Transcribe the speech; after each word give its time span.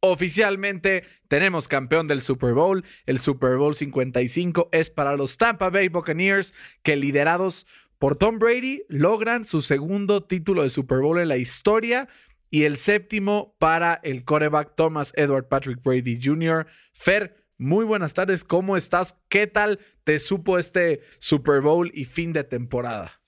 Oficialmente 0.00 1.04
tenemos 1.28 1.68
campeón 1.68 2.08
del 2.08 2.22
Super 2.22 2.54
Bowl. 2.54 2.84
El 3.06 3.18
Super 3.18 3.56
Bowl 3.56 3.74
55 3.74 4.70
es 4.72 4.88
para 4.88 5.16
los 5.16 5.36
Tampa 5.36 5.68
Bay 5.68 5.88
Buccaneers 5.88 6.54
que 6.82 6.96
liderados 6.96 7.66
por 7.98 8.16
Tom 8.16 8.38
Brady 8.38 8.82
logran 8.88 9.44
su 9.44 9.60
segundo 9.60 10.22
título 10.22 10.62
de 10.62 10.70
Super 10.70 11.00
Bowl 11.00 11.20
en 11.20 11.28
la 11.28 11.36
historia 11.36 12.08
y 12.48 12.64
el 12.64 12.78
séptimo 12.78 13.54
para 13.58 14.00
el 14.02 14.24
coreback 14.24 14.74
Thomas 14.74 15.12
Edward 15.16 15.48
Patrick 15.48 15.82
Brady 15.82 16.18
Jr. 16.20 16.66
Fer, 16.94 17.36
muy 17.58 17.84
buenas 17.84 18.14
tardes, 18.14 18.42
¿cómo 18.42 18.78
estás? 18.78 19.20
¿Qué 19.28 19.46
tal 19.46 19.78
te 20.04 20.18
supo 20.18 20.58
este 20.58 21.02
Super 21.18 21.60
Bowl 21.60 21.90
y 21.92 22.06
fin 22.06 22.32
de 22.32 22.42
temporada? 22.42 23.20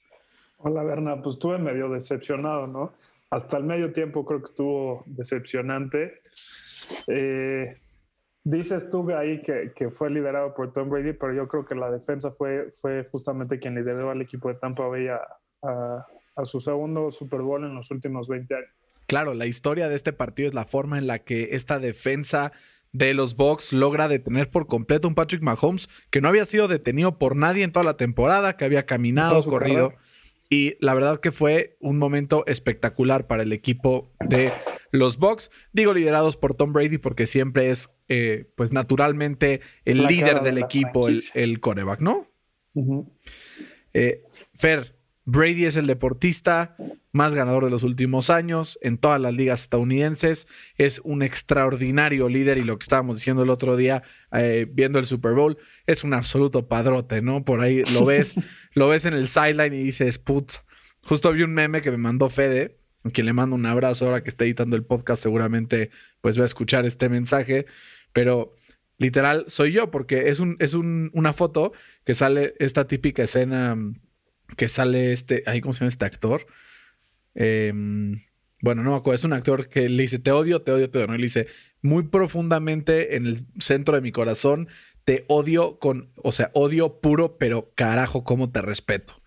Hola, 0.56 0.82
Berna. 0.84 1.20
Pues 1.20 1.34
estuve 1.34 1.58
medio 1.58 1.90
decepcionado, 1.90 2.66
¿no? 2.66 2.94
Hasta 3.30 3.56
el 3.58 3.64
medio 3.64 3.92
tiempo 3.92 4.24
creo 4.24 4.38
que 4.38 4.46
estuvo 4.46 5.02
decepcionante. 5.06 6.20
Eh, 7.06 7.76
dices 8.44 8.88
tú 8.90 9.08
ahí 9.14 9.40
que, 9.40 9.72
que, 9.74 9.90
fue 9.90 10.10
liderado 10.10 10.54
por 10.54 10.72
Tom 10.72 10.88
Brady, 10.88 11.12
pero 11.12 11.32
yo 11.34 11.46
creo 11.46 11.64
que 11.64 11.74
la 11.74 11.90
defensa 11.90 12.30
fue, 12.30 12.68
fue 12.70 13.04
justamente 13.10 13.58
quien 13.58 13.74
lideró 13.74 14.10
al 14.10 14.20
equipo 14.20 14.48
de 14.48 14.54
Tampa 14.54 14.86
Bay 14.86 15.08
a, 15.08 15.20
a, 15.62 16.06
a 16.36 16.44
su 16.44 16.60
segundo 16.60 17.10
Super 17.10 17.40
Bowl 17.40 17.64
en 17.64 17.74
los 17.74 17.90
últimos 17.90 18.28
20 18.28 18.54
años. 18.54 18.70
Claro, 19.06 19.34
la 19.34 19.46
historia 19.46 19.88
de 19.88 19.96
este 19.96 20.12
partido 20.12 20.48
es 20.48 20.54
la 20.54 20.64
forma 20.64 20.98
en 20.98 21.06
la 21.06 21.18
que 21.18 21.50
esta 21.52 21.78
defensa 21.78 22.52
de 22.92 23.14
los 23.14 23.36
Bucks 23.36 23.72
logra 23.72 24.08
detener 24.08 24.50
por 24.50 24.66
completo 24.66 25.08
un 25.08 25.14
Patrick 25.14 25.42
Mahomes 25.42 25.88
que 26.10 26.20
no 26.20 26.28
había 26.28 26.46
sido 26.46 26.68
detenido 26.68 27.18
por 27.18 27.36
nadie 27.36 27.64
en 27.64 27.72
toda 27.72 27.84
la 27.84 27.96
temporada, 27.96 28.56
que 28.56 28.64
había 28.64 28.86
caminado, 28.86 29.42
corrido. 29.44 29.90
Carrera. 29.90 30.06
Y 30.50 30.76
la 30.80 30.92
verdad 30.92 31.18
que 31.18 31.32
fue 31.32 31.76
un 31.80 31.98
momento 31.98 32.44
espectacular 32.46 33.26
para 33.26 33.42
el 33.42 33.54
equipo 33.54 34.10
de 34.20 34.52
los 34.92 35.18
Bucks. 35.18 35.50
Digo 35.72 35.92
liderados 35.92 36.36
por 36.36 36.54
Tom 36.54 36.72
Brady 36.72 36.98
porque 36.98 37.26
siempre 37.26 37.70
es, 37.70 37.90
eh, 38.08 38.50
pues 38.56 38.72
naturalmente, 38.72 39.60
el 39.84 40.02
La 40.02 40.08
líder 40.08 40.40
de 40.40 40.50
del 40.52 40.58
equipo, 40.58 41.08
el, 41.08 41.22
el 41.34 41.58
coreback, 41.58 42.00
¿no? 42.00 42.28
Eh, 43.92 44.22
Fer, 44.54 44.96
Brady 45.24 45.66
es 45.66 45.76
el 45.76 45.86
deportista 45.86 46.76
más 47.12 47.32
ganador 47.32 47.64
de 47.64 47.70
los 47.70 47.84
últimos 47.84 48.30
años 48.30 48.78
en 48.82 48.98
todas 48.98 49.20
las 49.20 49.32
ligas 49.34 49.62
estadounidenses. 49.62 50.48
Es 50.76 51.00
un 51.04 51.22
extraordinario 51.22 52.28
líder 52.28 52.58
y 52.58 52.62
lo 52.62 52.78
que 52.78 52.82
estábamos 52.82 53.16
diciendo 53.16 53.42
el 53.42 53.50
otro 53.50 53.76
día 53.76 54.02
eh, 54.32 54.66
viendo 54.70 54.98
el 54.98 55.06
Super 55.06 55.32
Bowl 55.32 55.58
es 55.86 56.04
un 56.04 56.14
absoluto 56.14 56.66
padrote, 56.68 57.22
¿no? 57.22 57.44
Por 57.44 57.60
ahí 57.60 57.84
lo 57.92 58.04
ves, 58.04 58.34
lo 58.74 58.88
ves 58.88 59.04
en 59.04 59.14
el 59.14 59.28
sideline 59.28 59.74
y 59.74 59.82
dices, 59.82 60.18
put. 60.18 60.52
Justo 61.04 61.32
vi 61.32 61.42
un 61.42 61.52
meme 61.52 61.82
que 61.82 61.90
me 61.90 61.98
mandó 61.98 62.28
Fede, 62.30 62.78
quien 63.10 63.26
le 63.26 63.32
mando 63.32 63.56
un 63.56 63.66
abrazo 63.66 64.06
ahora 64.06 64.22
que 64.22 64.28
está 64.28 64.44
editando 64.44 64.76
el 64.76 64.84
podcast, 64.84 65.22
seguramente 65.22 65.90
pues 66.20 66.38
va 66.38 66.44
a 66.44 66.46
escuchar 66.46 66.86
este 66.86 67.08
mensaje, 67.08 67.66
pero 68.12 68.54
literal 68.98 69.44
soy 69.48 69.72
yo 69.72 69.90
porque 69.90 70.28
es, 70.28 70.40
un, 70.40 70.56
es 70.60 70.74
un, 70.74 71.10
una 71.12 71.32
foto 71.32 71.72
que 72.04 72.14
sale 72.14 72.54
esta 72.58 72.86
típica 72.86 73.22
escena 73.24 73.76
que 74.56 74.68
sale 74.68 75.12
este, 75.12 75.42
ahí 75.46 75.60
cómo 75.60 75.72
se 75.72 75.80
llama 75.80 75.88
este 75.88 76.04
actor. 76.04 76.46
Eh, 77.34 77.72
bueno, 78.60 78.84
no 78.84 78.92
me 78.92 78.96
acuerdo, 78.96 79.16
es 79.16 79.24
un 79.24 79.32
actor 79.32 79.68
que 79.68 79.88
le 79.88 80.02
dice, 80.02 80.20
te 80.20 80.30
odio, 80.30 80.62
te 80.62 80.70
odio, 80.70 80.88
te 80.88 80.98
odio, 80.98 81.08
¿no? 81.08 81.14
Y 81.14 81.18
le 81.18 81.24
dice, 81.24 81.48
muy 81.80 82.04
profundamente 82.04 83.16
en 83.16 83.26
el 83.26 83.46
centro 83.58 83.96
de 83.96 84.02
mi 84.02 84.12
corazón, 84.12 84.68
te 85.04 85.24
odio 85.26 85.80
con, 85.80 86.12
o 86.16 86.30
sea, 86.30 86.52
odio 86.54 87.00
puro, 87.00 87.38
pero 87.38 87.72
carajo, 87.74 88.22
cómo 88.22 88.52
te 88.52 88.62
respeto 88.62 89.21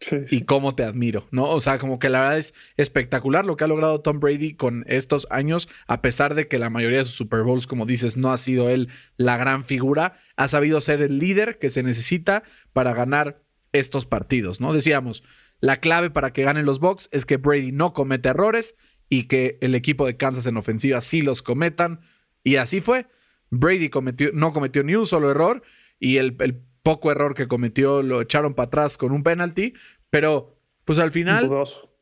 Sí, 0.00 0.18
y 0.30 0.42
cómo 0.42 0.76
te 0.76 0.84
admiro, 0.84 1.26
¿no? 1.32 1.48
O 1.48 1.60
sea, 1.60 1.78
como 1.78 1.98
que 1.98 2.08
la 2.08 2.20
verdad 2.20 2.38
es 2.38 2.54
espectacular 2.76 3.44
lo 3.44 3.56
que 3.56 3.64
ha 3.64 3.68
logrado 3.68 4.00
Tom 4.00 4.20
Brady 4.20 4.54
con 4.54 4.84
estos 4.86 5.26
años, 5.30 5.68
a 5.88 6.02
pesar 6.02 6.36
de 6.36 6.46
que 6.46 6.58
la 6.58 6.70
mayoría 6.70 6.98
de 6.98 7.04
sus 7.04 7.16
Super 7.16 7.42
Bowls, 7.42 7.66
como 7.66 7.84
dices, 7.84 8.16
no 8.16 8.30
ha 8.30 8.38
sido 8.38 8.68
él 8.68 8.88
la 9.16 9.36
gran 9.36 9.64
figura, 9.64 10.14
ha 10.36 10.46
sabido 10.46 10.80
ser 10.80 11.02
el 11.02 11.18
líder 11.18 11.58
que 11.58 11.68
se 11.70 11.82
necesita 11.82 12.44
para 12.72 12.94
ganar 12.94 13.42
estos 13.72 14.06
partidos, 14.06 14.60
¿no? 14.60 14.72
Decíamos, 14.72 15.24
la 15.60 15.80
clave 15.80 16.10
para 16.10 16.32
que 16.32 16.42
ganen 16.42 16.64
los 16.64 16.78
Bucks 16.78 17.08
es 17.12 17.26
que 17.26 17.36
Brady 17.36 17.72
no 17.72 17.92
comete 17.92 18.28
errores 18.28 18.76
y 19.08 19.24
que 19.24 19.58
el 19.60 19.74
equipo 19.74 20.06
de 20.06 20.16
Kansas 20.16 20.46
en 20.46 20.56
ofensiva 20.56 21.00
sí 21.00 21.22
los 21.22 21.42
cometan. 21.42 22.00
Y 22.44 22.56
así 22.56 22.80
fue. 22.80 23.06
Brady 23.50 23.88
cometió, 23.88 24.30
no 24.32 24.52
cometió 24.52 24.84
ni 24.84 24.94
un 24.94 25.06
solo 25.06 25.30
error 25.30 25.62
y 25.98 26.18
el, 26.18 26.36
el 26.40 26.62
poco 26.88 27.10
error 27.10 27.34
que 27.34 27.46
cometió 27.46 28.02
lo 28.02 28.22
echaron 28.22 28.54
para 28.54 28.68
atrás 28.68 28.96
con 28.96 29.12
un 29.12 29.22
penalty, 29.22 29.74
pero 30.08 30.56
pues 30.86 30.98
al 30.98 31.12
final, 31.12 31.50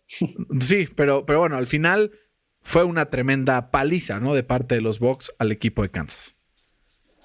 sí, 0.60 0.88
pero, 0.94 1.26
pero 1.26 1.40
bueno, 1.40 1.56
al 1.56 1.66
final 1.66 2.12
fue 2.62 2.84
una 2.84 3.06
tremenda 3.06 3.72
paliza, 3.72 4.20
¿no? 4.20 4.32
De 4.32 4.44
parte 4.44 4.76
de 4.76 4.82
los 4.82 5.00
Bucks 5.00 5.34
al 5.40 5.50
equipo 5.50 5.82
de 5.82 5.88
Kansas. 5.88 6.36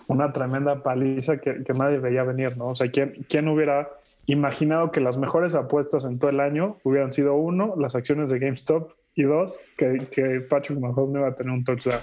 Una 0.08 0.34
tremenda 0.34 0.82
paliza 0.82 1.38
que, 1.38 1.64
que 1.64 1.74
nadie 1.74 2.00
veía 2.00 2.24
venir, 2.24 2.58
¿no? 2.58 2.70
O 2.70 2.76
sea, 2.76 2.90
¿quién, 2.90 3.28
¿quién 3.30 3.48
hubiera 3.48 3.92
imaginado 4.26 4.92
que 4.92 5.00
las 5.00 5.20
mejores 5.20 5.54
apuestas 5.54 6.06
en 6.06 6.18
todo 6.18 6.32
el 6.32 6.40
año 6.40 6.80
hubieran 6.84 7.12
sido 7.12 7.36
uno, 7.36 7.76
las 7.78 7.94
acciones 7.94 8.32
de 8.32 8.40
GameStop 8.40 8.94
y 9.14 9.22
dos, 9.22 9.60
que, 9.78 10.08
que 10.10 10.42
Patrick 10.42 10.80
Mahomes 10.80 11.14
no 11.14 11.20
iba 11.20 11.28
a 11.28 11.36
tener 11.36 11.54
un 11.54 11.64
touchdown? 11.64 12.02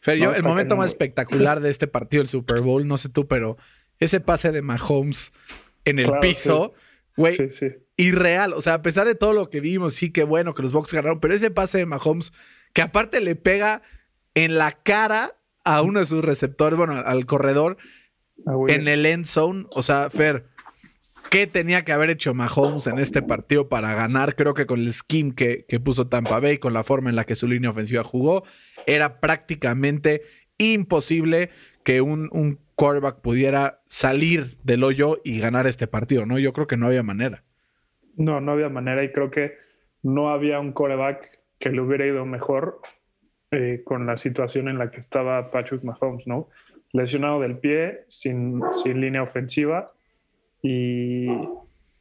Fer, 0.00 0.18
No, 0.18 0.24
yo, 0.24 0.34
el 0.34 0.42
momento 0.42 0.76
más 0.76 0.90
espectacular 0.90 1.60
de 1.60 1.70
este 1.70 1.86
partido 1.86 2.22
del 2.22 2.26
Super 2.26 2.62
Bowl, 2.62 2.84
no 2.88 2.98
sé 2.98 3.10
tú, 3.10 3.28
pero 3.28 3.56
ese 4.04 4.20
pase 4.20 4.52
de 4.52 4.62
Mahomes 4.62 5.32
en 5.84 5.98
el 5.98 6.06
Claro, 6.06 6.20
piso, 6.20 6.74
güey, 7.16 7.36
Sí, 7.36 7.48
sí. 7.48 7.66
irreal. 7.96 8.52
O 8.54 8.62
sea, 8.62 8.74
a 8.74 8.82
pesar 8.82 9.06
de 9.06 9.14
todo 9.14 9.32
lo 9.32 9.50
que 9.50 9.60
vimos, 9.60 9.94
sí, 9.94 10.10
que 10.10 10.24
bueno 10.24 10.54
que 10.54 10.62
los 10.62 10.72
Bucks 10.72 10.92
ganaron, 10.92 11.20
pero 11.20 11.34
ese 11.34 11.50
pase 11.50 11.78
de 11.78 11.86
Mahomes, 11.86 12.32
que 12.72 12.82
aparte 12.82 13.20
le 13.20 13.36
pega 13.36 13.82
en 14.34 14.56
la 14.56 14.72
cara 14.72 15.32
a 15.64 15.82
uno 15.82 15.98
de 16.00 16.06
sus 16.06 16.24
receptores, 16.24 16.76
bueno, 16.78 16.94
al 16.94 17.26
corredor, 17.26 17.76
Ah, 18.46 18.54
en 18.68 18.88
el 18.88 19.06
end 19.06 19.24
zone. 19.26 19.66
O 19.70 19.82
sea, 19.82 20.10
Fer, 20.10 20.48
¿qué 21.30 21.46
tenía 21.46 21.84
que 21.84 21.92
haber 21.92 22.10
hecho 22.10 22.34
Mahomes 22.34 22.88
en 22.88 22.98
este 22.98 23.22
partido 23.22 23.68
para 23.68 23.94
ganar? 23.94 24.34
Creo 24.34 24.52
que 24.54 24.66
con 24.66 24.80
el 24.80 24.92
scheme 24.92 25.34
que, 25.34 25.64
que 25.68 25.78
puso 25.78 26.08
Tampa 26.08 26.40
Bay, 26.40 26.58
con 26.58 26.72
la 26.72 26.82
forma 26.82 27.08
en 27.10 27.14
la 27.16 27.24
que 27.24 27.36
su 27.36 27.46
línea 27.46 27.70
ofensiva 27.70 28.02
jugó, 28.02 28.42
era 28.86 29.20
prácticamente 29.20 30.22
imposible 30.58 31.50
que 31.84 32.00
un, 32.00 32.28
un 32.32 32.58
quarterback 32.74 33.20
pudiera 33.20 33.80
salir 33.88 34.58
del 34.62 34.84
hoyo 34.84 35.20
y 35.24 35.38
ganar 35.38 35.66
este 35.66 35.86
partido, 35.86 36.26
¿no? 36.26 36.38
Yo 36.38 36.52
creo 36.52 36.66
que 36.66 36.76
no 36.76 36.86
había 36.86 37.02
manera. 37.02 37.44
No, 38.16 38.40
no 38.40 38.52
había 38.52 38.68
manera 38.68 39.04
y 39.04 39.12
creo 39.12 39.30
que 39.30 39.54
no 40.02 40.30
había 40.30 40.60
un 40.60 40.72
coreback 40.72 41.40
que 41.58 41.70
le 41.70 41.80
hubiera 41.80 42.06
ido 42.06 42.26
mejor 42.26 42.80
eh, 43.50 43.82
con 43.84 44.06
la 44.06 44.16
situación 44.16 44.68
en 44.68 44.78
la 44.78 44.90
que 44.90 45.00
estaba 45.00 45.50
Patrick 45.50 45.84
Mahomes, 45.84 46.26
¿no? 46.26 46.48
Lesionado 46.92 47.40
del 47.40 47.58
pie, 47.58 48.04
sin, 48.08 48.62
sin 48.72 49.00
línea 49.00 49.22
ofensiva 49.22 49.92
y, 50.62 51.28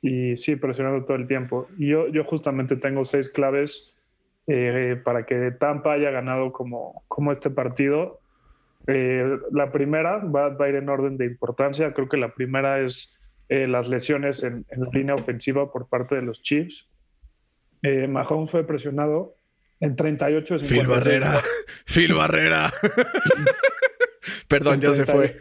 y 0.02 0.36
sí, 0.38 0.56
presionando 0.56 1.06
todo 1.06 1.18
el 1.18 1.28
tiempo. 1.28 1.68
Yo, 1.78 2.08
yo 2.08 2.24
justamente 2.24 2.76
tengo 2.78 3.04
seis 3.04 3.30
claves 3.30 3.94
eh, 4.48 5.00
para 5.04 5.26
que 5.26 5.52
Tampa 5.52 5.94
haya 5.94 6.10
ganado 6.10 6.52
como, 6.52 7.04
como 7.08 7.32
este 7.32 7.50
partido. 7.50 8.21
Eh, 8.88 9.38
la 9.52 9.72
primera 9.72 10.18
va, 10.18 10.50
va, 10.50 10.66
a 10.66 10.70
ir 10.70 10.76
en 10.76 10.90
orden 10.90 11.18
de 11.18 11.26
importancia. 11.26 11.94
Creo 11.94 12.10
que 12.10 12.18
la 12.18 12.34
primera 12.34 12.80
es 12.80 13.18
eh, 13.50 13.68
las 13.68 13.88
lesiones 13.88 14.44
en, 14.44 14.66
en, 14.70 14.82
la 14.82 14.90
línea 14.92 15.16
ofensiva 15.16 15.72
por 15.72 15.88
parte 15.88 16.16
de 16.16 16.22
los 16.22 16.42
Chiefs. 16.42 16.90
Eh, 17.84 18.08
Mahomes 18.08 18.50
fue 18.50 18.66
presionado 18.66 19.36
en 19.80 19.96
38 19.96 20.58
de 20.58 20.66
Phil 20.66 20.88
Barrera. 20.88 21.42
Phil 21.86 22.14
Barrera. 22.14 22.74
Perdón, 24.48 24.82
ya 24.82 24.94
30, 24.94 25.06
se 25.06 25.12
fue. 25.12 25.36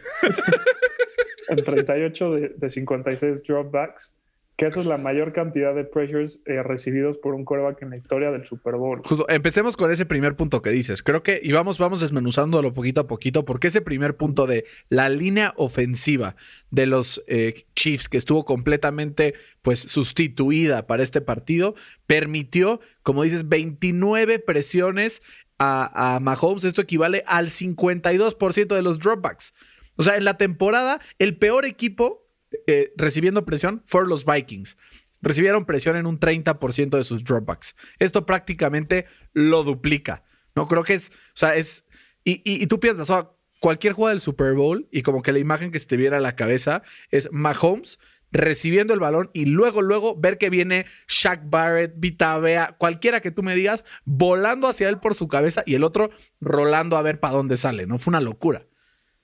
en 1.49 1.63
38 1.63 2.31
de, 2.31 2.49
de 2.57 2.69
56 2.69 3.43
dropbacks 3.43 4.15
que 4.61 4.67
esa 4.67 4.81
es 4.81 4.85
la 4.85 4.99
mayor 4.99 5.33
cantidad 5.33 5.73
de 5.73 5.85
pressures 5.85 6.43
eh, 6.45 6.61
recibidos 6.61 7.17
por 7.17 7.33
un 7.33 7.45
quarterback 7.45 7.81
en 7.81 7.89
la 7.89 7.97
historia 7.97 8.29
del 8.29 8.45
Super 8.45 8.75
Bowl. 8.75 9.01
Justo, 9.03 9.27
empecemos 9.27 9.75
con 9.75 9.89
ese 9.89 10.05
primer 10.05 10.35
punto 10.35 10.61
que 10.61 10.69
dices. 10.69 11.01
Creo 11.01 11.23
que, 11.23 11.41
y 11.43 11.51
vamos, 11.51 11.79
vamos 11.79 11.99
desmenuzándolo 11.99 12.71
poquito 12.71 13.01
a 13.01 13.07
poquito, 13.07 13.43
porque 13.43 13.69
ese 13.69 13.81
primer 13.81 14.17
punto 14.17 14.45
de 14.45 14.65
la 14.87 15.09
línea 15.09 15.55
ofensiva 15.57 16.35
de 16.69 16.85
los 16.85 17.23
eh, 17.25 17.65
Chiefs, 17.75 18.07
que 18.07 18.19
estuvo 18.19 18.45
completamente 18.45 19.33
pues 19.63 19.79
sustituida 19.79 20.85
para 20.85 21.01
este 21.01 21.21
partido, 21.21 21.73
permitió, 22.05 22.81
como 23.01 23.23
dices, 23.23 23.49
29 23.49 24.37
presiones 24.37 25.23
a, 25.57 26.17
a 26.17 26.19
Mahomes, 26.19 26.65
esto 26.65 26.83
equivale 26.83 27.23
al 27.25 27.49
52% 27.49 28.75
de 28.75 28.81
los 28.83 28.99
dropbacks. 28.99 29.55
O 29.97 30.03
sea, 30.03 30.17
en 30.17 30.23
la 30.23 30.37
temporada, 30.37 31.01
el 31.17 31.35
peor 31.35 31.65
equipo 31.65 32.20
eh, 32.67 32.93
recibiendo 32.97 33.45
presión 33.45 33.83
fueron 33.85 34.09
los 34.09 34.25
Vikings. 34.25 34.77
Recibieron 35.21 35.65
presión 35.65 35.95
en 35.95 36.05
un 36.05 36.19
30% 36.19 36.97
de 36.97 37.03
sus 37.03 37.23
dropbacks. 37.23 37.75
Esto 37.99 38.25
prácticamente 38.25 39.05
lo 39.33 39.63
duplica. 39.63 40.23
No 40.55 40.67
creo 40.67 40.83
que 40.83 40.95
es, 40.95 41.09
o 41.09 41.35
sea, 41.35 41.55
es, 41.55 41.85
y, 42.23 42.41
y, 42.43 42.65
tú 42.67 42.79
piensas, 42.79 43.09
o 43.09 43.13
sea, 43.13 43.29
cualquier 43.59 43.93
jugada 43.93 44.13
del 44.13 44.21
Super 44.21 44.53
Bowl 44.53 44.87
y 44.91 45.03
como 45.03 45.21
que 45.21 45.31
la 45.31 45.39
imagen 45.39 45.71
que 45.71 45.79
se 45.79 45.87
te 45.87 45.97
viene 45.97 46.15
a 46.15 46.19
la 46.19 46.35
cabeza 46.35 46.81
es 47.09 47.29
Mahomes 47.31 47.99
recibiendo 48.31 48.93
el 48.93 48.99
balón 48.99 49.29
y 49.33 49.45
luego, 49.45 49.81
luego 49.81 50.15
ver 50.15 50.37
que 50.37 50.49
viene 50.49 50.85
Shaq 51.07 51.49
Barrett, 51.49 51.93
Vita 51.97 52.37
Bea, 52.39 52.75
cualquiera 52.77 53.21
que 53.21 53.31
tú 53.31 53.43
me 53.43 53.55
digas, 53.55 53.85
volando 54.05 54.67
hacia 54.67 54.89
él 54.89 54.99
por 54.99 55.15
su 55.15 55.27
cabeza 55.27 55.63
y 55.65 55.75
el 55.75 55.83
otro 55.83 56.09
rolando 56.39 56.97
a 56.97 57.01
ver 57.01 57.19
para 57.19 57.35
dónde 57.35 57.57
sale, 57.57 57.85
¿no? 57.85 57.97
Fue 57.97 58.11
una 58.11 58.21
locura. 58.21 58.65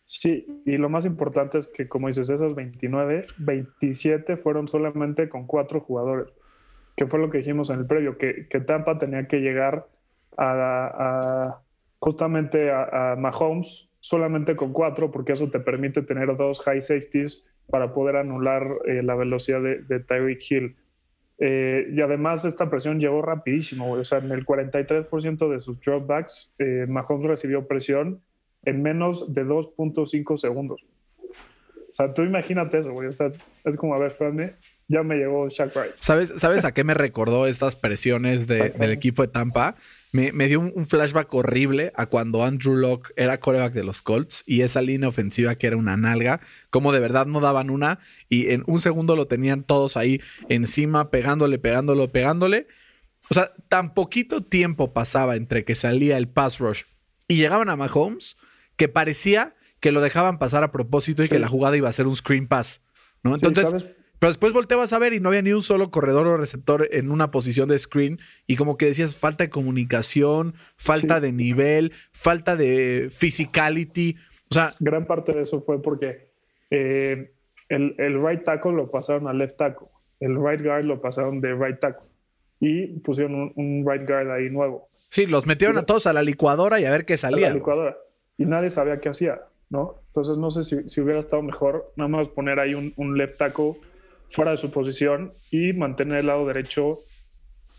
Sí, 0.10 0.48
y 0.66 0.78
lo 0.78 0.88
más 0.88 1.04
importante 1.04 1.58
es 1.58 1.68
que, 1.68 1.90
como 1.90 2.08
dices, 2.08 2.30
esos 2.30 2.56
29, 2.56 3.28
27 3.40 4.38
fueron 4.38 4.70
solamente 4.70 5.28
con 5.28 5.46
cuatro 5.46 5.82
jugadores, 5.82 6.32
que 6.96 7.06
fue 7.06 7.20
lo 7.20 7.30
que 7.30 7.40
dijimos 7.40 7.70
en 7.72 7.80
el 7.80 7.88
previo, 7.88 8.18
que, 8.18 8.48
que 8.48 8.62
Tampa 8.62 8.98
tenía 8.98 9.28
que 9.28 9.42
llegar 9.42 9.86
a, 10.38 11.60
justamente 12.00 12.72
a, 12.72 13.18
Mahomes 13.18 13.90
solamente 14.00 14.56
con 14.56 14.72
cuatro, 14.72 15.12
porque 15.12 15.34
eso 15.34 15.50
te 15.50 15.60
permite 15.60 16.02
tener 16.04 16.38
dos 16.38 16.62
high 16.62 16.82
safeties 16.82 17.46
para 17.70 17.94
poder 17.94 18.16
anular 18.16 18.66
eh, 18.86 19.04
la 19.04 19.16
velocidad 19.16 19.62
de, 19.62 19.82
de 19.82 20.00
Tyreek 20.00 20.40
Hill. 20.50 20.78
Eh, 21.40 21.90
y 21.92 22.00
además 22.00 22.46
esta 22.46 22.70
presión 22.70 23.02
llegó 23.02 23.22
rapidísimo, 23.22 23.92
o 23.92 24.06
sea, 24.06 24.20
en 24.20 24.32
el 24.32 24.46
43% 24.46 25.50
de 25.50 25.60
sus 25.60 25.82
dropbacks, 25.82 26.56
eh, 26.60 26.86
Mahomes 26.88 27.28
recibió 27.28 27.68
presión 27.68 28.22
en 28.68 28.84
menos 28.84 29.34
de 29.34 29.46
2.5 29.46 30.38
segundos. 30.38 30.84
O 31.90 31.94
sea, 31.94 32.14
tú 32.14 32.24
imagínate 32.24 32.78
eso, 32.78 32.92
güey. 32.92 33.08
O 33.08 33.14
sea, 33.14 33.32
es 33.64 33.78
como, 33.78 33.96
a 33.96 33.98
ver, 33.98 34.12
espérame, 34.12 34.56
ya 34.90 35.04
me 35.04 35.16
llegó 35.16 35.48
Shaq 35.48 35.74
Wright. 35.74 35.92
¿Sabes, 36.00 36.34
¿Sabes 36.36 36.66
a 36.66 36.74
qué 36.74 36.84
me 36.84 36.94
recordó 36.94 37.48
estas 37.48 37.78
presiones 37.78 38.46
del 38.46 38.92
equipo 38.92 39.22
de 39.22 39.30
Tampa? 39.30 39.76
Me, 40.12 40.32
dio 40.48 40.60
un, 40.60 40.86
flashback 40.86 41.34
horrible 41.34 41.94
a 41.96 42.08
cuando 42.08 42.44
Andrew 42.44 42.76
Locke 42.76 43.14
era 43.16 43.40
coreback 43.40 43.72
de 43.72 43.86
los 43.86 44.02
Colts 44.02 44.44
y 44.46 44.62
esa 44.62 44.82
línea 44.82 45.08
ofensiva 45.08 45.56
que 45.56 45.68
era 45.68 45.78
una 45.78 45.96
nalga, 45.96 46.42
como 46.70 46.92
de 46.92 47.00
verdad 47.00 47.26
no 47.26 47.40
daban 47.40 47.70
una 47.70 48.00
y 48.28 48.50
en 48.50 48.64
un 48.68 48.80
segundo 48.80 49.16
lo 49.16 49.28
tenían 49.28 49.64
todos 49.64 49.96
ahí 49.96 50.20
encima, 50.50 51.10
pegándole, 51.10 51.58
pegándolo, 51.58 52.10
pegándole. 52.10 52.68
O 53.30 53.34
sea, 53.34 53.52
tan 53.70 53.94
poquito 53.94 54.44
tiempo 54.44 54.92
pasaba 54.92 55.36
entre 55.38 55.64
que 55.64 55.76
salía 55.76 56.18
el 56.18 56.28
pass 56.28 56.60
rush 56.60 56.84
y 57.28 57.38
llegaban 57.38 57.70
a 57.70 57.76
Mahomes 57.76 58.38
que 58.78 58.88
parecía 58.88 59.56
que 59.80 59.92
lo 59.92 60.02
dejaban 60.02 60.40
pasar 60.40 60.64
a 60.64 60.72
propósito 60.72 61.24
y 61.24 61.28
que 61.28 61.40
la 61.40 61.48
jugada 61.48 61.78
iba 61.78 61.90
a 61.90 61.92
ser 61.92 62.08
un 62.08 62.16
screen 62.16 62.48
pass. 62.48 62.82
¿no? 63.24 63.36
Entonces, 63.36 63.88
pero 64.20 64.32
después 64.32 64.52
volteabas 64.52 64.94
a 64.94 65.00
ver 65.00 65.14
y 65.14 65.20
no 65.20 65.30
había 65.30 65.44
ni 65.44 65.54
un 65.54 65.62
solo 65.62 65.92
corredor 65.92 66.26
o 66.28 66.38
receptor 66.38 66.88
en 66.92 67.12
una 67.12 67.30
posición 67.30 67.70
de 67.70 67.78
screen 67.78 68.20
y 68.48 68.56
como 68.56 68.78
que 68.78 68.88
decías 68.88 69.16
falta 69.16 69.44
de 69.44 69.50
comunicación, 69.50 70.56
falta 70.76 71.20
de 71.20 71.32
nivel, 71.32 71.94
falta 72.12 72.56
de 72.56 73.10
physicality. 73.12 74.16
O 74.50 74.54
sea, 74.54 74.72
gran 74.80 75.06
parte 75.06 75.36
de 75.36 75.42
eso 75.44 75.62
fue 75.62 75.82
porque 75.82 76.30
eh, 76.72 77.32
el, 77.70 77.96
el, 78.00 78.24
right 78.24 78.44
tackle 78.44 78.74
lo 78.74 78.90
pasaron 78.90 79.28
al 79.28 79.38
left 79.38 79.58
tackle, 79.58 79.88
el 80.20 80.36
right 80.36 80.64
guard 80.64 80.86
lo 80.86 81.00
pasaron 81.00 81.40
de 81.40 81.54
right 81.54 81.80
tackle 81.80 82.08
y 82.60 82.88
pusieron 83.00 83.54
un, 83.56 83.86
right 83.88 84.08
guard 84.08 84.32
ahí 84.32 84.50
nuevo. 84.50 84.90
Sí, 85.10 85.28
los 85.28 85.46
metieron 85.46 85.78
a 85.78 85.84
todos 85.84 86.08
a 86.08 86.14
la 86.14 86.24
licuadora 86.24 86.80
y 86.80 86.86
a 86.86 86.92
ver 86.92 87.06
qué 87.06 87.18
salía. 87.18 87.48
A 87.48 87.50
la 87.50 87.56
licuadora. 87.56 87.98
Y 88.38 88.46
nadie 88.46 88.70
sabía 88.70 88.98
qué 88.98 89.10
hacía, 89.10 89.42
¿no? 89.70 89.96
Entonces 90.08 90.38
no 90.38 90.52
sé 90.52 90.64
si, 90.64 90.90
si 90.90 91.02
hubiera 91.02 91.20
estado 91.20 91.42
mejor 91.42 91.92
nada 91.96 92.08
más 92.08 92.30
poner 92.30 92.60
ahí 92.60 92.74
un, 92.74 92.94
un 92.98 93.18
left 93.18 93.38
tackle 93.38 93.76
fuera 94.30 94.52
de 94.52 94.58
su 94.58 94.72
posición 94.72 95.32
y 95.52 95.74
mantener 95.74 96.20
el 96.20 96.28
lado 96.28 96.46
derecho 96.46 97.00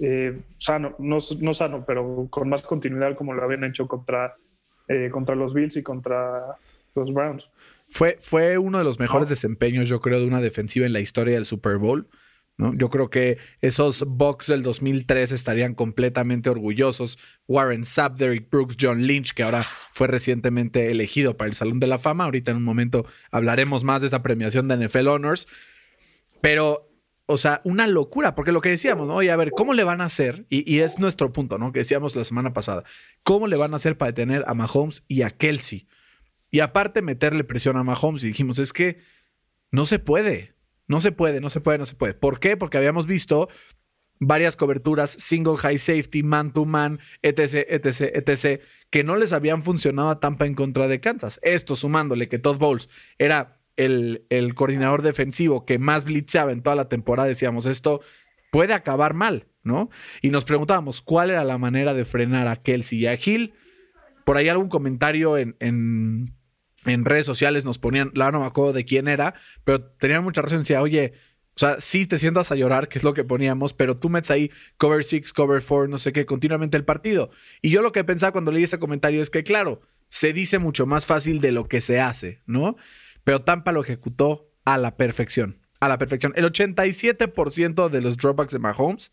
eh, 0.00 0.40
sano, 0.58 0.94
no, 0.98 1.18
no, 1.40 1.54
sano, 1.54 1.84
pero 1.86 2.28
con 2.30 2.48
más 2.48 2.62
continuidad 2.62 3.16
como 3.16 3.34
lo 3.34 3.42
habían 3.42 3.64
hecho 3.64 3.86
contra, 3.88 4.36
eh, 4.86 5.10
contra 5.10 5.34
los 5.34 5.54
Bills 5.54 5.76
y 5.76 5.82
contra 5.82 6.56
los 6.94 7.12
Browns. 7.12 7.50
Fue, 7.90 8.16
fue 8.20 8.58
uno 8.58 8.78
de 8.78 8.84
los 8.84 9.00
mejores 9.00 9.28
desempeños, 9.28 9.88
yo 9.88 10.00
creo, 10.00 10.20
de 10.20 10.26
una 10.26 10.40
defensiva 10.40 10.86
en 10.86 10.92
la 10.92 11.00
historia 11.00 11.34
del 11.34 11.46
Super 11.46 11.78
Bowl. 11.78 12.08
¿No? 12.58 12.74
Yo 12.74 12.90
creo 12.90 13.08
que 13.08 13.38
esos 13.60 14.04
Bucks 14.06 14.48
del 14.48 14.62
2003 14.62 15.30
estarían 15.30 15.74
completamente 15.74 16.50
orgullosos. 16.50 17.18
Warren 17.46 17.84
Sapp, 17.84 18.18
Derrick 18.18 18.50
Brooks, 18.50 18.76
John 18.78 19.06
Lynch, 19.06 19.32
que 19.32 19.44
ahora 19.44 19.62
fue 19.62 20.08
recientemente 20.08 20.90
elegido 20.90 21.36
para 21.36 21.48
el 21.48 21.54
Salón 21.54 21.78
de 21.78 21.86
la 21.86 21.98
Fama. 21.98 22.24
Ahorita 22.24 22.50
en 22.50 22.58
un 22.58 22.64
momento 22.64 23.06
hablaremos 23.30 23.84
más 23.84 24.00
de 24.00 24.08
esa 24.08 24.22
premiación 24.22 24.66
de 24.66 24.76
NFL 24.76 25.06
Honors. 25.06 25.46
Pero, 26.40 26.90
o 27.26 27.38
sea, 27.38 27.60
una 27.62 27.86
locura, 27.86 28.34
porque 28.34 28.50
lo 28.50 28.60
que 28.60 28.70
decíamos, 28.70 29.06
¿no? 29.06 29.14
Oye, 29.14 29.30
a 29.30 29.36
ver, 29.36 29.52
¿cómo 29.52 29.72
le 29.72 29.84
van 29.84 30.00
a 30.00 30.06
hacer? 30.06 30.44
Y, 30.48 30.80
es 30.80 30.98
nuestro 30.98 31.32
punto, 31.32 31.58
¿no? 31.58 31.72
Que 31.72 31.80
decíamos 31.80 32.16
la 32.16 32.24
semana 32.24 32.52
pasada. 32.52 32.82
¿Cómo 33.24 33.46
le 33.46 33.56
van 33.56 33.72
a 33.72 33.76
hacer 33.76 33.96
para 33.96 34.10
detener 34.10 34.44
a 34.48 34.54
Mahomes 34.54 35.04
y 35.06 35.22
a 35.22 35.30
Kelsey? 35.30 35.86
Y 36.50 36.60
aparte 36.60 37.02
meterle 37.02 37.44
presión 37.44 37.76
a 37.76 37.84
Mahomes 37.84 38.24
y 38.24 38.28
dijimos, 38.28 38.58
es 38.58 38.72
que 38.72 38.98
no 39.70 39.84
se 39.84 39.98
puede, 40.00 40.54
no 40.88 41.00
se 41.00 41.12
puede, 41.12 41.40
no 41.40 41.50
se 41.50 41.60
puede, 41.60 41.78
no 41.78 41.86
se 41.86 41.94
puede. 41.94 42.14
¿Por 42.14 42.40
qué? 42.40 42.56
Porque 42.56 42.78
habíamos 42.78 43.06
visto 43.06 43.48
varias 44.20 44.56
coberturas, 44.56 45.10
single 45.10 45.56
high 45.56 45.78
safety, 45.78 46.22
man 46.22 46.52
to 46.52 46.64
man, 46.64 46.98
etc, 47.22 47.66
etc, 47.68 48.00
etc, 48.14 48.62
que 48.90 49.04
no 49.04 49.16
les 49.16 49.32
habían 49.32 49.62
funcionado 49.62 50.10
a 50.10 50.20
Tampa 50.20 50.46
en 50.46 50.54
contra 50.54 50.88
de 50.88 51.00
Kansas. 51.00 51.38
Esto 51.42 51.76
sumándole 51.76 52.28
que 52.28 52.38
Todd 52.38 52.58
Bowles 52.58 52.88
era 53.18 53.60
el, 53.76 54.54
coordinador 54.54 55.02
defensivo 55.02 55.64
que 55.64 55.78
más 55.78 56.04
blitzaba 56.04 56.52
en 56.52 56.62
toda 56.62 56.74
la 56.74 56.88
temporada, 56.88 57.28
decíamos, 57.28 57.66
esto 57.66 58.00
puede 58.50 58.74
acabar 58.74 59.14
mal, 59.14 59.46
¿no? 59.62 59.88
Y 60.20 60.30
nos 60.30 60.44
preguntábamos 60.44 61.00
cuál 61.00 61.30
era 61.30 61.44
la 61.44 61.58
manera 61.58 61.94
de 61.94 62.04
frenar 62.04 62.48
a 62.48 62.56
Kelsey 62.56 63.00
y 63.00 63.06
a 63.06 63.14
Hill. 63.14 63.54
Por 64.24 64.36
ahí 64.36 64.48
algún 64.48 64.68
comentario 64.68 65.36
en, 65.36 65.56
en, 65.60 66.34
redes 67.04 67.26
sociales 67.26 67.64
nos 67.64 67.78
ponían, 67.78 68.10
la 68.14 68.30
no 68.30 68.40
me 68.40 68.46
acuerdo 68.46 68.72
de 68.72 68.84
quién 68.84 69.08
era, 69.08 69.34
pero 69.64 69.82
tenía 69.82 70.20
mucha 70.20 70.42
razón, 70.42 70.58
decía, 70.58 70.82
oye, 70.82 71.12
o 71.54 71.58
sea, 71.58 71.80
sí 71.80 72.06
te 72.06 72.18
sientas 72.18 72.52
a 72.52 72.54
llorar, 72.56 72.88
que 72.88 72.98
es 72.98 73.04
lo 73.04 73.14
que 73.14 73.24
poníamos, 73.24 73.72
pero 73.72 73.96
tú 73.96 74.10
metes 74.10 74.30
ahí 74.30 74.50
cover 74.76 75.02
6, 75.02 75.32
cover 75.32 75.62
4, 75.62 75.88
no 75.88 75.98
sé 75.98 76.12
qué, 76.12 76.24
continuamente 76.24 76.76
el 76.76 76.84
partido. 76.84 77.30
Y 77.62 77.70
yo 77.70 77.82
lo 77.82 77.92
que 77.92 78.04
pensaba 78.04 78.32
cuando 78.32 78.52
leí 78.52 78.62
ese 78.62 78.78
comentario 78.78 79.22
es 79.22 79.30
que, 79.30 79.42
claro, 79.42 79.80
se 80.08 80.32
dice 80.32 80.58
mucho 80.58 80.86
más 80.86 81.04
fácil 81.04 81.40
de 81.40 81.52
lo 81.52 81.68
que 81.68 81.80
se 81.80 82.00
hace, 82.00 82.42
¿no? 82.46 82.76
pero 83.28 83.42
Tampa 83.42 83.72
lo 83.72 83.82
ejecutó 83.82 84.54
a 84.64 84.78
la 84.78 84.96
perfección. 84.96 85.60
A 85.80 85.88
la 85.88 85.98
perfección. 85.98 86.32
El 86.34 86.50
87% 86.50 87.90
de 87.90 88.00
los 88.00 88.16
dropbacks 88.16 88.52
de 88.52 88.58
Mahomes 88.58 89.12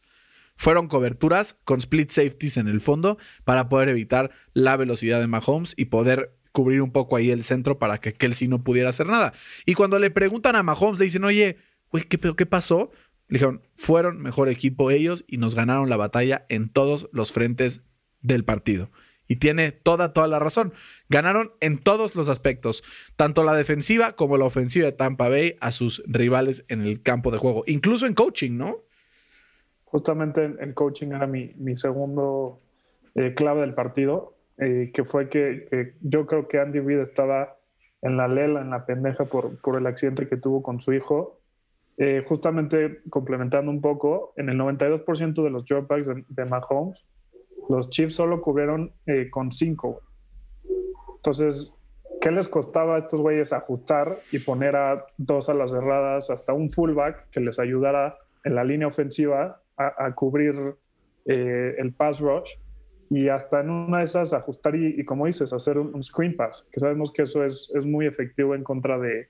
fueron 0.55 0.87
coberturas 0.87 1.57
con 1.65 1.79
split 1.79 2.11
safeties 2.11 2.55
en 2.55 2.69
el 2.69 2.79
fondo 2.79 3.17
para 3.43 3.67
poder 3.67 3.89
evitar 3.89 4.31
la 4.53 4.77
velocidad 4.77 5.19
de 5.19 5.27
Mahomes 5.27 5.73
y 5.75 5.85
poder 5.85 6.33
cubrir 6.55 6.81
un 6.81 6.91
poco 6.91 7.17
ahí 7.17 7.29
el 7.29 7.43
centro 7.43 7.77
para 7.77 7.99
que 7.99 8.13
Kelsey 8.13 8.47
no 8.47 8.63
pudiera 8.63 8.89
hacer 8.89 9.07
nada. 9.07 9.33
Y 9.65 9.73
cuando 9.73 9.99
le 9.99 10.09
preguntan 10.09 10.55
a 10.55 10.63
Mahomes, 10.63 10.99
le 10.99 11.05
dicen, 11.05 11.25
oye, 11.25 11.57
güey, 11.91 12.05
¿qué, 12.05 12.17
¿qué 12.17 12.45
pasó? 12.45 12.91
Le 13.27 13.35
dijeron, 13.35 13.61
fueron 13.75 14.21
mejor 14.21 14.47
equipo 14.47 14.89
ellos 14.89 15.25
y 15.27 15.37
nos 15.37 15.53
ganaron 15.53 15.89
la 15.89 15.97
batalla 15.97 16.45
en 16.47 16.69
todos 16.69 17.09
los 17.11 17.33
frentes 17.33 17.83
del 18.21 18.45
partido. 18.45 18.89
Y 19.27 19.35
tiene 19.35 19.73
toda, 19.73 20.13
toda 20.13 20.27
la 20.27 20.39
razón. 20.39 20.71
Ganaron 21.09 21.51
en 21.59 21.77
todos 21.77 22.15
los 22.15 22.29
aspectos, 22.29 22.83
tanto 23.17 23.43
la 23.43 23.53
defensiva 23.53 24.13
como 24.13 24.37
la 24.37 24.45
ofensiva 24.45 24.85
de 24.85 24.91
Tampa 24.93 25.27
Bay 25.27 25.57
a 25.59 25.71
sus 25.71 26.03
rivales 26.07 26.63
en 26.69 26.81
el 26.81 27.01
campo 27.01 27.31
de 27.31 27.37
juego, 27.37 27.63
incluso 27.67 28.05
en 28.05 28.13
coaching, 28.13 28.57
¿no? 28.57 28.77
Justamente 29.83 30.43
en, 30.43 30.73
coaching 30.73 31.07
era 31.07 31.27
mi, 31.27 31.53
segundo 31.75 32.61
eh, 33.15 33.33
clave 33.35 33.61
del 33.61 33.73
partido, 33.73 34.34
eh, 34.57 34.91
que 34.93 35.03
fue 35.03 35.29
que, 35.29 35.95
yo 36.01 36.25
creo 36.25 36.47
que 36.47 36.59
Andy 36.59 36.79
Reid 36.79 36.99
estaba 36.99 37.57
en 38.01 38.17
la 38.17 38.27
lela, 38.27 38.61
en 38.61 38.69
la 38.69 38.85
pendeja 38.85 39.25
por, 39.25 39.59
por 39.61 39.77
el 39.77 39.87
accidente 39.87 40.27
que 40.27 40.37
tuvo 40.37 40.61
con 40.61 40.79
su 40.81 40.93
hijo. 40.93 41.39
Eh, 41.97 42.23
justamente 42.27 43.01
complementando 43.09 43.71
un 43.71 43.81
poco, 43.81 44.33
en 44.35 44.49
el 44.49 44.57
92% 44.57 45.43
de 45.43 45.49
los 45.49 45.65
dropbacks 45.65 46.07
de, 46.07 46.25
de 46.27 46.45
Mahomes, 46.45 47.05
los 47.69 47.89
Chiefs 47.89 48.15
solo 48.15 48.41
cubrieron 48.41 48.93
eh, 49.05 49.29
con 49.29 49.51
cinco. 49.51 50.01
Entonces, 51.15 51.71
¿qué 52.21 52.31
les 52.31 52.47
costaba 52.47 52.95
a 52.95 52.99
estos 52.99 53.21
güeyes 53.21 53.53
ajustar 53.53 54.17
y 54.31 54.39
poner 54.39 54.75
a 54.75 54.95
dos 55.17 55.49
a 55.49 55.53
las 55.53 55.71
cerradas, 55.71 56.29
hasta 56.29 56.53
un 56.53 56.69
fullback 56.69 57.29
que 57.29 57.39
les 57.39 57.59
ayudara 57.59 58.17
en 58.43 58.55
la 58.55 58.63
línea 58.63 58.87
ofensiva 58.87 59.61
a, 59.77 60.13
cubrir 60.13 60.75
eh, 61.25 61.75
el 61.77 61.93
pass 61.93 62.19
rush? 62.19 62.51
Y 63.09 63.29
hasta 63.29 63.61
en 63.61 63.69
una 63.69 63.99
de 63.99 64.05
esas 64.05 64.33
ajustar 64.33 64.75
y, 64.75 65.03
como 65.05 65.27
dices, 65.27 65.53
hacer 65.53 65.77
un, 65.77 66.01
screen 66.03 66.35
pass, 66.35 66.65
que 66.71 66.79
sabemos 66.79 67.11
que 67.11 67.23
eso 67.23 67.45
es, 67.45 67.71
es 67.75 67.85
muy 67.85 68.07
efectivo 68.07 68.55
en 68.55 68.63
contra 68.63 68.97
de, 68.97 69.29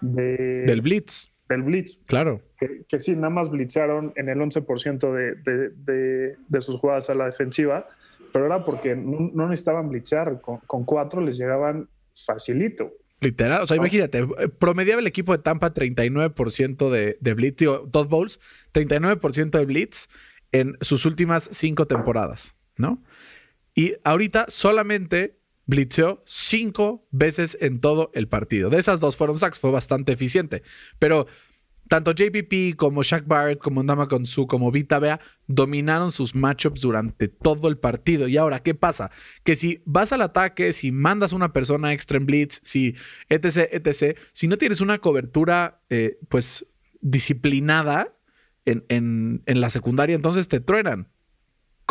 del 0.00 0.80
blitz 0.80 1.32
del 1.52 1.62
blitz. 1.62 1.98
Claro. 2.06 2.40
Que, 2.88 3.00
sí, 3.00 3.14
nada 3.14 3.30
más 3.30 3.50
blitzaron 3.50 4.12
en 4.16 4.28
el 4.28 4.38
11% 4.38 5.12
de, 5.12 6.36
de, 6.48 6.62
sus 6.62 6.78
jugadas 6.78 7.10
a 7.10 7.14
la 7.14 7.26
defensiva, 7.26 7.86
pero 8.32 8.46
era 8.46 8.64
porque 8.64 8.94
no, 8.94 9.30
no 9.32 9.48
necesitaban 9.48 9.88
blitzar. 9.88 10.40
Con, 10.40 10.58
con, 10.66 10.84
cuatro 10.84 11.20
les 11.20 11.38
llegaban 11.38 11.88
facilito. 12.14 12.92
Literal, 13.20 13.62
o 13.62 13.66
sea, 13.66 13.76
imagínate, 13.76 14.26
promediaba 14.58 15.00
el 15.00 15.06
equipo 15.06 15.32
de 15.32 15.38
Tampa 15.38 15.72
39% 15.72 16.90
de, 16.90 17.18
de 17.20 17.34
blitz, 17.34 17.56
digo, 17.56 17.88
Todd 17.92 18.08
Bowles, 18.08 18.40
39% 18.74 19.50
de 19.50 19.64
blitz 19.64 20.08
en 20.50 20.76
sus 20.80 21.06
últimas 21.06 21.48
cinco 21.52 21.86
temporadas, 21.86 22.56
¿no? 22.76 23.02
Y 23.74 23.94
ahorita 24.04 24.46
solamente 24.48 25.38
blitzeó 25.66 26.22
cinco 26.26 27.06
veces 27.10 27.56
en 27.60 27.80
todo 27.80 28.10
el 28.14 28.28
partido. 28.28 28.70
De 28.70 28.78
esas 28.78 29.00
dos 29.00 29.16
fueron 29.16 29.38
sacks, 29.38 29.58
fue 29.58 29.70
bastante 29.70 30.12
eficiente. 30.12 30.62
Pero 30.98 31.26
tanto 31.88 32.12
JPP 32.12 32.76
como 32.76 33.02
Shaq 33.02 33.26
Barrett, 33.26 33.58
como 33.58 33.82
Ndama 33.82 34.08
Konsu, 34.08 34.46
como 34.46 34.70
Vita 34.70 34.98
Bea 34.98 35.20
dominaron 35.46 36.12
sus 36.12 36.34
matchups 36.34 36.80
durante 36.80 37.28
todo 37.28 37.68
el 37.68 37.78
partido. 37.78 38.28
Y 38.28 38.36
ahora, 38.36 38.60
¿qué 38.60 38.74
pasa? 38.74 39.10
Que 39.44 39.54
si 39.54 39.82
vas 39.84 40.12
al 40.12 40.22
ataque, 40.22 40.72
si 40.72 40.90
mandas 40.90 41.32
una 41.32 41.52
persona 41.52 41.92
extra 41.92 42.16
en 42.16 42.26
blitz, 42.26 42.60
si 42.62 42.94
etc, 43.28 43.68
etc, 43.72 44.18
si 44.32 44.48
no 44.48 44.58
tienes 44.58 44.80
una 44.80 44.98
cobertura, 44.98 45.82
eh, 45.90 46.18
pues, 46.28 46.66
disciplinada 47.00 48.12
en, 48.64 48.84
en, 48.88 49.42
en 49.46 49.60
la 49.60 49.70
secundaria, 49.70 50.14
entonces 50.14 50.48
te 50.48 50.60
truenan 50.60 51.08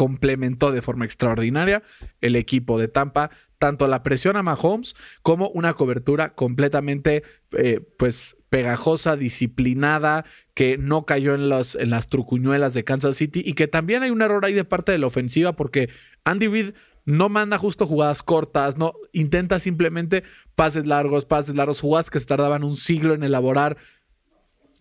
complementó 0.01 0.71
de 0.71 0.81
forma 0.81 1.05
extraordinaria 1.05 1.83
el 2.21 2.35
equipo 2.35 2.79
de 2.79 2.87
Tampa, 2.87 3.29
tanto 3.59 3.87
la 3.87 4.01
presión 4.01 4.35
a 4.35 4.41
Mahomes 4.41 4.95
como 5.21 5.49
una 5.49 5.75
cobertura 5.75 6.33
completamente 6.33 7.21
eh, 7.51 7.81
pues 7.99 8.35
pegajosa, 8.49 9.15
disciplinada, 9.15 10.25
que 10.55 10.79
no 10.79 11.05
cayó 11.05 11.35
en, 11.35 11.49
los, 11.49 11.75
en 11.75 11.91
las 11.91 12.09
trucuñuelas 12.09 12.73
de 12.73 12.83
Kansas 12.83 13.15
City 13.15 13.43
y 13.45 13.53
que 13.53 13.67
también 13.67 14.01
hay 14.01 14.09
un 14.09 14.23
error 14.23 14.43
ahí 14.43 14.53
de 14.53 14.65
parte 14.65 14.91
de 14.91 14.97
la 14.97 15.05
ofensiva 15.05 15.55
porque 15.55 15.91
Andy 16.23 16.47
Reid 16.47 16.71
no 17.05 17.29
manda 17.29 17.59
justo 17.59 17.85
jugadas 17.85 18.23
cortas, 18.23 18.77
no 18.77 18.93
intenta 19.11 19.59
simplemente 19.59 20.23
pases 20.55 20.87
largos, 20.87 21.25
pases 21.25 21.53
largos, 21.53 21.79
jugadas 21.79 22.09
que 22.09 22.19
se 22.19 22.25
tardaban 22.25 22.63
un 22.63 22.75
siglo 22.75 23.13
en 23.13 23.21
elaborar. 23.21 23.77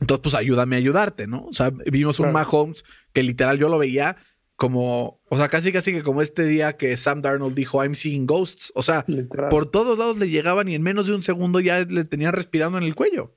Entonces, 0.00 0.22
pues 0.22 0.34
ayúdame 0.34 0.76
a 0.76 0.78
ayudarte, 0.78 1.26
¿no? 1.26 1.44
O 1.44 1.52
sea, 1.52 1.68
vimos 1.68 2.20
un 2.20 2.32
Mahomes 2.32 2.86
que 3.12 3.22
literal 3.22 3.58
yo 3.58 3.68
lo 3.68 3.76
veía 3.76 4.16
como, 4.60 5.22
o 5.30 5.38
sea, 5.38 5.48
casi 5.48 5.72
casi 5.72 5.90
que 5.90 6.02
como 6.02 6.20
este 6.20 6.44
día 6.44 6.76
que 6.76 6.94
Sam 6.98 7.22
Darnold 7.22 7.54
dijo, 7.54 7.82
I'm 7.82 7.94
seeing 7.94 8.26
ghosts. 8.26 8.70
O 8.74 8.82
sea, 8.82 9.04
Literal. 9.06 9.48
por 9.48 9.70
todos 9.70 9.96
lados 9.96 10.18
le 10.18 10.28
llegaban 10.28 10.68
y 10.68 10.74
en 10.74 10.82
menos 10.82 11.06
de 11.06 11.14
un 11.14 11.22
segundo 11.22 11.60
ya 11.60 11.80
le 11.80 12.04
tenían 12.04 12.34
respirando 12.34 12.76
en 12.76 12.84
el 12.84 12.94
cuello. 12.94 13.32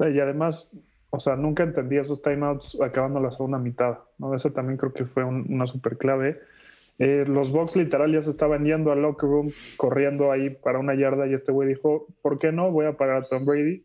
Y 0.00 0.20
además, 0.20 0.76
o 1.08 1.18
sea, 1.18 1.36
nunca 1.36 1.62
entendí 1.62 1.96
esos 1.96 2.20
timeouts 2.20 2.76
acabando 2.82 3.20
la 3.20 3.30
segunda 3.30 3.56
mitad. 3.56 4.00
¿no? 4.18 4.34
Eso 4.34 4.52
también 4.52 4.76
creo 4.76 4.92
que 4.92 5.06
fue 5.06 5.24
un, 5.24 5.46
una 5.48 5.66
super 5.66 5.96
clave. 5.96 6.38
Eh, 6.98 7.24
los 7.26 7.50
Bucks 7.50 7.76
literal 7.76 8.12
ya 8.12 8.20
se 8.20 8.28
estaban 8.28 8.66
yendo 8.66 8.92
al 8.92 9.00
locker 9.00 9.30
room, 9.30 9.50
corriendo 9.78 10.30
ahí 10.30 10.50
para 10.50 10.78
una 10.78 10.94
yarda 10.94 11.26
y 11.26 11.32
este 11.32 11.52
güey 11.52 11.70
dijo, 11.70 12.06
¿por 12.20 12.38
qué 12.38 12.52
no? 12.52 12.70
Voy 12.70 12.84
a 12.84 12.98
parar 12.98 13.22
a 13.22 13.26
Tom 13.28 13.46
Brady. 13.46 13.82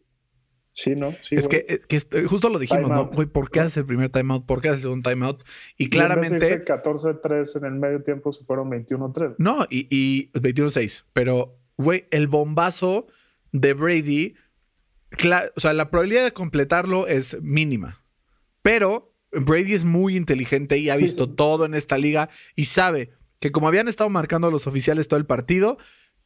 Sí, 0.79 0.95
¿no? 0.95 1.13
Sí, 1.19 1.36
es 1.36 1.50
que, 1.50 1.81
que, 1.89 1.98
eh, 1.98 2.24
justo 2.25 2.48
lo 2.48 2.57
dijimos, 2.57 2.89
¿no? 2.89 3.07
Güey, 3.07 3.27
¿por 3.27 3.51
qué 3.51 3.59
haces 3.59 3.75
el 3.75 3.86
primer 3.86 4.09
timeout? 4.12 4.45
¿Por 4.45 4.62
qué 4.62 4.69
haces 4.69 4.77
el 4.77 4.83
segundo 4.83 5.09
timeout? 5.09 5.43
Y 5.77 5.89
claramente. 5.89 6.63
14-3 6.63 7.57
en 7.57 7.65
el 7.65 7.74
medio 7.74 8.01
tiempo 8.01 8.31
se 8.31 8.45
fueron 8.45 8.69
21-3. 8.71 9.36
No, 9.39 9.67
y, 9.69 9.88
y 9.89 10.31
21-6. 10.31 11.03
Pero, 11.12 11.59
güey, 11.75 12.05
el 12.12 12.27
bombazo 12.27 13.07
de 13.51 13.74
Brady. 13.74 14.36
o 15.55 15.59
sea, 15.59 15.74
la 15.74 15.91
probabilidad 15.91 16.24
de 16.24 16.31
completarlo 16.31 17.07
es 17.07 17.41
mínima. 17.41 18.01
Pero 18.62 19.13
Brady 19.33 19.74
es 19.74 19.83
muy 19.83 20.15
inteligente 20.15 20.77
y 20.77 20.89
ha 20.89 20.95
visto 20.95 21.25
sí, 21.25 21.31
sí. 21.31 21.36
todo 21.36 21.65
en 21.65 21.74
esta 21.74 21.98
liga 21.98 22.29
y 22.55 22.65
sabe 22.65 23.12
que 23.41 23.51
como 23.51 23.67
habían 23.67 23.89
estado 23.89 24.09
marcando 24.09 24.50
los 24.50 24.65
oficiales 24.65 25.09
todo 25.09 25.19
el 25.19 25.25
partido, 25.25 25.77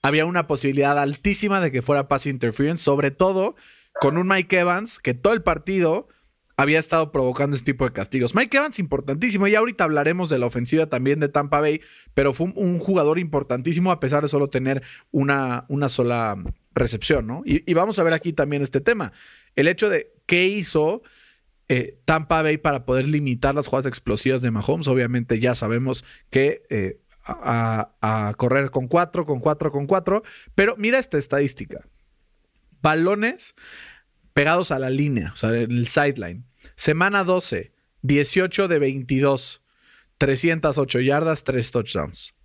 había 0.04 0.26
una 0.26 0.46
posibilidad 0.46 1.00
altísima 1.00 1.60
de 1.60 1.72
que 1.72 1.82
fuera 1.82 2.08
pass 2.08 2.28
interference, 2.28 2.84
sobre 2.84 3.10
todo 3.10 3.56
con 4.00 4.18
un 4.18 4.28
Mike 4.28 4.60
Evans 4.60 5.00
que 5.00 5.14
todo 5.14 5.34
el 5.34 5.44
partido 5.44 6.08
había 6.56 6.80
estado 6.80 7.12
provocando 7.12 7.56
este 7.56 7.72
tipo 7.72 7.86
de 7.86 7.94
castigos. 7.94 8.36
Mike 8.36 8.58
Evans 8.58 8.80
importantísimo, 8.80 9.48
y 9.48 9.56
ahorita 9.56 9.84
hablaremos 9.84 10.30
de 10.30 10.40
la 10.40 10.46
ofensiva 10.46 10.88
también 10.88 11.20
de 11.20 11.30
Tampa 11.30 11.62
Bay, 11.62 11.82
pero 12.14 12.34
fue 12.34 12.52
un, 12.56 12.80
jugador 12.80 13.20
importantísimo 13.20 13.92
a 13.92 14.00
pesar 14.00 14.24
de 14.24 14.30
solo 14.30 14.50
tener 14.50 14.84
una, 15.12 15.66
una 15.68 15.90
sola 15.90 16.38
recepción, 16.76 17.28
¿no? 17.28 17.42
Y, 17.46 17.70
y, 17.70 17.74
vamos 17.74 17.98
a 18.00 18.04
ver 18.04 18.14
aquí 18.14 18.34
también 18.34 18.62
este 18.62 18.82
tema. 18.82 19.14
El 19.56 19.68
hecho 19.68 19.90
de 19.90 20.14
qué 20.26 20.46
hizo 20.46 21.02
eh, 21.70 22.00
Tampa 22.06 22.42
Bay 22.42 22.58
para 22.58 22.86
poder 22.86 23.08
limitar 23.08 23.56
las 23.56 23.68
jugadas 23.68 23.88
explosivas 23.88 24.42
de 24.42 24.52
Mahomes. 24.52 24.88
Obviamente 24.88 25.40
ya 25.40 25.56
sabemos 25.56 26.06
que 26.30 26.64
eh, 26.70 27.00
a, 27.26 27.94
a 28.02 28.34
correr 28.36 28.70
con 28.70 28.88
cuatro, 28.88 29.26
con 29.26 29.40
cuatro, 29.40 29.72
con 29.72 29.88
cuatro, 29.88 30.24
pero 30.56 30.76
mira 30.78 31.00
esta 31.00 31.18
estadística 31.18 31.80
balones 32.84 33.56
pegados 34.34 34.72
a 34.72 34.78
la 34.78 34.92
línea, 34.92 35.32
o 35.34 35.36
sea, 35.36 35.56
en 35.56 35.72
el 35.72 35.88
sideline. 35.88 36.46
Semana 36.76 37.24
12, 37.24 37.72
18 38.04 38.68
de 38.68 38.80
22, 38.80 39.64
308 40.20 41.00
yardas, 41.00 41.44
3 41.44 41.72
touchdowns. 41.72 42.36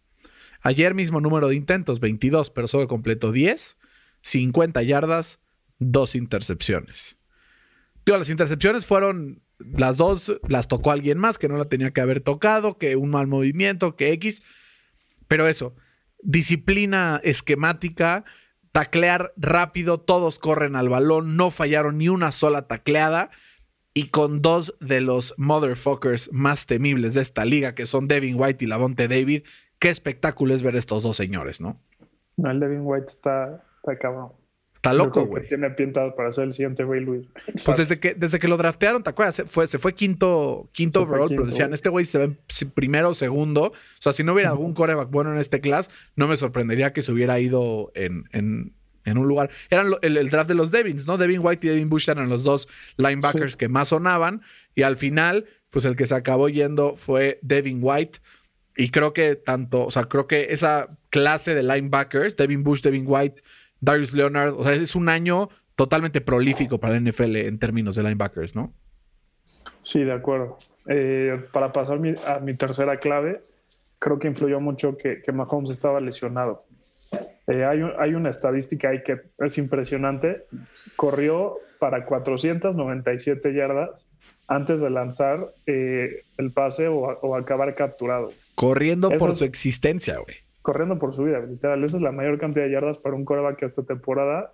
Ayer 0.62 0.95
mismo 0.95 1.21
número 1.21 1.49
de 1.49 1.57
intentos, 1.57 2.00
22, 2.00 2.50
pero 2.50 2.68
solo 2.68 2.88
completó 2.88 3.33
10, 3.33 3.76
50 4.23 4.83
yardas, 4.83 5.40
2 5.78 6.14
intercepciones. 6.14 7.18
Digo, 8.04 8.18
las 8.18 8.30
intercepciones 8.30 8.87
fueron 8.87 9.42
las 9.59 9.97
dos, 9.97 10.40
las 10.49 10.68
tocó 10.68 10.92
alguien 10.92 11.18
más 11.18 11.38
que 11.38 11.49
no 11.49 11.57
la 11.57 11.66
tenía 11.66 11.90
que 11.90 12.00
haber 12.00 12.21
tocado, 12.21 12.78
que 12.78 12.97
un 12.97 13.11
mal 13.11 13.26
movimiento, 13.26 13.97
que 13.97 14.12
X. 14.12 14.42
Pero 15.26 15.47
eso, 15.47 15.75
disciplina 16.23 17.21
esquemática, 17.23 18.25
taclear 18.73 19.33
rápido, 19.37 19.99
todos 19.99 20.39
corren 20.39 20.77
al 20.77 20.89
balón, 20.89 21.37
no 21.37 21.51
fallaron 21.51 21.99
ni 21.99 22.09
una 22.09 22.33
sola 22.33 22.67
tacleada. 22.67 23.31
Y 23.95 24.11
con 24.11 24.43
dos 24.43 24.77
de 24.81 25.01
los 25.01 25.35
motherfuckers 25.39 26.33
más 26.33 26.67
temibles 26.67 27.15
de 27.15 27.23
esta 27.23 27.45
liga, 27.45 27.75
que 27.75 27.87
son 27.87 28.07
Devin 28.07 28.39
White 28.39 28.65
y 28.65 28.69
Lavonte 28.69 29.09
David, 29.09 29.43
qué 29.81 29.89
espectáculo 29.89 30.55
es 30.55 30.63
ver 30.63 30.77
estos 30.77 31.03
dos 31.03 31.17
señores, 31.17 31.61
¿no? 31.61 31.81
No, 32.37 32.51
el 32.51 32.61
Devin 32.61 32.83
White 32.85 33.07
está, 33.07 33.65
está 33.77 33.99
cabrón. 33.99 34.33
Está 34.78 34.92
loco, 34.92 35.26
güey. 35.26 35.44
Tiene 35.49 35.70
pintado 35.70 36.14
para 36.14 36.30
ser 36.30 36.44
el 36.44 36.54
siguiente 36.54 36.85
Ray 36.85 37.04
Lewis. 37.04 37.26
Pues 37.64 37.78
desde 37.78 37.99
que, 37.99 38.14
desde 38.14 38.38
que 38.38 38.47
lo 38.47 38.56
draftearon, 38.56 39.02
¿te 39.02 39.11
acuerdas? 39.11 39.35
Se 39.35 39.44
fue, 39.44 39.66
se 39.66 39.76
fue 39.80 39.92
quinto, 39.92 40.70
quinto 40.73 41.00
se 41.00 41.04
overall, 41.04 41.26
quinto. 41.26 41.42
pero 41.42 41.50
decían, 41.50 41.75
este 41.75 41.88
güey 41.88 42.04
se 42.04 42.28
ve 42.28 42.37
primero 42.76 43.08
o 43.08 43.14
segundo. 43.14 43.64
O 43.64 43.73
sea, 43.99 44.12
si 44.12 44.23
no 44.23 44.35
hubiera 44.35 44.50
algún 44.50 44.75
coreback 44.75 45.11
bueno 45.11 45.32
en 45.32 45.38
este 45.38 45.61
class, 45.61 45.90
no 46.14 46.28
me 46.28 46.37
sorprendería 46.37 46.92
que 46.92 47.02
se 47.02 47.11
hubiera 47.11 47.40
ido 47.40 47.90
en, 47.97 48.28
en, 48.32 48.73
en 49.04 49.18
un 49.18 49.26
lugar. 49.26 49.50
Eran 49.68 49.94
el, 50.00 50.16
el, 50.16 50.30
draft 50.30 50.49
de 50.49 50.54
los 50.54 50.70
Devins, 50.70 51.08
¿no? 51.08 51.18
Devin 51.18 51.40
White 51.42 51.66
y 51.66 51.70
Devin 51.70 51.88
Bush 51.88 52.08
eran 52.08 52.28
los 52.28 52.44
dos 52.44 52.68
linebackers 52.99 53.52
sí. 53.52 53.58
que 53.58 53.68
más 53.68 53.88
sonaban. 53.88 54.42
Y 54.76 54.82
al 54.82 54.97
final, 54.97 55.47
pues 55.70 55.87
el 55.87 55.97
que 55.97 56.06
se 56.06 56.14
acabó 56.14 56.49
yendo 56.49 56.94
fue 56.94 57.40
Devin 57.42 57.80
White. 57.82 58.20
Y 58.76 58.90
creo 58.90 59.12
que 59.12 59.35
tanto, 59.35 59.87
o 59.87 59.90
sea, 59.90 60.04
creo 60.04 60.28
que 60.28 60.47
esa 60.50 60.88
clase 61.11 61.52
de 61.56 61.64
linebackers, 61.64 62.37
Devin 62.37 62.62
Bush, 62.62 62.80
Devin 62.80 63.06
White, 63.08 63.42
Darius 63.80 64.12
Leonard, 64.12 64.54
o 64.54 64.64
sea, 64.64 64.75
es 64.75 64.94
un 64.94 65.08
año 65.08 65.49
totalmente 65.76 66.20
prolífico 66.20 66.78
para 66.78 66.99
la 66.99 67.11
NFL 67.11 67.37
en 67.37 67.58
términos 67.58 67.94
de 67.97 68.02
linebackers, 68.02 68.56
¿no? 68.56 68.75
Sí, 69.80 70.02
de 70.02 70.12
acuerdo. 70.12 70.58
Eh, 70.87 71.40
para 71.52 71.73
pasar 71.73 72.00
mi, 72.00 72.14
a 72.26 72.40
mi 72.40 72.54
tercera 72.54 72.97
clave, 72.97 73.40
creo 73.99 74.18
que 74.18 74.28
influyó 74.28 74.61
mucho 74.61 74.97
que, 74.97 75.23
que 75.23 75.32
Mahomes 75.32 75.70
estaba 75.70 76.00
lesionado. 76.00 76.58
Eh, 77.47 77.64
hay, 77.64 77.82
un, 77.82 77.92
hay, 77.99 78.14
una 78.14 78.30
estadística 78.30 78.90
ahí 78.90 79.02
que 79.02 79.18
es 79.38 79.58
impresionante. 79.58 80.47
Corrió 80.97 81.58
para 81.78 82.04
497 82.04 83.54
yardas 83.54 83.90
antes 84.49 84.80
de 84.80 84.90
lanzar 84.90 85.54
eh, 85.66 86.25
el 86.38 86.52
pase 86.52 86.88
o, 86.88 86.99
o, 86.99 87.37
acabar 87.37 87.75
capturado. 87.75 88.32
Corriendo 88.54 89.08
Eso 89.11 89.18
por 89.18 89.30
es, 89.30 89.38
su 89.38 89.44
existencia, 89.44 90.18
güey 90.18 90.48
corriendo 90.69 90.99
por 90.99 91.15
su 91.15 91.25
vida, 91.25 91.41
literal. 91.41 91.83
Esa 91.83 91.97
es 91.97 92.03
la 92.03 92.13
mayor 92.13 92.39
cantidad 92.39 92.67
de 92.67 92.71
yardas 92.71 92.99
para 92.99 93.17
un 93.17 93.25
coreback 93.25 93.63
esta 93.63 93.85
temporada. 93.85 94.53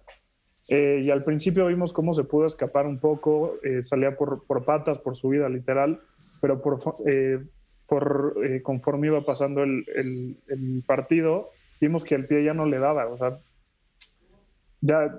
Eh, 0.70 1.00
y 1.02 1.10
al 1.10 1.24
principio 1.24 1.66
vimos 1.66 1.92
cómo 1.92 2.14
se 2.14 2.22
pudo 2.22 2.46
escapar 2.46 2.86
un 2.86 3.00
poco, 3.00 3.54
eh, 3.64 3.82
salía 3.82 4.16
por, 4.16 4.46
por, 4.46 4.62
patas, 4.62 5.00
por 5.00 5.16
su 5.16 5.30
vida, 5.30 5.48
literal, 5.48 5.98
pero 6.40 6.62
por, 6.62 6.78
eh, 7.08 7.40
por 7.88 8.36
conforme 8.62 9.08
iba 9.08 9.26
pasando 9.26 9.64
el, 9.64 9.84
el, 9.92 10.36
el, 10.46 10.84
partido, 10.86 11.50
vimos 11.80 12.04
que 12.04 12.14
el 12.14 12.28
pie 12.28 12.44
ya 12.44 12.54
no 12.54 12.64
le 12.64 12.78
daba, 12.78 13.08
o 13.08 13.18
sea, 13.18 13.40
ya 14.82 15.12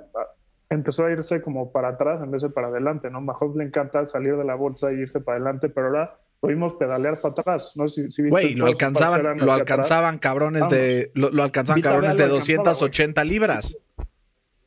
empezó 0.70 1.04
a 1.04 1.12
irse 1.12 1.42
como 1.42 1.74
para 1.74 1.90
atrás 1.90 2.22
en 2.22 2.32
vez 2.32 2.42
de 2.42 2.52
para 2.52 2.68
adelante, 2.68 3.10
¿no? 3.10 3.20
Mahomes 3.20 3.58
le 3.58 3.66
encanta 3.66 4.06
salir 4.06 4.38
de 4.38 4.46
la 4.46 4.56
bolsa 4.56 4.92
e 4.92 4.94
irse 4.94 5.20
para 5.20 5.36
adelante, 5.36 5.68
pero 5.68 5.88
ahora 5.88 6.18
lo 6.46 6.54
vimos 6.54 6.74
pedalear 6.74 7.20
para 7.20 7.32
atrás. 7.32 7.72
No 7.76 7.88
si, 7.88 8.10
si 8.12 8.30
Güey, 8.30 8.54
lo 8.54 8.68
alcanzaban, 8.68 9.40
lo 9.40 9.52
alcanzaban 9.52 10.16
atrás. 10.16 10.22
cabrones 10.22 10.62
Vamos. 10.62 10.76
de. 10.76 11.12
Lo, 11.16 11.32
lo 11.32 11.44
alcanzaban 11.44 11.78
Vita 11.78 11.90
cabrones 11.90 12.18
de 12.18 12.28
280 12.28 13.24
libras. 13.24 13.78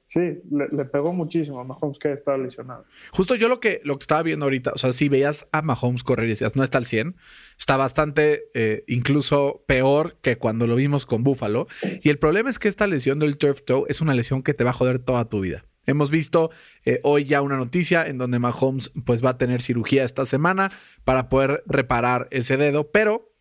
Sí, 0.07 0.21
le, 0.51 0.87
pegó 0.87 1.13
muchísimo 1.13 1.61
a 1.61 1.65
Mahomes 1.65 1.99
que 1.99 2.11
estaba 2.11 2.39
lesionado. 2.39 2.87
Justo 3.13 3.35
yo 3.35 3.51
lo 3.51 3.61
que, 3.61 3.83
lo 3.85 3.99
que 3.99 4.05
estaba 4.05 4.23
viendo 4.23 4.47
ahorita, 4.47 4.73
o 4.75 4.79
sea, 4.79 4.95
si 4.95 5.11
veías 5.11 5.47
a 5.53 5.61
Mahomes 5.61 6.03
correr 6.03 6.25
y 6.25 6.31
decías, 6.31 6.57
no 6.57 6.65
está 6.65 6.79
al 6.79 6.87
100, 6.87 7.15
está 7.59 7.77
bastante, 7.77 8.45
eh, 8.55 8.85
incluso 8.87 9.65
peor 9.67 10.17
que 10.23 10.39
cuando 10.39 10.67
lo 10.67 10.77
vimos 10.77 11.05
con 11.05 11.25
Buffalo. 11.25 11.67
Y 12.03 12.09
el 12.09 12.19
problema 12.19 12.49
es 12.49 12.59
que 12.59 12.69
esta 12.69 12.87
lesión 12.87 13.19
del 13.19 13.37
turf 13.37 13.61
toe 13.61 13.85
es 13.89 14.01
una 14.01 14.15
lesión 14.15 14.43
que 14.43 14.55
te 14.55 14.65
va 14.65 14.71
a 14.71 14.73
joder 14.73 14.99
toda 14.99 15.27
tu 15.27 15.41
vida. 15.41 15.67
Hemos 15.89 16.11
visto 16.11 16.51
eh, 16.85 17.01
hoy 17.03 17.25
ya 17.25 17.41
una 17.41 17.57
noticia 17.57 18.07
en 18.07 18.19
donde 18.19 18.39
Mahomes 18.39 18.93
pues 19.07 19.25
va 19.25 19.31
a 19.31 19.39
tener 19.39 19.63
cirugía 19.63 20.05
esta 20.05 20.27
semana 20.27 20.71
para 21.05 21.31
poder 21.31 21.65
reparar 21.67 22.29
ese 22.31 22.59
dedo, 22.59 22.91
pero 22.91 23.33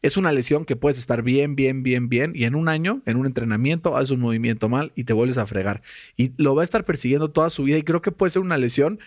es 0.00 0.16
una 0.16 0.32
lesión 0.32 0.64
que 0.64 0.76
puedes 0.76 0.98
estar 0.98 1.22
bien, 1.22 1.56
bien, 1.56 1.82
bien, 1.82 2.08
bien 2.08 2.32
y 2.34 2.44
en 2.44 2.54
un 2.54 2.70
año, 2.70 3.02
en 3.04 3.18
un 3.18 3.26
entrenamiento, 3.26 3.98
haces 3.98 4.12
un 4.12 4.20
movimiento 4.20 4.70
mal 4.70 4.92
y 4.94 5.04
te 5.04 5.12
vuelves 5.12 5.36
a 5.36 5.46
fregar. 5.46 5.82
Y 6.16 6.32
lo 6.42 6.54
va 6.54 6.62
a 6.62 6.64
estar 6.64 6.86
persiguiendo 6.86 7.30
toda 7.30 7.50
su 7.50 7.64
vida 7.64 7.76
y 7.76 7.82
creo 7.82 8.00
que 8.00 8.12
puede 8.12 8.30
ser 8.30 8.40
una 8.40 8.56
lesión 8.56 8.98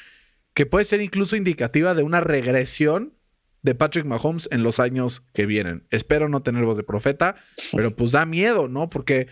que 0.53 0.67
puede 0.67 0.85
ser 0.85 1.01
incluso 1.01 1.35
indicativa 1.35 1.95
de 1.95 2.03
una 2.03 2.19
regresión 2.19 3.13
de 3.63 3.73
Patrick 3.73 4.05
Mahomes 4.05 4.49
en 4.51 4.61
los 4.61 4.79
años 4.79 5.23
que 5.33 5.47
vienen. 5.47 5.83
Espero 5.89 6.29
no 6.29 6.43
tener 6.43 6.63
voz 6.63 6.77
de 6.77 6.83
profeta, 6.83 7.35
pero 7.71 7.95
pues 7.95 8.11
da 8.11 8.27
miedo, 8.27 8.67
¿no? 8.67 8.87
Porque 8.87 9.27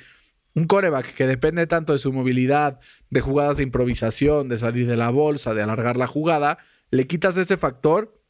un 0.55 0.67
coreback 0.67 1.13
que 1.13 1.27
depende 1.27 1.67
tanto 1.67 1.93
de 1.93 2.00
su 2.00 2.12
movilidad, 2.12 2.79
de 3.09 3.21
jugadas 3.21 3.57
de 3.57 3.63
improvisación, 3.63 4.50
de 4.50 4.57
salir 4.57 4.88
de 4.88 4.95
la 4.95 5.09
bolsa, 5.09 5.53
de 5.53 5.62
alargar 5.62 5.97
la 5.97 6.07
jugada, 6.07 6.57
le 6.91 7.07
quitas 7.07 7.38
ese 7.38 7.57
factor 7.57 8.21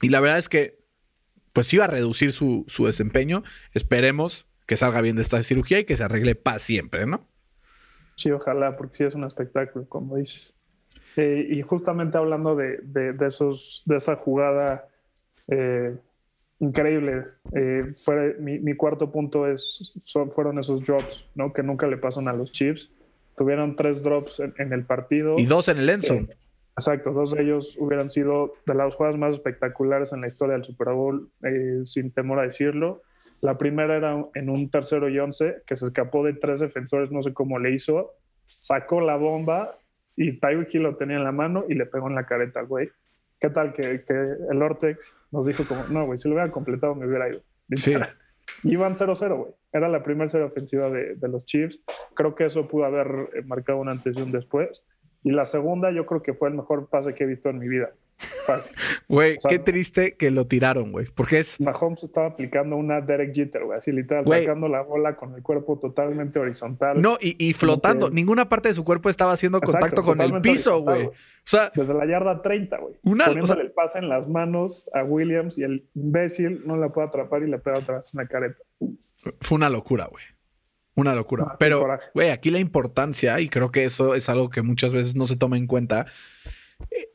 y 0.00 0.10
la 0.10 0.20
verdad 0.20 0.38
es 0.38 0.48
que 0.48 0.82
pues 1.52 1.72
iba 1.72 1.84
a 1.84 1.88
reducir 1.88 2.32
su, 2.32 2.64
desempeño. 2.78 3.42
Esperemos 3.72 4.46
que 4.66 4.76
salga 4.76 5.00
bien 5.00 5.16
de 5.16 5.22
esta 5.22 5.42
cirugía 5.42 5.80
y 5.80 5.84
que 5.84 5.96
se 5.96 6.04
arregle 6.04 6.34
para 6.34 6.58
siempre, 6.58 7.06
¿no? 7.06 7.26
Sí, 8.16 8.30
ojalá, 8.30 8.76
porque 8.76 8.96
sí 8.96 9.04
es 9.04 9.14
un 9.14 9.24
espectáculo, 9.24 9.86
como 9.88 10.16
dices. 10.16 10.54
Eh, 11.16 11.46
y 11.50 11.62
justamente 11.62 12.16
hablando 12.16 12.56
de, 12.56 12.80
esos, 13.26 13.82
de 13.84 13.96
esa 13.96 14.16
jugada 14.16 14.88
eh, 15.48 15.96
increíble, 16.62 17.24
eh, 17.54 17.84
fue, 18.04 18.36
mi, 18.38 18.74
cuarto 18.74 19.10
punto 19.10 19.48
es, 19.48 19.92
fueron 20.30 20.58
esos 20.58 20.82
drops, 20.82 21.28
¿no? 21.34 21.52
Que 21.52 21.62
nunca 21.62 21.86
le 21.88 21.96
pasan 21.96 22.28
a 22.28 22.32
los 22.32 22.52
Chiefs. 22.52 22.90
Tuvieron 23.36 23.74
tres 23.74 24.04
drops 24.04 24.40
en, 24.40 24.72
el 24.72 24.84
partido. 24.84 25.38
Y 25.38 25.46
dos 25.46 25.68
en 25.68 25.78
el 25.78 25.90
endzone. 25.90 26.28
Exacto, 26.76 27.12
dos 27.12 27.32
de 27.32 27.42
ellos 27.42 27.76
hubieran 27.78 28.08
sido 28.08 28.54
de 28.64 28.74
las 28.74 28.94
jugadas 28.94 29.18
más 29.18 29.34
espectaculares 29.34 30.12
en 30.12 30.22
la 30.22 30.28
historia 30.28 30.54
del 30.54 30.64
Super 30.64 30.94
Bowl, 30.94 31.28
eh, 31.42 31.82
sin 31.84 32.12
temor 32.12 32.38
a 32.38 32.42
decirlo. 32.42 33.02
La 33.42 33.58
primera 33.58 33.96
era 33.96 34.24
en 34.34 34.48
un 34.48 34.70
tercero 34.70 35.08
y 35.08 35.18
once, 35.18 35.62
que 35.66 35.76
se 35.76 35.86
escapó 35.86 36.24
de 36.24 36.34
tres 36.34 36.60
defensores, 36.60 37.10
no 37.10 37.22
sé 37.22 37.34
cómo 37.34 37.58
le 37.58 37.72
hizo, 37.72 38.12
sacó 38.46 39.00
la 39.00 39.16
bomba 39.16 39.72
y 40.16 40.38
Tyreek 40.38 40.74
lo 40.74 40.96
tenía 40.96 41.16
en 41.16 41.24
la 41.24 41.32
mano 41.32 41.64
y 41.68 41.74
le 41.74 41.86
pegó 41.86 42.08
en 42.08 42.14
la 42.14 42.24
careta 42.24 42.62
güey. 42.62 42.88
¿Qué 43.42 43.50
tal 43.50 43.72
que, 43.72 44.04
el 44.50 44.62
Ortex 44.62 45.16
nos 45.32 45.46
dijo 45.46 45.64
como, 45.66 45.82
no, 45.88 46.06
güey, 46.06 46.16
si 46.16 46.28
lo 46.28 46.36
hubiera 46.36 46.52
completado 46.52 46.94
me 46.94 47.08
hubiera 47.08 47.28
ido. 47.28 47.42
Sí. 47.74 47.92
Iban 48.62 48.94
0-0, 48.94 49.36
güey. 49.36 49.52
Era 49.72 49.88
la 49.88 50.04
primera 50.04 50.30
serie 50.30 50.46
ofensiva 50.46 50.88
de, 50.90 51.16
de 51.16 51.28
los 51.28 51.44
Chiefs. 51.44 51.82
Creo 52.14 52.36
que 52.36 52.44
eso 52.44 52.68
pudo 52.68 52.84
haber 52.84 53.30
eh, 53.34 53.42
marcado 53.42 53.80
un 53.80 53.88
antes 53.88 54.16
y 54.16 54.22
un 54.22 54.30
después. 54.30 54.84
Y 55.24 55.32
la 55.32 55.44
segunda 55.44 55.90
yo 55.90 56.06
creo 56.06 56.22
que 56.22 56.34
fue 56.34 56.50
el 56.50 56.54
mejor 56.54 56.88
pase 56.88 57.14
que 57.14 57.24
he 57.24 57.26
visto 57.26 57.48
en 57.48 57.58
mi 57.58 57.66
vida. 57.66 57.90
Güey, 59.08 59.38
qué 59.48 59.58
triste 59.58 60.16
que 60.16 60.30
lo 60.30 60.46
tiraron, 60.46 60.92
güey. 60.92 61.06
Porque 61.14 61.38
es. 61.38 61.60
Mahomes 61.60 62.02
estaba 62.02 62.28
aplicando 62.28 62.76
una 62.76 63.00
Derek 63.00 63.34
Jeter, 63.34 63.64
güey. 63.64 63.78
Así 63.78 63.92
literal, 63.92 64.26
sacando 64.26 64.68
la 64.68 64.82
bola 64.82 65.16
con 65.16 65.34
el 65.34 65.42
cuerpo 65.42 65.78
totalmente 65.78 66.38
horizontal. 66.38 67.00
No, 67.00 67.18
y, 67.20 67.52
flotando. 67.52 68.10
Ninguna 68.10 68.48
parte 68.48 68.68
de 68.68 68.74
su 68.74 68.84
cuerpo 68.84 69.10
estaba 69.10 69.32
haciendo 69.32 69.60
contacto 69.60 70.02
con 70.02 70.20
el 70.20 70.40
piso, 70.40 70.80
güey. 70.80 71.06
O 71.06 71.12
sea. 71.44 71.72
Desde 71.74 71.94
la 71.94 72.06
yarda 72.06 72.40
30, 72.42 72.78
güey. 72.78 72.94
Una, 73.02 73.26
Poniéndole 73.26 73.62
el 73.62 73.72
pase 73.72 73.98
en 73.98 74.08
las 74.08 74.28
manos 74.28 74.90
a 74.94 75.02
Williams 75.02 75.58
y 75.58 75.64
el 75.64 75.88
imbécil 75.94 76.62
no 76.66 76.76
la 76.76 76.90
puede 76.90 77.08
atrapar 77.08 77.42
y 77.42 77.50
le 77.50 77.58
pega 77.58 77.78
otra 77.78 77.98
vez 77.98 78.14
en 78.14 78.18
la 78.18 78.26
careta. 78.26 78.62
Fue 79.40 79.56
una 79.56 79.68
locura, 79.68 80.06
güey. 80.10 80.24
Una 80.94 81.14
locura. 81.14 81.46
Ah, 81.48 81.56
Pero, 81.58 81.86
güey, 82.14 82.30
aquí 82.30 82.50
la 82.50 82.58
importancia, 82.58 83.40
y 83.40 83.48
creo 83.48 83.70
que 83.70 83.84
eso 83.84 84.14
es 84.14 84.28
algo 84.28 84.50
que 84.50 84.62
muchas 84.62 84.92
veces 84.92 85.16
no 85.16 85.26
se 85.26 85.36
toma 85.36 85.56
en 85.56 85.66
cuenta, 85.66 86.06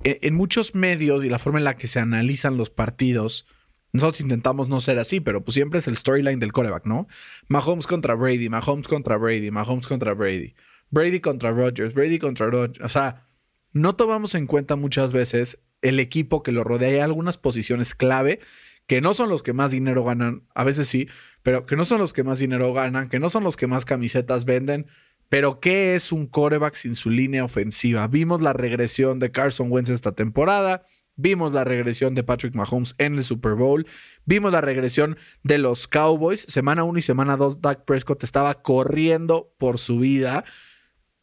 en 0.04 0.36
muchos 0.36 0.76
medios 0.76 1.24
y 1.24 1.30
la 1.30 1.40
forma 1.40 1.60
en 1.60 1.66
la 1.66 1.78
que 1.78 1.88
se 1.88 2.00
analizan 2.00 2.58
los 2.58 2.70
partidos, 2.70 3.46
nosotros 3.94 4.22
intentamos 4.22 4.70
no 4.70 4.82
ser 4.82 5.00
así, 5.00 5.20
pero 5.20 5.44
pues 5.44 5.56
siempre 5.56 5.80
es 5.80 5.88
el 5.88 5.98
storyline 5.98 6.40
del 6.40 6.52
coreback, 6.52 6.86
¿no? 6.86 7.08
Mahomes 7.48 7.88
contra 7.88 8.16
Brady, 8.16 8.50
Mahomes 8.50 8.88
contra 8.88 9.18
Brady, 9.18 9.52
Mahomes 9.52 9.88
contra 9.88 10.14
Brady, 10.14 10.56
Brady 10.90 11.20
contra 11.20 11.52
Rodgers, 11.52 11.94
Brady 11.94 12.20
contra 12.20 12.48
Rodgers. 12.48 12.84
O 12.84 12.90
sea, 12.90 13.24
no 13.72 13.96
tomamos 13.96 14.36
en 14.36 14.48
cuenta 14.48 14.76
muchas 14.76 15.12
veces 15.12 15.60
el 15.82 16.00
equipo 16.00 16.44
que 16.44 16.52
lo 16.52 16.64
rodea. 16.64 16.90
Hay 16.90 17.00
algunas 17.00 17.38
posiciones 17.38 17.96
clave 17.96 18.40
que 18.88 19.02
no 19.02 19.14
son 19.14 19.30
los 19.30 19.44
que 19.44 19.54
más 19.54 19.72
dinero 19.72 20.04
ganan, 20.04 20.44
a 20.56 20.64
veces 20.64 20.88
sí, 20.88 21.10
pero 21.44 21.66
que 21.66 21.76
no 21.76 21.84
son 21.84 22.00
los 22.00 22.14
que 22.14 22.24
más 22.24 22.40
dinero 22.40 22.74
ganan, 22.74 23.10
que 23.10 23.20
no 23.20 23.30
son 23.30 23.44
los 23.44 23.58
que 23.58 23.68
más 23.68 23.86
camisetas 23.86 24.46
venden. 24.46 24.88
Pero, 25.30 25.60
¿qué 25.60 25.96
es 25.96 26.12
un 26.12 26.28
coreback 26.28 26.76
sin 26.76 26.96
su 26.96 27.10
línea 27.10 27.44
ofensiva? 27.44 28.08
Vimos 28.08 28.42
la 28.42 28.54
regresión 28.54 29.20
de 29.20 29.32
Carson 29.32 29.72
Wentz 29.72 29.90
esta 29.90 30.14
temporada. 30.14 30.86
Vimos 31.16 31.52
la 31.52 31.64
regresión 31.64 32.14
de 32.14 32.24
Patrick 32.24 32.54
Mahomes 32.54 32.94
en 33.00 33.16
el 33.16 33.24
Super 33.24 33.56
Bowl. 33.56 33.88
Vimos 34.26 34.52
la 34.52 34.62
regresión 34.62 35.18
de 35.44 35.58
los 35.58 35.88
Cowboys. 35.88 36.46
Semana 36.48 36.84
1 36.84 37.00
y 37.00 37.02
semana 37.02 37.36
2, 37.36 37.60
Dak 37.60 37.86
Prescott 37.86 38.24
estaba 38.24 38.54
corriendo 38.62 39.54
por 39.58 39.80
su 39.80 40.00
vida. 40.00 40.46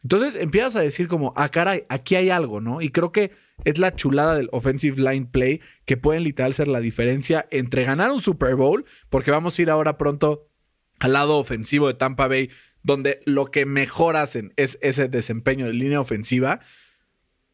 Entonces 0.02 0.34
empiezas 0.34 0.76
a 0.76 0.82
decir 0.82 1.08
como, 1.08 1.32
ah, 1.34 1.48
caray, 1.48 1.86
aquí 1.88 2.16
hay 2.16 2.28
algo, 2.28 2.60
¿no? 2.60 2.82
Y 2.82 2.90
creo 2.90 3.10
que 3.10 3.30
es 3.64 3.78
la 3.78 3.94
chulada 3.94 4.34
del 4.34 4.50
offensive 4.52 5.00
line 5.00 5.26
play 5.26 5.60
que 5.86 5.96
pueden 5.96 6.24
literal 6.24 6.52
ser 6.52 6.68
la 6.68 6.80
diferencia 6.80 7.46
entre 7.50 7.84
ganar 7.84 8.10
un 8.10 8.20
Super 8.20 8.54
Bowl, 8.54 8.84
porque 9.08 9.30
vamos 9.30 9.58
a 9.58 9.62
ir 9.62 9.70
ahora 9.70 9.96
pronto 9.96 10.50
al 11.00 11.14
lado 11.14 11.38
ofensivo 11.38 11.86
de 11.86 11.94
Tampa 11.94 12.28
Bay, 12.28 12.50
donde 12.85 13.20
lo 13.25 13.47
que 13.47 13.66
mejor 13.66 14.16
hacen 14.16 14.53
es 14.57 14.79
ese 14.81 15.09
desempeño 15.09 15.66
de 15.66 15.73
línea 15.73 16.01
ofensiva. 16.01 16.61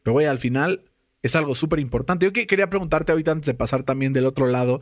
Pero, 0.03 0.13
güey, 0.13 0.27
al 0.27 0.37
final 0.37 0.83
es 1.23 1.35
algo 1.35 1.55
súper 1.55 1.79
importante. 1.79 2.25
Yo 2.25 2.33
quería 2.33 2.69
preguntarte 2.69 3.11
ahorita 3.11 3.31
antes 3.31 3.47
de 3.47 3.55
pasar 3.55 3.83
también 3.83 4.13
del 4.13 4.27
otro 4.27 4.45
lado, 4.45 4.81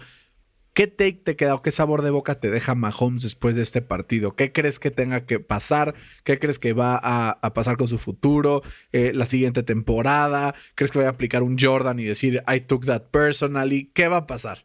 ¿Qué 0.73 0.87
take 0.87 1.21
te 1.23 1.35
queda 1.35 1.55
o 1.55 1.61
qué 1.61 1.71
sabor 1.71 2.03
de 2.03 2.09
boca 2.09 2.39
te 2.39 2.49
deja 2.49 2.73
Mahomes 2.73 3.23
después 3.23 3.53
de 3.53 3.61
este 3.61 3.81
partido? 3.81 4.35
¿Qué 4.35 4.53
crees 4.53 4.79
que 4.79 4.91
tenga 4.91 5.25
que 5.25 5.39
pasar? 5.39 5.93
¿Qué 6.23 6.39
crees 6.39 6.57
que 6.59 6.71
va 6.73 6.97
a, 7.01 7.53
pasar 7.53 7.75
con 7.75 7.89
su 7.89 7.97
futuro? 7.97 8.61
Eh, 8.93 9.11
¿La 9.13 9.25
siguiente 9.25 9.63
temporada? 9.63 10.55
¿Crees 10.75 10.91
que 10.91 10.99
vaya 10.99 11.09
a 11.09 11.13
aplicar 11.13 11.43
un 11.43 11.57
Jordan 11.59 11.99
y 11.99 12.05
decir, 12.05 12.43
I 12.47 12.61
took 12.61 12.85
that 12.85 13.03
personally? 13.11 13.91
¿Qué 13.93 14.07
va 14.07 14.17
a 14.17 14.27
pasar? 14.27 14.59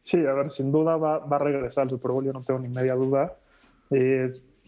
Sí, 0.00 0.24
a 0.26 0.32
ver, 0.32 0.50
sin 0.50 0.72
duda 0.72 0.96
va, 0.96 1.16
a 1.16 1.38
regresar 1.38 1.82
al 1.82 1.90
Super 1.90 2.10
Bowl, 2.10 2.24
yo 2.24 2.32
no 2.32 2.42
tengo 2.42 2.58
ni 2.58 2.68
media 2.68 2.94
duda. 2.94 3.34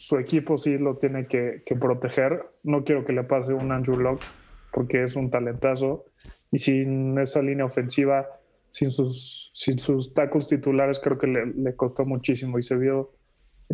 Su 0.01 0.17
equipo 0.17 0.57
sí 0.57 0.79
lo 0.79 0.97
tiene 0.97 1.27
que, 1.27 1.61
proteger. 1.79 2.41
No 2.65 2.85
quiero 2.85 3.05
que 3.05 3.13
le 3.13 3.23
pase 3.23 3.53
un 3.53 3.71
Andrew 3.71 3.99
Locke 3.99 4.25
porque 4.73 5.03
es 5.03 5.15
un 5.15 5.31
talentazo. 5.31 6.07
Y 6.51 6.59
sin 6.59 7.19
esa 7.19 7.43
línea 7.43 7.67
ofensiva 7.67 8.27
sin 8.71 8.91
sus, 8.91 9.51
sin 9.53 9.79
sus 9.79 10.15
tacos 10.15 10.49
titulares 10.49 11.01
creo 11.01 11.19
que 11.19 11.27
le, 11.27 11.77
costó 11.77 12.07
muchísimo 12.07 12.59
y 12.59 12.63
se 12.63 12.77
vio 12.77 13.11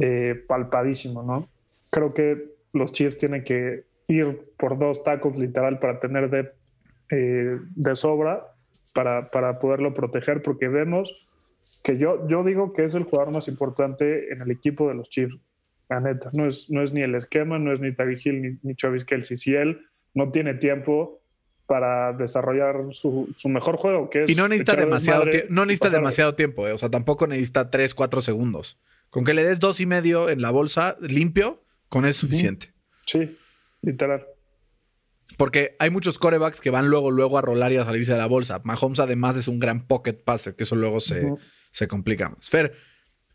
eh, 0.01 0.35
palpadísimo, 0.49 1.23
¿no? 1.23 1.49
Creo 1.93 2.13
que 2.13 2.57
los 2.75 2.91
Chiefs 2.91 3.19
tienen 3.19 3.45
que 3.45 3.85
ir 4.09 4.53
por 4.59 4.79
dos 4.81 5.05
tacos 5.05 5.39
literal 5.39 5.79
para 5.79 6.01
tener 6.01 6.29
de, 6.29 6.51
eh, 7.11 7.57
de 7.77 7.95
sobra 7.95 8.53
para, 8.95 9.31
para, 9.31 9.61
poderlo 9.61 9.95
proteger 9.95 10.43
porque 10.43 10.67
vemos 10.67 11.25
que 11.85 11.99
yo, 11.99 12.27
yo 12.27 12.43
digo 12.43 12.73
que 12.73 12.85
es 12.85 12.95
el 12.95 13.05
jugador 13.05 13.33
más 13.33 13.47
importante 13.47 14.33
en 14.33 14.43
el 14.43 14.51
equipo 14.51 14.89
de 14.89 14.95
los 14.95 15.09
Chiefs, 15.09 15.39
la 15.89 16.01
neta. 16.01 16.31
No 16.33 16.47
es, 16.47 16.71
no 16.71 16.83
es 16.83 16.93
ni 16.93 17.03
el 17.03 17.15
esquema, 17.15 17.59
no 17.59 17.73
es 17.73 17.81
ni 17.81 17.95
Tavy 17.95 18.21
Hill 18.23 18.43
ni, 18.43 18.59
ni 18.63 18.75
Travis 18.75 19.05
Kelsey. 19.05 19.37
Si 19.37 19.55
él 19.55 19.81
no 20.15 20.31
tiene 20.31 20.55
tiempo, 20.55 21.21
para 21.67 22.13
desarrollar 22.13 22.77
su, 22.93 23.29
mejor 23.47 23.77
juego, 23.77 24.09
que 24.09 24.25
es... 24.25 24.31
Y 24.31 24.35
no 24.35 24.49
necesita 24.49 24.77
demasiado, 24.77 25.25
no 25.49 25.67
necesita 25.67 25.91
demasiado 25.91 26.35
tiempo, 26.35 26.67
eh. 26.67 26.73
o 26.73 26.79
sea, 26.79 26.91
tampoco 26.91 27.27
necesita 27.27 27.71
3, 27.71 27.93
4 27.95 28.21
segundos. 28.21 28.79
Con 29.11 29.25
que 29.25 29.35
le 29.35 29.45
des 29.45 29.59
dos 29.59 29.81
y 29.81 29.87
medio 29.87 30.29
en 30.29 30.43
la 30.43 30.51
bolsa 30.51 30.97
limpio, 31.01 31.65
con 31.89 32.05
eso 32.05 32.11
es 32.11 32.17
suficiente. 32.17 32.73
Sí, 33.07 33.37
literal. 33.83 34.27
Porque 35.37 35.77
hay 35.79 35.91
muchos 35.91 36.19
corebacks 36.19 36.61
que 36.61 36.71
van 36.71 36.89
luego, 36.89 37.11
luego 37.11 37.39
a 37.39 37.43
rolar 37.43 37.73
y 37.73 37.77
a 37.77 37.85
salirse 37.85 38.13
de 38.13 38.19
la 38.19 38.27
bolsa. 38.27 38.61
Mahomes 38.65 39.01
además 39.01 39.37
es 39.37 39.49
un 39.49 39.59
gran 39.59 39.87
pocket 39.87 40.15
passer, 40.15 40.55
que 40.55 40.65
eso 40.65 40.77
luego 40.77 41.01
se, 41.01 41.33
se 41.71 41.89
complica 41.89 42.29
más. 42.29 42.49
Fer, 42.49 42.75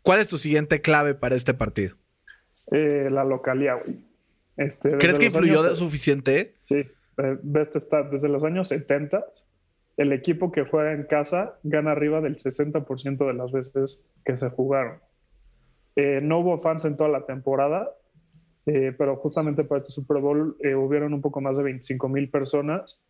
¿cuál 0.02 0.20
es 0.20 0.28
tu 0.28 0.38
siguiente 0.38 0.80
clave 0.80 1.14
para 1.14 1.36
este 1.36 1.54
partido? 1.54 1.96
Eh, 2.70 3.08
la 3.10 3.24
localidad, 3.24 3.78
este, 4.56 4.98
¿Crees 4.98 5.18
que 5.18 5.26
influyó 5.26 5.74
suficiente? 5.74 6.54
Sí. 6.66 6.76
Eh, 7.18 7.38
Best 7.42 7.76
Stat, 7.76 8.10
desde 8.10 8.28
los 8.28 8.44
años 8.44 8.68
70, 8.68 9.24
el 9.96 10.12
equipo 10.12 10.52
que 10.52 10.64
juega 10.64 10.92
en 10.92 11.04
casa 11.04 11.58
gana 11.62 11.92
arriba 11.92 12.20
del 12.20 12.36
60% 12.36 13.26
de 13.26 13.34
las 13.34 13.52
veces 13.52 14.04
que 14.24 14.36
se 14.36 14.50
jugaron. 14.50 15.00
Eh, 15.96 16.20
no 16.22 16.40
hubo 16.40 16.58
fans 16.58 16.84
en 16.84 16.96
toda 16.96 17.10
la 17.10 17.26
temporada 17.26 17.90
eh, 18.66 18.94
pero 18.96 19.16
justamente 19.16 19.64
para 19.64 19.80
este 19.80 19.92
Super 19.92 20.20
Bowl 20.20 20.56
eh, 20.60 20.76
hubieron 20.76 21.12
un 21.14 21.20
poco 21.20 21.40
más 21.40 21.56
de 21.56 21.64
25 21.64 22.08
mil 22.08 22.30
personas 22.30 23.00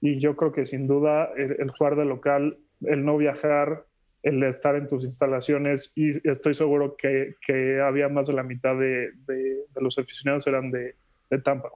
y 0.00 0.18
yo 0.18 0.36
creo 0.36 0.52
que 0.52 0.64
sin 0.64 0.86
duda 0.86 1.28
el, 1.36 1.56
el, 1.58 1.70
jugar 1.70 1.96
de 1.96 2.06
local, 2.06 2.58
el 2.80 3.04
no 3.04 3.18
viajar, 3.18 3.84
el 4.22 4.42
estar 4.44 4.76
en 4.76 4.86
tus 4.86 5.04
instalaciones 5.04 5.92
y 5.96 6.10
estoy 6.28 6.54
seguro 6.54 6.96
que, 6.96 7.34
que 7.44 7.80
había 7.80 8.08
más 8.08 8.28
de 8.28 8.34
la 8.34 8.42
mitad 8.42 8.78
de, 8.78 9.10
de, 9.26 9.34
de 9.74 9.80
los 9.80 9.98
aficionados 9.98 10.46
eran 10.46 10.70
de, 10.70 10.94
de, 11.28 11.38
Tampa. 11.40 11.70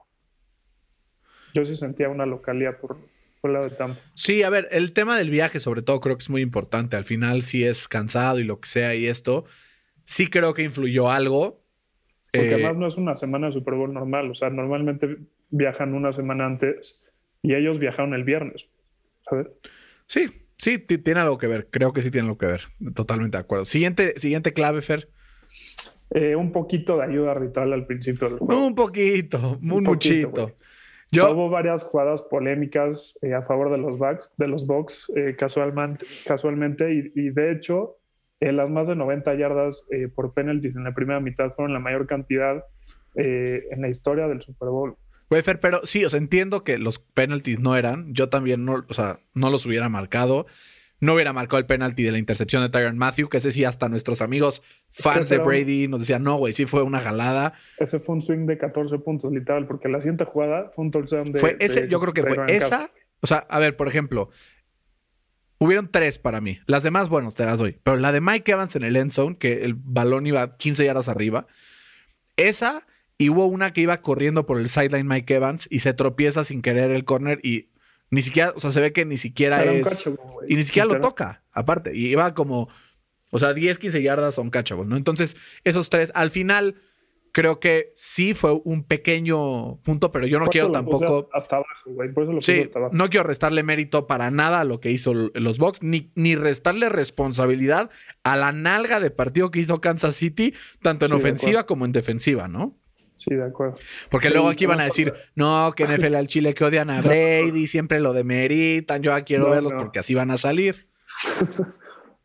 Yo 1.53 1.65
sí 1.65 1.75
sentía 1.75 2.09
una 2.09 2.25
localidad 2.25 2.77
por, 2.79 2.97
por 3.41 3.49
el 3.49 3.53
lado 3.53 3.69
de 3.69 3.75
Tampa. 3.75 3.99
Sí, 4.13 4.43
a 4.43 4.49
ver, 4.49 4.69
el 4.71 4.93
tema 4.93 5.17
del 5.17 5.29
viaje 5.29 5.59
sobre 5.59 5.81
todo 5.81 5.99
creo 5.99 6.17
que 6.17 6.21
es 6.21 6.29
muy 6.29 6.41
importante. 6.41 6.95
Al 6.95 7.03
final 7.03 7.41
si 7.41 7.65
es 7.65 7.87
cansado 7.87 8.39
y 8.39 8.43
lo 8.43 8.61
que 8.61 8.69
sea 8.69 8.95
y 8.95 9.07
esto, 9.07 9.45
sí 10.05 10.29
creo 10.29 10.53
que 10.53 10.63
influyó 10.63 11.11
algo. 11.11 11.61
Porque 12.31 12.49
eh, 12.49 12.53
además 12.53 12.77
no 12.77 12.87
es 12.87 12.97
una 12.97 13.15
semana 13.17 13.47
de 13.47 13.53
Super 13.53 13.75
Bowl 13.75 13.93
normal, 13.93 14.31
o 14.31 14.35
sea, 14.35 14.49
normalmente 14.49 15.17
viajan 15.49 15.93
una 15.93 16.13
semana 16.13 16.45
antes 16.45 17.03
y 17.41 17.55
ellos 17.55 17.77
viajaron 17.79 18.13
el 18.13 18.23
viernes, 18.23 18.69
¿sabes? 19.29 19.47
Sí, 20.07 20.27
sí, 20.57 20.79
tiene 20.79 21.19
algo 21.19 21.37
que 21.37 21.47
ver. 21.47 21.67
Creo 21.69 21.93
que 21.93 22.01
sí 22.01 22.11
tiene 22.11 22.27
algo 22.27 22.37
que 22.37 22.47
ver. 22.47 22.61
Totalmente 22.95 23.37
de 23.37 23.41
acuerdo. 23.41 23.65
Siguiente, 23.65 24.13
siguiente 24.17 24.53
clave, 24.53 24.81
Fer. 24.81 25.09
Eh, 26.11 26.35
un 26.35 26.51
poquito 26.51 26.97
de 26.97 27.03
ayuda 27.03 27.31
arbitral 27.31 27.73
al 27.73 27.85
principio 27.85 28.29
del 28.29 28.39
juego. 28.39 28.65
Un 28.65 28.75
poquito, 28.75 29.59
un, 29.61 29.71
un 29.71 29.83
muchito. 29.83 30.31
Poquito, 30.31 30.57
Yo... 31.11 31.31
Hubo 31.31 31.49
varias 31.49 31.83
jugadas 31.83 32.21
polémicas 32.21 33.19
eh, 33.21 33.33
a 33.33 33.41
favor 33.41 33.71
de 33.71 33.77
los 33.77 33.97
Bucks, 33.97 34.31
de 34.37 34.47
los 34.47 34.67
Bucks 34.67 35.11
eh, 35.15 35.35
casualmente, 35.37 36.05
casualmente 36.25 36.93
y, 36.93 37.11
y, 37.15 37.29
de 37.31 37.51
hecho 37.51 37.97
eh, 38.39 38.53
las 38.53 38.69
más 38.69 38.87
de 38.87 38.95
90 38.95 39.35
yardas 39.35 39.85
por 40.15 40.33
penalties 40.33 40.75
en 40.75 40.83
la 40.83 40.93
primera 40.93 41.19
mitad 41.19 41.53
fueron 41.55 41.73
la 41.73 41.79
mayor 41.79 42.07
cantidad 42.07 42.63
en 43.15 43.81
la 43.81 43.89
historia 43.89 44.27
del 44.27 44.43
Super 44.43 44.69
Bowl. 44.69 44.95
Güey, 45.29 45.41
Fer, 45.41 45.59
pero 45.59 45.81
sí, 45.83 46.05
o 46.05 46.09
sea, 46.09 46.19
entiendo 46.19 46.63
que 46.63 46.77
los 46.77 46.99
penalties 46.99 47.59
no 47.59 47.75
eran. 47.75 48.13
Yo 48.13 48.29
también 48.29 48.63
no, 48.63 48.85
o 48.87 48.93
sea, 48.93 49.19
no 49.33 49.49
los 49.49 49.65
hubiera 49.65 49.89
marcado. 49.89 50.45
No 50.99 51.13
hubiera 51.13 51.31
marcado 51.31 51.59
el 51.59 51.67
penalti 51.67 52.01
de 52.01 52.11
la 52.11 52.17
intercepción 52.17 52.63
de 52.63 52.69
Tyron 52.69 52.97
Matthew, 52.97 53.29
que 53.29 53.37
ese 53.37 53.51
sí, 53.51 53.63
hasta 53.63 53.87
nuestros 53.87 54.21
amigos 54.21 54.63
fans 54.89 55.29
de 55.29 55.37
Brady 55.37 55.87
nos 55.87 55.99
decían, 55.99 56.23
no, 56.23 56.37
güey, 56.37 56.53
sí 56.53 56.65
fue 56.65 56.81
una 56.81 57.01
jalada. 57.01 57.53
Ese 57.77 57.99
fue 57.99 58.15
un 58.15 58.23
swing 58.23 58.47
de 58.47 58.57
14 58.57 58.97
puntos, 58.99 59.31
literal, 59.31 59.67
porque 59.67 59.89
la 59.89 59.99
siguiente 59.99 60.25
jugada 60.25 60.69
fue 60.71 60.85
un 60.85 60.91
touchdown 60.91 61.31
de. 61.31 61.39
Fue 61.39 61.55
ese, 61.59 61.81
de, 61.81 61.87
yo 61.87 61.99
creo 61.99 62.13
que 62.13 62.23
fue 62.23 62.37
esa. 62.47 62.89
O 63.19 63.27
sea, 63.27 63.45
a 63.49 63.59
ver, 63.59 63.75
por 63.75 63.87
ejemplo, 63.87 64.29
hubieron 65.59 65.91
tres 65.91 66.17
para 66.17 66.41
mí. 66.41 66.59
Las 66.65 66.81
demás, 66.81 67.09
bueno, 67.09 67.31
te 67.31 67.45
las 67.45 67.59
doy. 67.59 67.79
Pero 67.83 67.97
la 67.97 68.11
de 68.11 68.21
Mike 68.21 68.51
Evans 68.51 68.75
en 68.75 68.83
el 68.83 68.95
end 68.95 69.11
zone, 69.11 69.37
que 69.37 69.65
el 69.65 69.75
balón 69.75 70.25
iba 70.25 70.57
15 70.57 70.85
yardas 70.85 71.09
arriba. 71.09 71.45
Esa 72.37 72.87
y 73.17 73.29
hubo 73.29 73.47
una 73.47 73.73
que 73.73 73.81
iba 73.81 74.01
corriendo 74.01 74.45
por 74.45 74.59
el 74.59 74.69
sideline 74.69 75.07
Mike 75.07 75.35
Evans 75.35 75.67
y 75.71 75.79
se 75.79 75.93
tropieza 75.93 76.43
sin 76.43 76.61
querer 76.61 76.91
el 76.91 77.03
corner 77.05 77.39
y 77.43 77.69
ni 78.09 78.21
siquiera, 78.21 78.53
o 78.55 78.59
sea, 78.59 78.71
se 78.71 78.79
ve 78.79 78.93
que 78.93 79.05
ni 79.05 79.17
siquiera 79.17 79.61
Era 79.63 79.73
es. 79.73 79.89
catchable, 79.89 80.19
y 80.47 80.55
ni 80.55 80.63
siquiera 80.63 80.87
lo 80.87 81.01
toca, 81.01 81.43
aparte. 81.51 81.95
Y 81.95 82.07
iba 82.07 82.33
como. 82.33 82.69
O 83.31 83.39
sea, 83.39 83.53
10, 83.53 83.79
15 83.79 84.01
yardas 84.01 84.35
son 84.35 84.49
catchable, 84.49 84.85
¿no? 84.85 84.95
Entonces, 84.95 85.35
esos 85.65 85.89
tres, 85.89 86.13
al 86.15 86.31
final, 86.31 86.75
creo 87.33 87.59
que 87.59 87.91
sí 87.97 88.33
fue 88.33 88.61
un 88.63 88.85
pequeño 88.85 89.81
punto, 89.83 90.11
pero 90.11 90.25
yo 90.25 90.39
no 90.39 90.47
quiero 90.47 90.71
tampoco. 90.71 91.27
Hasta 91.33 91.57
abajo, 91.57 91.91
güey. 91.91 92.13
Por 92.13 92.23
eso 92.23 92.31
lo 92.31 92.39
sí, 92.39 92.61
hasta 92.61 92.79
abajo. 92.79 92.95
No 92.95 93.09
quiero 93.09 93.27
restarle 93.27 93.63
mérito 93.63 94.07
para 94.07 94.31
nada 94.31 94.61
a 94.61 94.63
lo 94.63 94.79
que 94.79 94.91
hizo 94.91 95.13
los 95.13 95.57
Bucks, 95.57 95.83
ni, 95.83 96.09
ni 96.15 96.35
restarle 96.35 96.87
responsabilidad 96.87 97.89
a 98.23 98.37
la 98.37 98.53
nalga 98.53 99.01
de 99.01 99.11
partido 99.11 99.51
que 99.51 99.59
hizo 99.59 99.81
Kansas 99.81 100.15
City, 100.15 100.53
tanto 100.81 101.03
en 101.05 101.09
Sí, 101.09 101.15
ofensiva 101.17 101.65
como 101.65 101.83
en 101.83 101.91
defensiva, 101.91 102.47
¿no? 102.47 102.77
Sí, 103.17 103.35
de 103.35 103.43
acuerdo. 103.45 103.75
Porque 104.09 104.27
Sí, 104.27 104.33
luego 104.33 104.47
aquí 104.49 104.65
van 104.65 104.79
a 104.79 104.85
decir, 104.85 105.13
no, 105.35 105.73
que 105.75 105.85
NFL 105.85 106.15
al 106.15 106.27
Chile 106.27 106.53
que 106.53 106.63
odian 106.63 106.89
a 106.89 107.01
Brady, 107.01 107.67
siempre 107.67 107.99
lo 107.99 108.13
demeritan, 108.13 109.01
yo 109.01 109.11
quiero 109.25 109.45
No, 109.45 109.49
verlos 109.51 109.73
no. 109.73 109.79
porque 109.79 109.99
así 109.99 110.13
van 110.15 110.31
a 110.31 110.37
salir. 110.37 110.87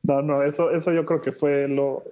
No, 0.04 0.20
no, 0.20 0.42
eso, 0.42 0.72
eso 0.72 0.92
yo 0.92 1.06
creo 1.06 1.20
que 1.22 1.30
fue 1.30 1.68
lo, 1.68 2.02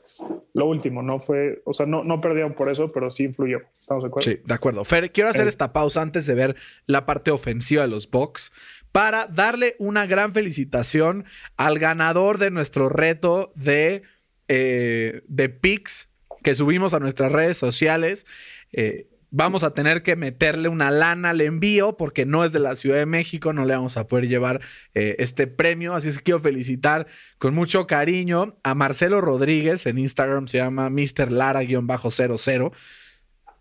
lo 0.55 0.67
último, 0.67 1.03
no 1.03 1.19
fue, 1.19 1.61
o 1.65 1.75
sea, 1.75 1.87
no, 1.87 2.05
no 2.05 2.21
perdieron 2.21 2.55
por 2.55 2.69
eso, 2.69 2.87
pero 2.95 3.11
sí 3.11 3.25
influyó. 3.25 3.63
¿Estamos 3.73 4.05
de 4.05 4.09
acuerdo? 4.09 4.31
Sí, 4.31 4.39
de 4.45 4.55
acuerdo. 4.55 4.85
Fer, 4.85 5.11
quiero 5.11 5.29
hacer 5.29 5.47
Eh. 5.47 5.49
esta 5.49 5.73
pausa 5.73 6.01
antes 6.01 6.25
de 6.27 6.37
ver 6.37 6.55
la 6.87 7.05
parte 7.05 7.33
ofensiva 7.33 7.83
de 7.83 7.89
los 7.89 8.09
Bucks 8.09 8.53
para 8.93 9.27
darle 9.27 9.75
una 9.81 10.07
gran 10.07 10.33
felicitación 10.33 11.25
al 11.57 11.81
ganador 11.81 12.39
de 12.39 12.53
nuestro 12.53 12.89
reto 12.91 13.51
de, 13.57 14.03
eh, 14.47 15.23
de 15.27 15.49
picks 15.49 16.10
que 16.43 16.55
subimos 16.55 16.95
a 16.95 17.01
nuestras 17.01 17.33
redes 17.33 17.59
sociales. 17.59 18.27
Eh, 18.73 19.07
vamos 19.31 19.63
a 19.63 19.73
tener 19.73 20.03
que 20.03 20.17
meterle 20.17 20.69
una 20.69 20.91
lana 20.91 21.31
al 21.31 21.41
envío 21.41 21.97
porque 21.97 22.27
no 22.27 22.45
es 22.45 22.53
de 22.53 22.59
la 22.59 22.77
Ciudad 22.77 22.99
de 22.99 23.07
México, 23.07 23.53
no 23.53 23.65
le 23.65 23.75
vamos 23.75 23.97
a 23.97 24.07
poder 24.07 24.29
llevar 24.29 24.61
eh, 24.95 25.17
este 25.19 25.47
premio. 25.47 25.95
Así 25.95 26.09
es 26.09 26.19
que 26.19 26.25
quiero 26.25 26.41
felicitar 26.41 27.07
con 27.39 27.55
mucho 27.55 27.87
cariño 27.87 28.57
a 28.63 28.75
Marcelo 28.75 29.21
Rodríguez, 29.21 29.87
en 29.87 29.99
Instagram 29.99 30.49
se 30.49 30.59
llama 30.59 30.91
Mr. 30.91 31.31
Lara-00. 31.31 32.73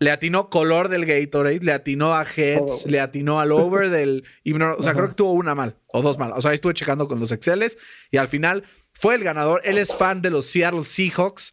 Le 0.02 0.10
atinó 0.10 0.48
color 0.48 0.88
del 0.88 1.04
Gatorade, 1.04 1.60
le 1.60 1.72
atinó 1.72 2.14
a 2.14 2.24
Heads, 2.24 2.64
Todo. 2.64 2.90
le 2.90 3.00
atinó 3.00 3.38
al 3.38 3.52
over 3.52 3.90
del 3.90 4.24
himno. 4.44 4.74
O 4.78 4.82
sea, 4.82 4.94
creo 4.94 5.08
que 5.08 5.14
tuvo 5.14 5.32
una 5.32 5.54
mal 5.54 5.76
o 5.88 6.00
dos 6.00 6.18
mal. 6.18 6.32
O 6.34 6.40
sea, 6.40 6.52
ahí 6.52 6.54
estuve 6.54 6.72
checando 6.72 7.06
con 7.06 7.20
los 7.20 7.32
Exceles 7.32 7.76
y 8.10 8.16
al 8.16 8.28
final 8.28 8.64
fue 8.94 9.14
el 9.14 9.22
ganador. 9.22 9.60
Él 9.62 9.76
es 9.76 9.94
fan 9.94 10.22
de 10.22 10.30
los 10.30 10.46
Seattle 10.46 10.84
Seahawks. 10.84 11.52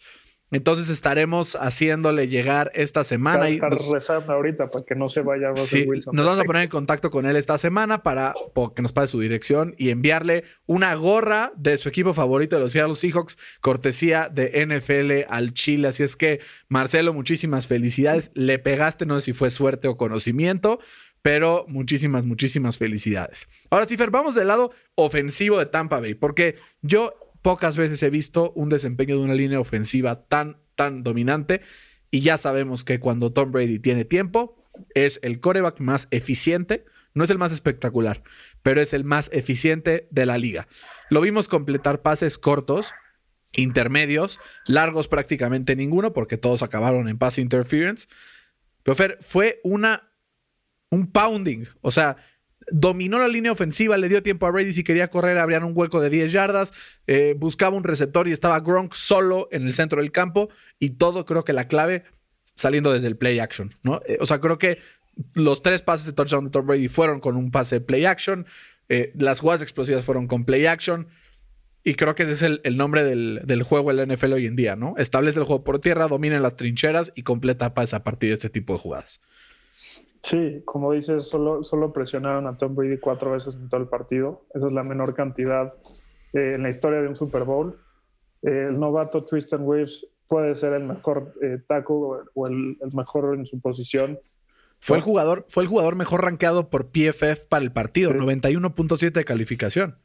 Entonces 0.49 0.87
estaremos 0.89 1.55
haciéndole 1.59 2.27
llegar 2.29 2.71
esta 2.73 3.03
semana. 3.03 3.49
y 3.49 3.59
nos- 3.59 3.91
rezando 3.91 4.31
ahorita 4.31 4.69
para 4.71 4.85
que 4.85 4.95
no 4.95 5.09
se 5.09 5.21
vaya 5.21 5.53
Sí, 5.55 5.83
Wilson. 5.85 6.15
nos 6.15 6.25
vamos 6.25 6.41
a 6.41 6.43
poner 6.45 6.63
en 6.63 6.69
contacto 6.69 7.11
con 7.11 7.25
él 7.25 7.35
esta 7.35 7.57
semana 7.57 8.01
para 8.03 8.33
que 8.75 8.81
nos 8.81 8.93
pase 8.93 9.07
su 9.11 9.19
dirección 9.19 9.75
y 9.77 9.89
enviarle 9.89 10.45
una 10.65 10.93
gorra 10.95 11.51
de 11.57 11.77
su 11.77 11.89
equipo 11.89 12.13
favorito 12.13 12.55
de 12.55 12.61
los 12.61 12.71
Seattle 12.71 12.95
Seahawks, 12.95 13.37
cortesía 13.61 14.29
de 14.33 14.51
NFL 14.65 15.25
al 15.29 15.53
Chile. 15.53 15.89
Así 15.89 16.03
es 16.03 16.15
que, 16.15 16.39
Marcelo, 16.69 17.13
muchísimas 17.13 17.67
felicidades. 17.67 18.31
Le 18.33 18.57
pegaste, 18.59 19.05
no 19.05 19.15
sé 19.19 19.25
si 19.27 19.33
fue 19.33 19.49
suerte 19.49 19.87
o 19.89 19.97
conocimiento, 19.97 20.79
pero 21.21 21.65
muchísimas, 21.67 22.25
muchísimas 22.25 22.77
felicidades. 22.77 23.49
Ahora 23.69 23.85
sí, 23.85 23.97
Fer, 23.97 24.11
vamos 24.11 24.35
del 24.35 24.47
lado 24.47 24.71
ofensivo 24.95 25.59
de 25.59 25.65
Tampa 25.65 25.99
Bay, 25.99 26.13
porque 26.13 26.55
yo 26.81 27.13
pocas 27.41 27.77
veces 27.77 28.01
he 28.03 28.09
visto 28.09 28.51
un 28.53 28.69
desempeño 28.69 29.17
de 29.17 29.23
una 29.23 29.33
línea 29.33 29.59
ofensiva 29.59 30.23
tan, 30.27 30.57
tan 30.75 31.03
dominante. 31.03 31.61
Y 32.09 32.21
ya 32.21 32.37
sabemos 32.37 32.83
que 32.83 32.99
cuando 32.99 33.33
Tom 33.33 33.51
Brady 33.51 33.79
tiene 33.79 34.05
tiempo, 34.05 34.55
es 34.95 35.19
el 35.23 35.39
coreback 35.39 35.79
más 35.79 36.07
eficiente. 36.11 36.85
No 37.13 37.23
es 37.23 37.29
el 37.29 37.37
más 37.37 37.51
espectacular, 37.51 38.23
pero 38.61 38.79
es 38.79 38.93
el 38.93 39.03
más 39.03 39.29
eficiente 39.33 40.07
de 40.11 40.25
la 40.25 40.37
liga. 40.37 40.67
Lo 41.09 41.19
vimos 41.19 41.47
completar 41.47 42.03
pases 42.03 42.37
cortos, 42.37 42.93
intermedios, 43.53 44.39
largos 44.67 45.07
prácticamente 45.07 45.75
ninguno, 45.75 46.13
porque 46.13 46.37
todos 46.37 46.61
acabaron 46.61 47.09
en 47.09 47.17
pass 47.17 47.39
interference. 47.39 48.07
Pero 48.83 48.95
fue 49.19 49.59
una, 49.63 50.11
un 50.89 51.11
pounding. 51.11 51.65
O 51.81 51.91
sea, 51.91 52.17
dominó 52.69 53.19
la 53.19 53.27
línea 53.27 53.51
ofensiva, 53.51 53.97
le 53.97 54.09
dio 54.09 54.21
tiempo 54.23 54.45
a 54.45 54.51
Brady 54.51 54.73
si 54.73 54.83
quería 54.83 55.09
correr, 55.09 55.37
abrían 55.37 55.63
un 55.63 55.73
hueco 55.75 56.01
de 56.01 56.09
10 56.09 56.31
yardas, 56.31 56.73
eh, 57.07 57.35
buscaba 57.37 57.75
un 57.75 57.83
receptor 57.83 58.27
y 58.27 58.31
estaba 58.31 58.59
Gronk 58.59 58.93
solo 58.93 59.47
en 59.51 59.65
el 59.65 59.73
centro 59.73 60.01
del 60.01 60.11
campo 60.11 60.49
y 60.79 60.91
todo 60.91 61.25
creo 61.25 61.43
que 61.43 61.53
la 61.53 61.67
clave 61.67 62.03
saliendo 62.55 62.91
desde 62.91 63.07
el 63.07 63.17
play 63.17 63.39
action, 63.39 63.71
¿no? 63.83 64.01
Eh, 64.07 64.17
o 64.19 64.25
sea, 64.25 64.39
creo 64.39 64.57
que 64.57 64.79
los 65.33 65.63
tres 65.63 65.81
pases 65.81 66.07
de 66.07 66.13
touchdown 66.13 66.45
de 66.45 66.51
Tom 66.51 66.67
Brady 66.67 66.87
fueron 66.87 67.19
con 67.19 67.35
un 67.35 67.51
pase 67.51 67.75
de 67.75 67.81
play 67.81 68.05
action, 68.05 68.45
eh, 68.89 69.11
las 69.15 69.39
jugadas 69.39 69.61
explosivas 69.61 70.05
fueron 70.05 70.27
con 70.27 70.45
play 70.45 70.65
action 70.65 71.07
y 71.83 71.95
creo 71.95 72.15
que 72.15 72.23
ese 72.23 72.33
es 72.33 72.59
el, 72.63 72.77
nombre 72.77 73.03
del, 73.05 73.63
juego 73.63 73.91
en 73.91 73.97
la 73.97 74.05
NFL 74.05 74.33
hoy 74.33 74.45
en 74.45 74.57
día, 74.57 74.75
¿no? 74.75 74.95
Establece 74.97 75.39
el 75.39 75.45
juego 75.45 75.63
por 75.63 75.79
tierra, 75.79 76.07
domina 76.07 76.37
las 76.39 76.57
trincheras 76.57 77.13
y 77.15 77.23
completa 77.23 77.73
pases 77.73 77.93
a 77.93 78.03
partir 78.03 78.29
de 78.29 78.33
este 78.33 78.49
tipo 78.49 78.73
de 78.73 78.79
jugadas. 78.79 79.21
Sí, 80.27 80.61
como 80.65 80.91
dices, 80.91 81.29
solo, 81.29 81.63
solo 81.63 81.93
presionaron 81.93 82.47
a 82.47 82.57
Tom 82.57 82.75
Brady 82.75 82.97
cuatro 82.97 83.31
veces 83.31 83.55
en 83.55 83.69
todo 83.69 83.79
el 83.79 83.87
partido. 83.87 84.45
Esa 84.53 84.67
es 84.67 84.73
la 84.73 84.83
menor 84.83 85.15
cantidad 85.15 85.73
eh, 86.33 86.55
en 86.55 86.63
la 86.63 86.69
historia 86.69 86.99
de 86.99 87.07
un 87.07 87.15
Super 87.15 87.45
Bowl. 87.45 87.79
Eh, 88.41 88.65
el 88.67 88.77
novato 88.77 89.23
Tristan 89.23 89.61
Wirfs 89.63 90.05
puede 90.27 90.53
ser 90.55 90.73
el 90.73 90.83
mejor 90.83 91.33
eh, 91.41 91.59
tackle 91.65 91.95
o, 92.33 92.45
el, 92.45 92.77
el 92.81 92.93
mejor 92.93 93.35
en 93.35 93.45
su 93.45 93.61
posición. 93.61 94.19
Fue 94.81 94.97
el 94.97 95.03
jugador, 95.03 95.45
fue 95.47 95.63
el 95.63 95.69
jugador 95.69 95.95
mejor 95.95 96.25
rankeado 96.25 96.69
por 96.69 96.87
PFF 96.87 97.45
para 97.47 97.63
el 97.63 97.71
partido, 97.71 98.11
Sí. 98.11 98.17
91.7 98.17 99.13
de 99.13 99.23
calificación. 99.23 99.97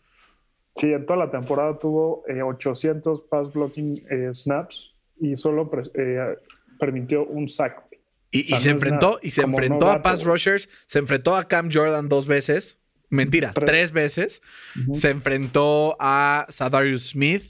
Sí, 0.76 0.92
en 0.92 1.04
toda 1.04 1.18
la 1.18 1.32
temporada 1.32 1.80
tuvo 1.80 2.22
eh, 2.28 2.42
800 2.42 3.22
pass 3.22 3.52
blocking 3.52 3.96
snaps 4.36 4.92
y 5.18 5.34
solo 5.34 5.68
permitió 6.78 7.26
un 7.26 7.48
sack. 7.48 7.88
Y, 8.32 8.42
O 8.42 8.46
sea, 8.46 8.56
y 8.56 8.60
se 8.60 8.68
no 8.70 8.74
enfrentó, 8.74 9.20
y 9.22 9.30
se 9.30 9.42
enfrentó 9.42 9.90
a 9.90 10.02
pass 10.02 10.24
rushers, 10.24 10.68
se 10.86 10.98
enfrentó 10.98 11.36
a 11.36 11.46
Cam 11.46 11.68
Jordan 11.72 12.08
dos 12.08 12.26
veces. 12.26 12.78
Mentira, 13.10 13.50
tres, 13.52 13.66
Tres. 13.66 13.92
veces. 13.92 14.42
Se 14.92 15.10
enfrentó 15.10 15.96
a 16.00 16.46
Sadarius 16.48 17.10
Smith. 17.10 17.42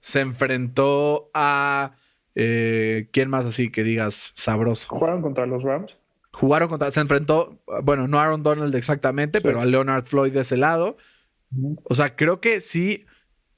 Se 0.00 0.20
enfrentó 0.20 1.30
a 1.34 1.94
Eh, 2.34 3.08
¿Quién 3.12 3.30
más 3.30 3.44
así 3.44 3.70
que 3.70 3.84
digas 3.84 4.32
sabroso? 4.34 4.88
¿Jugaron 4.88 5.22
contra 5.22 5.46
los 5.46 5.62
Rams? 5.62 5.98
Jugaron 6.32 6.68
contra. 6.68 6.90
Se 6.90 6.98
enfrentó, 6.98 7.62
bueno, 7.84 8.08
no 8.08 8.18
Aaron 8.18 8.42
Donald 8.42 8.74
exactamente, 8.74 9.40
pero 9.40 9.60
a 9.60 9.64
Leonard 9.66 10.04
Floyd 10.04 10.32
de 10.32 10.40
ese 10.40 10.56
lado. 10.56 10.96
O 11.84 11.94
sea, 11.94 12.16
creo 12.16 12.40
que 12.40 12.60
sí 12.60 13.06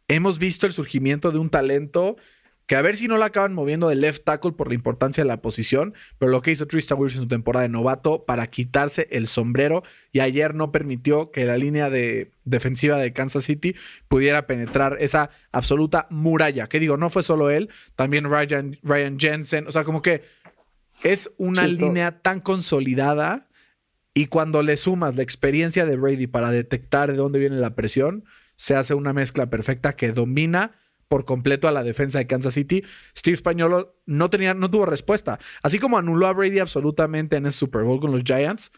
hemos 0.08 0.38
visto 0.38 0.66
el 0.66 0.74
surgimiento 0.74 1.32
de 1.32 1.38
un 1.38 1.48
talento 1.48 2.16
que 2.66 2.74
a 2.74 2.82
ver 2.82 2.96
si 2.96 3.06
no 3.06 3.16
la 3.16 3.26
acaban 3.26 3.54
moviendo 3.54 3.88
de 3.88 3.94
left 3.94 4.24
tackle 4.24 4.52
por 4.52 4.68
la 4.68 4.74
importancia 4.74 5.22
de 5.22 5.28
la 5.28 5.40
posición, 5.40 5.94
pero 6.18 6.32
lo 6.32 6.42
que 6.42 6.50
hizo 6.50 6.66
Tristan 6.66 6.98
Wilson 6.98 7.18
en 7.18 7.24
su 7.24 7.28
temporada 7.28 7.62
de 7.62 7.68
novato 7.68 8.24
para 8.24 8.48
quitarse 8.48 9.06
el 9.10 9.28
sombrero 9.28 9.84
y 10.12 10.20
ayer 10.20 10.54
no 10.54 10.72
permitió 10.72 11.30
que 11.30 11.44
la 11.44 11.56
línea 11.56 11.90
de 11.90 12.32
defensiva 12.44 12.96
de 12.96 13.12
Kansas 13.12 13.44
City 13.44 13.76
pudiera 14.08 14.46
penetrar 14.46 14.96
esa 15.00 15.30
absoluta 15.52 16.08
muralla. 16.10 16.68
Que 16.68 16.80
digo, 16.80 16.96
no 16.96 17.08
fue 17.08 17.22
solo 17.22 17.50
él, 17.50 17.70
también 17.94 18.28
Ryan, 18.28 18.78
Ryan 18.82 19.18
Jensen, 19.18 19.68
o 19.68 19.70
sea, 19.70 19.84
como 19.84 20.02
que 20.02 20.22
es 21.04 21.30
una 21.36 21.66
línea 21.66 22.20
tan 22.20 22.40
consolidada 22.40 23.48
y 24.12 24.26
cuando 24.26 24.62
le 24.62 24.76
sumas 24.76 25.14
la 25.14 25.22
experiencia 25.22 25.84
de 25.84 25.96
Brady 25.96 26.26
para 26.26 26.50
detectar 26.50 27.12
de 27.12 27.18
dónde 27.18 27.38
viene 27.38 27.56
la 27.56 27.74
presión, 27.74 28.24
se 28.56 28.74
hace 28.74 28.94
una 28.94 29.12
mezcla 29.12 29.50
perfecta 29.50 29.94
que 29.94 30.10
domina 30.10 30.72
por 31.08 31.24
completo 31.24 31.68
a 31.68 31.72
la 31.72 31.82
defensa 31.82 32.18
de 32.18 32.26
Kansas 32.26 32.54
City. 32.54 32.82
Steve 33.16 33.36
Spagnolo 33.36 33.96
no 34.06 34.30
tenía, 34.30 34.54
no 34.54 34.70
tuvo 34.70 34.86
respuesta. 34.86 35.38
Así 35.62 35.78
como 35.78 35.98
anuló 35.98 36.26
a 36.26 36.32
Brady 36.32 36.58
absolutamente 36.58 37.36
en 37.36 37.46
ese 37.46 37.58
Super 37.58 37.82
Bowl 37.82 38.00
con 38.00 38.12
los 38.12 38.22
Giants, 38.22 38.72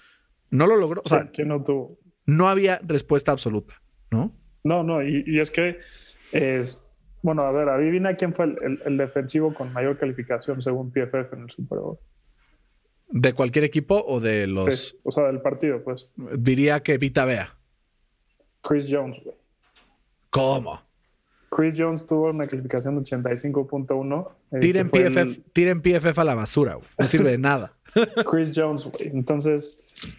no 0.50 0.66
lo 0.66 0.76
logró. 0.76 1.02
O 1.04 1.08
sea, 1.08 1.30
no 1.44 1.62
tuvo? 1.62 1.98
No 2.26 2.48
había 2.48 2.80
respuesta 2.84 3.32
absoluta, 3.32 3.80
¿no? 4.10 4.30
No, 4.64 4.82
no, 4.82 5.02
y, 5.02 5.40
es 5.40 5.50
que 5.50 5.78
es. 6.32 6.84
Bueno, 7.22 7.42
a 7.42 7.50
ver, 7.50 7.68
adivina 7.68 8.14
quién 8.14 8.34
fue 8.34 8.54
el, 8.84 8.96
defensivo 8.96 9.52
con 9.54 9.72
mayor 9.72 9.98
calificación 9.98 10.62
según 10.62 10.92
PFF 10.92 11.32
en 11.32 11.42
el 11.42 11.50
Super 11.50 11.78
Bowl. 11.78 11.98
¿De 13.08 13.32
cualquier 13.32 13.64
equipo 13.64 14.04
o 14.06 14.20
de 14.20 14.46
los.? 14.46 14.96
o 15.04 15.10
sea, 15.10 15.24
del 15.24 15.40
partido, 15.40 15.82
pues. 15.82 16.10
Diría 16.16 16.80
que 16.80 16.98
Vita 16.98 17.24
Vea. 17.24 17.56
Chris 18.62 18.86
Jones, 18.90 19.18
güey. 19.24 19.36
¿Cómo? 20.30 20.87
Chris 21.50 21.76
Jones 21.78 22.06
tuvo 22.06 22.30
una 22.30 22.46
calificación 22.46 22.96
de 22.96 23.02
85.1. 23.02 24.28
Eh, 24.52 24.60
tiren, 24.60 24.88
PFF, 24.88 25.40
tiren 25.52 25.80
PFF 25.80 26.18
a 26.18 26.24
la 26.24 26.34
basura, 26.34 26.74
güey. 26.74 26.88
No 26.98 27.06
sirve 27.06 27.30
de 27.30 27.38
nada. 27.38 27.72
Chris 28.30 28.52
Jones, 28.54 28.84
güey. 28.84 29.16
Entonces, 29.16 30.18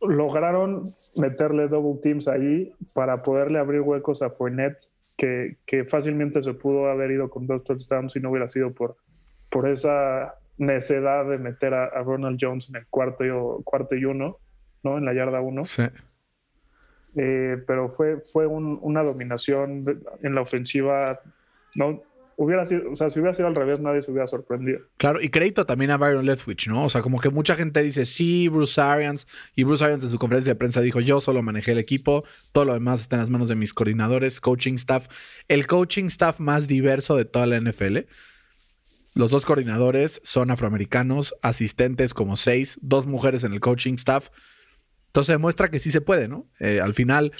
lograron 0.00 0.84
meterle 1.16 1.68
double 1.68 2.00
teams 2.02 2.28
ahí 2.28 2.72
para 2.94 3.22
poderle 3.22 3.58
abrir 3.58 3.82
huecos 3.82 4.22
a 4.22 4.30
Fournette, 4.30 4.82
que, 5.16 5.58
que 5.66 5.84
fácilmente 5.84 6.42
se 6.42 6.54
pudo 6.54 6.88
haber 6.88 7.10
ido 7.10 7.28
con 7.28 7.46
dos 7.46 7.62
touchdowns 7.64 8.12
si 8.12 8.20
no 8.20 8.30
hubiera 8.30 8.48
sido 8.48 8.72
por, 8.72 8.96
por 9.50 9.68
esa 9.68 10.34
necedad 10.56 11.26
de 11.26 11.38
meter 11.38 11.74
a, 11.74 11.88
Ronald 12.02 12.38
Jones 12.40 12.68
en 12.70 12.76
el 12.76 12.86
cuarto 12.86 13.24
y, 13.24 13.30
cuarto 13.64 13.94
y 13.96 14.04
uno, 14.04 14.38
¿no? 14.82 14.98
En 14.98 15.04
la 15.04 15.12
yarda 15.12 15.40
uno. 15.40 15.64
Sí. 15.64 15.82
Eh, 17.16 17.56
pero 17.66 17.88
fue, 17.88 18.20
fue 18.20 18.46
una 18.46 19.02
dominación 19.02 19.84
en 20.22 20.34
la 20.34 20.40
ofensiva. 20.40 21.20
No, 21.74 22.02
hubiera 22.42 22.64
sido, 22.64 22.90
o 22.90 22.96
sea, 22.96 23.10
si 23.10 23.18
hubiera 23.20 23.34
sido 23.34 23.48
al 23.48 23.54
revés, 23.54 23.80
nadie 23.80 24.00
se 24.00 24.10
hubiera 24.10 24.26
sorprendido. 24.26 24.80
Claro, 24.96 25.20
y 25.20 25.28
crédito 25.28 25.66
también 25.66 25.90
a 25.90 25.98
Byron 25.98 26.24
Leftwich, 26.24 26.68
¿no? 26.68 26.84
O 26.84 26.88
sea, 26.88 27.02
como 27.02 27.20
que 27.20 27.28
mucha 27.28 27.54
gente 27.54 27.82
dice, 27.82 28.06
sí, 28.06 28.48
Bruce 28.48 28.80
Arians, 28.80 29.26
y 29.54 29.64
Bruce 29.64 29.84
Arians 29.84 30.04
en 30.04 30.10
su 30.10 30.18
conferencia 30.18 30.54
de 30.54 30.58
prensa 30.58 30.80
dijo, 30.80 31.00
yo 31.00 31.20
solo 31.20 31.42
manejé 31.42 31.72
el 31.72 31.78
equipo, 31.78 32.24
todo 32.52 32.64
lo 32.64 32.72
demás 32.72 33.02
está 33.02 33.16
en 33.16 33.20
las 33.20 33.28
manos 33.28 33.50
de 33.50 33.56
mis 33.56 33.74
coordinadores, 33.74 34.40
coaching 34.40 34.74
staff, 34.74 35.08
el 35.48 35.66
coaching 35.66 36.06
staff 36.06 36.40
más 36.40 36.66
diverso 36.66 37.14
de 37.14 37.26
toda 37.26 37.44
la 37.44 37.60
NFL. 37.60 37.98
Los 39.16 39.32
dos 39.32 39.44
coordinadores 39.44 40.22
son 40.24 40.50
afroamericanos, 40.50 41.34
asistentes 41.42 42.14
como 42.14 42.36
seis, 42.36 42.78
dos 42.80 43.06
mujeres 43.06 43.44
en 43.44 43.52
el 43.52 43.60
coaching 43.60 43.94
staff. 43.94 44.30
Entonces 45.10 45.32
demuestra 45.32 45.70
que 45.70 45.80
sí 45.80 45.90
se 45.90 46.00
puede, 46.00 46.28
¿no? 46.28 46.46
Eh, 46.60 46.80
al 46.80 46.94
final, 46.94 47.32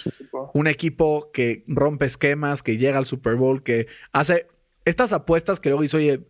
un 0.54 0.66
equipo 0.66 1.30
que 1.30 1.62
rompe 1.68 2.04
esquemas, 2.04 2.64
que 2.64 2.78
llega 2.78 2.98
al 2.98 3.06
Super 3.06 3.36
Bowl, 3.36 3.62
que 3.62 3.86
hace 4.10 4.48
estas 4.84 5.12
apuestas 5.12 5.60
que 5.60 5.68
luego 5.68 5.82
dice, 5.82 5.98
oye, 5.98 6.26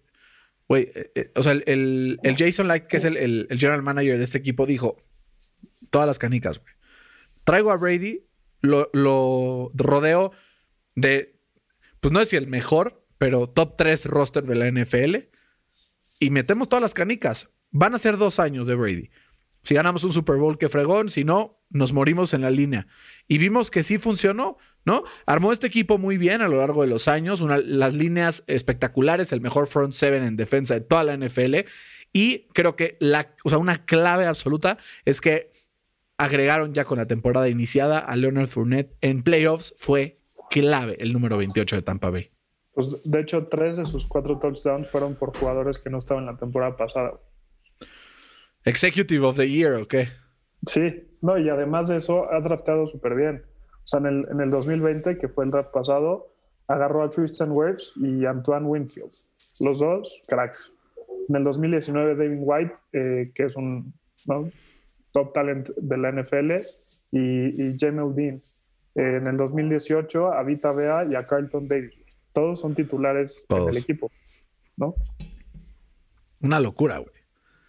güey, 0.68 0.92
eh, 0.94 1.11
eh, 1.14 1.33
o 1.35 1.42
sea, 1.42 1.53
el, 1.53 2.20
Jason 2.37 2.68
Light, 2.68 2.85
que 2.88 2.98
es 2.98 3.07
el, 3.07 3.46
general 3.53 3.83
manager 3.83 4.18
de 4.18 4.24
este 4.24 4.37
equipo, 4.37 4.66
dijo, 4.66 4.96
todas 5.90 6.07
las 6.07 6.18
canicas, 6.18 6.59
güey. 6.59 6.74
Traigo 7.46 7.72
a 7.72 7.79
Brady, 7.79 8.26
lo, 8.61 8.90
lo 8.92 9.72
rodeo 9.72 10.33
de, 10.94 11.40
pues 12.00 12.12
no 12.12 12.20
es 12.20 12.29
si 12.29 12.37
el 12.37 12.48
mejor, 12.48 13.03
pero 13.16 13.48
top 13.48 13.79
3 13.79 14.05
roster 14.07 14.44
de 14.44 14.57
la 14.57 14.70
NFL, 14.70 15.16
y 16.20 16.29
metemos 16.29 16.68
todas 16.68 16.83
las 16.83 16.92
canicas. 16.92 17.48
Van 17.70 17.94
a 17.94 17.98
ser 17.98 18.18
dos 18.18 18.38
años 18.40 18.66
de 18.66 18.74
Brady. 18.74 19.11
Si 19.62 19.74
ganamos 19.74 20.04
un 20.04 20.12
Super 20.12 20.36
Bowl, 20.36 20.58
qué 20.58 20.68
fregón. 20.68 21.08
Si 21.08 21.24
no, 21.24 21.60
nos 21.70 21.92
morimos 21.92 22.34
en 22.34 22.42
la 22.42 22.50
línea. 22.50 22.86
Y 23.28 23.38
vimos 23.38 23.70
que 23.70 23.82
sí 23.82 23.98
funcionó, 23.98 24.58
¿no? 24.84 25.04
Armó 25.26 25.52
este 25.52 25.66
equipo 25.66 25.98
muy 25.98 26.18
bien 26.18 26.42
a 26.42 26.48
lo 26.48 26.58
largo 26.58 26.82
de 26.82 26.88
los 26.88 27.08
años. 27.08 27.40
las 27.40 27.94
líneas 27.94 28.44
espectaculares, 28.46 29.32
el 29.32 29.40
mejor 29.40 29.66
front 29.66 29.92
seven 29.92 30.22
en 30.22 30.36
defensa 30.36 30.74
de 30.74 30.80
toda 30.80 31.04
la 31.04 31.16
NFL. 31.16 31.56
Y 32.12 32.48
creo 32.52 32.76
que 32.76 32.96
la, 33.00 33.34
o 33.44 33.50
sea, 33.50 33.58
una 33.58 33.84
clave 33.84 34.26
absoluta 34.26 34.78
es 35.04 35.20
que 35.20 35.52
agregaron 36.18 36.74
ya 36.74 36.84
con 36.84 36.98
la 36.98 37.06
temporada 37.06 37.48
iniciada 37.48 37.98
a 37.98 38.16
Leonard 38.16 38.48
Fournette 38.48 38.96
en 39.00 39.22
playoffs. 39.22 39.74
Fue 39.78 40.20
clave 40.50 40.96
el 41.00 41.12
número 41.12 41.38
28 41.38 41.76
de 41.76 41.82
Tampa 41.82 42.10
Bay. 42.10 42.30
Pues 42.72 43.10
de 43.10 43.20
hecho, 43.20 43.46
tres 43.46 43.76
de 43.76 43.86
sus 43.86 44.06
cuatro 44.06 44.38
touchdowns 44.38 44.88
fueron 44.88 45.14
por 45.14 45.36
jugadores 45.36 45.78
que 45.78 45.90
no 45.90 45.98
estaban 45.98 46.26
la 46.26 46.36
temporada 46.36 46.76
pasada. 46.76 47.20
Executive 48.64 49.26
of 49.26 49.36
the 49.36 49.48
Year, 49.48 49.74
¿o 49.74 49.88
qué? 49.88 50.08
Sí, 50.66 51.08
no, 51.22 51.38
y 51.38 51.48
además 51.48 51.88
de 51.88 51.96
eso, 51.96 52.30
ha 52.32 52.40
drafteado 52.40 52.86
súper 52.86 53.14
bien. 53.14 53.42
O 53.84 53.86
sea, 53.86 54.00
en 54.00 54.06
el, 54.06 54.26
en 54.30 54.40
el 54.40 54.50
2020, 54.50 55.18
que 55.18 55.28
fue 55.28 55.44
el 55.44 55.50
draft 55.50 55.70
pasado, 55.70 56.34
agarró 56.66 57.02
a 57.02 57.10
Tristan 57.10 57.50
Wirfs 57.52 57.92
y 57.96 58.26
Antoine 58.26 58.66
Winfield. 58.66 59.10
Los 59.60 59.80
dos, 59.80 60.22
cracks. 60.28 60.72
En 61.28 61.36
el 61.36 61.44
2019, 61.44 62.14
David 62.14 62.38
White, 62.40 62.74
eh, 62.92 63.32
que 63.34 63.44
es 63.44 63.56
un 63.56 63.92
top 65.12 65.32
talent 65.32 65.68
de 65.76 65.96
la 65.96 66.12
NFL, 66.12 66.52
y, 67.12 67.62
y 67.62 67.76
Jamie 67.78 68.12
Dean. 68.14 68.36
Eh, 68.94 69.16
en 69.16 69.26
el 69.26 69.36
2018, 69.36 70.32
a 70.32 70.42
Vita 70.42 70.72
Bea 70.72 71.04
y 71.08 71.14
a 71.14 71.24
Carlton 71.24 71.66
Davis. 71.66 71.94
Todos 72.32 72.60
son 72.60 72.74
titulares 72.74 73.44
en 73.48 73.68
el 73.68 73.76
equipo, 73.76 74.10
¿no? 74.76 74.94
Una 76.40 76.60
locura, 76.60 76.98
güey. 76.98 77.14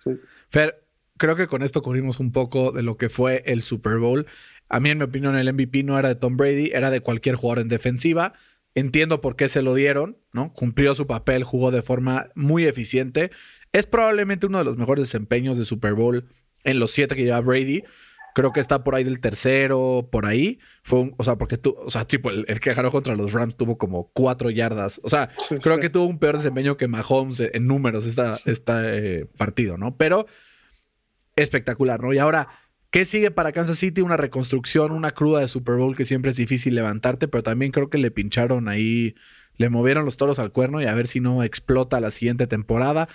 Sí. 0.03 0.11
Fer, 0.51 0.85
creo 1.17 1.37
que 1.37 1.47
con 1.47 1.63
esto 1.63 1.81
cubrimos 1.81 2.19
un 2.19 2.33
poco 2.33 2.73
de 2.73 2.83
lo 2.83 2.97
que 2.97 3.07
fue 3.07 3.41
el 3.45 3.61
Super 3.61 3.97
Bowl. 3.99 4.27
A 4.67 4.81
mí, 4.81 4.89
en 4.89 4.97
mi 4.97 5.05
opinión, 5.05 5.35
el 5.37 5.51
MVP 5.53 5.83
no 5.83 5.97
era 5.97 6.09
de 6.09 6.15
Tom 6.15 6.35
Brady, 6.35 6.71
era 6.73 6.89
de 6.89 6.99
cualquier 6.99 7.35
jugador 7.35 7.59
en 7.59 7.69
defensiva. 7.69 8.33
Entiendo 8.75 9.21
por 9.21 9.37
qué 9.37 9.47
se 9.47 9.61
lo 9.61 9.73
dieron, 9.73 10.17
¿no? 10.33 10.51
Cumplió 10.51 10.93
su 10.93 11.07
papel, 11.07 11.45
jugó 11.45 11.71
de 11.71 11.81
forma 11.81 12.31
muy 12.35 12.65
eficiente. 12.65 13.31
Es 13.71 13.85
probablemente 13.85 14.45
uno 14.45 14.57
de 14.57 14.65
los 14.65 14.77
mejores 14.77 15.05
desempeños 15.05 15.57
de 15.57 15.63
Super 15.63 15.93
Bowl 15.93 16.25
en 16.65 16.79
los 16.79 16.91
siete 16.91 17.15
que 17.15 17.23
lleva 17.23 17.39
Brady. 17.39 17.83
Creo 18.33 18.51
que 18.53 18.59
está 18.59 18.83
por 18.83 18.95
ahí 18.95 19.03
del 19.03 19.19
tercero, 19.19 20.07
por 20.11 20.25
ahí. 20.25 20.59
Fue 20.83 20.99
un, 20.99 21.15
o 21.17 21.23
sea, 21.23 21.37
porque 21.37 21.57
tú, 21.57 21.75
o 21.77 21.89
sea, 21.89 22.05
tipo, 22.05 22.29
el, 22.29 22.59
que 22.59 22.73
ganó 22.73 22.91
contra 22.91 23.15
los 23.15 23.33
Rams 23.33 23.57
tuvo 23.57 23.77
como 23.77 24.11
cuatro 24.13 24.49
yardas. 24.49 25.01
O 25.03 25.09
sea, 25.09 25.29
creo 25.61 25.79
que 25.79 25.89
tuvo 25.89 26.05
un 26.05 26.19
peor 26.19 26.37
desempeño 26.37 26.77
que 26.77 26.87
Mahomes 26.87 27.39
en 27.39 27.67
números 27.67 28.05
este 28.05 28.23
esta, 28.45 28.83
partido, 29.37 29.77
¿no? 29.77 29.97
Pero 29.97 30.25
espectacular, 31.35 32.01
¿no? 32.01 32.13
Y 32.13 32.17
ahora, 32.17 32.47
¿qué 32.89 33.05
sigue 33.05 33.31
para 33.31 33.51
Kansas 33.51 33.77
City? 33.77 34.01
Una 34.01 34.17
reconstrucción, 34.17 34.91
una 34.91 35.11
cruda 35.11 35.39
de 35.39 35.47
Super 35.47 35.75
Bowl 35.75 35.95
que 35.95 36.05
siempre 36.05 36.31
es 36.31 36.37
difícil 36.37 36.75
levantarte, 36.75 37.27
pero 37.27 37.43
también 37.43 37.71
creo 37.71 37.89
que 37.89 37.97
le 37.97 38.11
pincharon 38.11 38.67
ahí, 38.67 39.15
le 39.57 39.69
movieron 39.69 40.05
los 40.05 40.17
toros 40.17 40.39
al 40.39 40.51
cuerno 40.51 40.81
y 40.81 40.85
a 40.85 40.95
ver 40.95 41.07
si 41.07 41.19
no 41.19 41.43
explota 41.43 41.99
la 41.99 42.11
siguiente 42.11 42.47
temporada, 42.47 43.07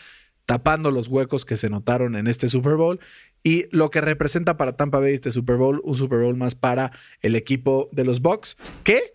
tapando 0.46 0.90
los 0.90 1.08
huecos 1.08 1.44
que 1.44 1.56
se 1.56 1.68
notaron 1.68 2.16
en 2.16 2.26
este 2.26 2.48
Super 2.48 2.76
Bowl. 2.76 3.00
Y 3.42 3.66
lo 3.70 3.90
que 3.90 4.00
representa 4.00 4.56
para 4.56 4.76
Tampa 4.76 4.98
Bay 4.98 5.14
este 5.14 5.30
Super 5.30 5.56
Bowl, 5.56 5.80
un 5.84 5.94
Super 5.94 6.20
Bowl 6.20 6.36
más 6.36 6.54
para 6.54 6.92
el 7.20 7.36
equipo 7.36 7.88
de 7.92 8.04
los 8.04 8.20
Bucks, 8.22 8.56
que 8.82 9.12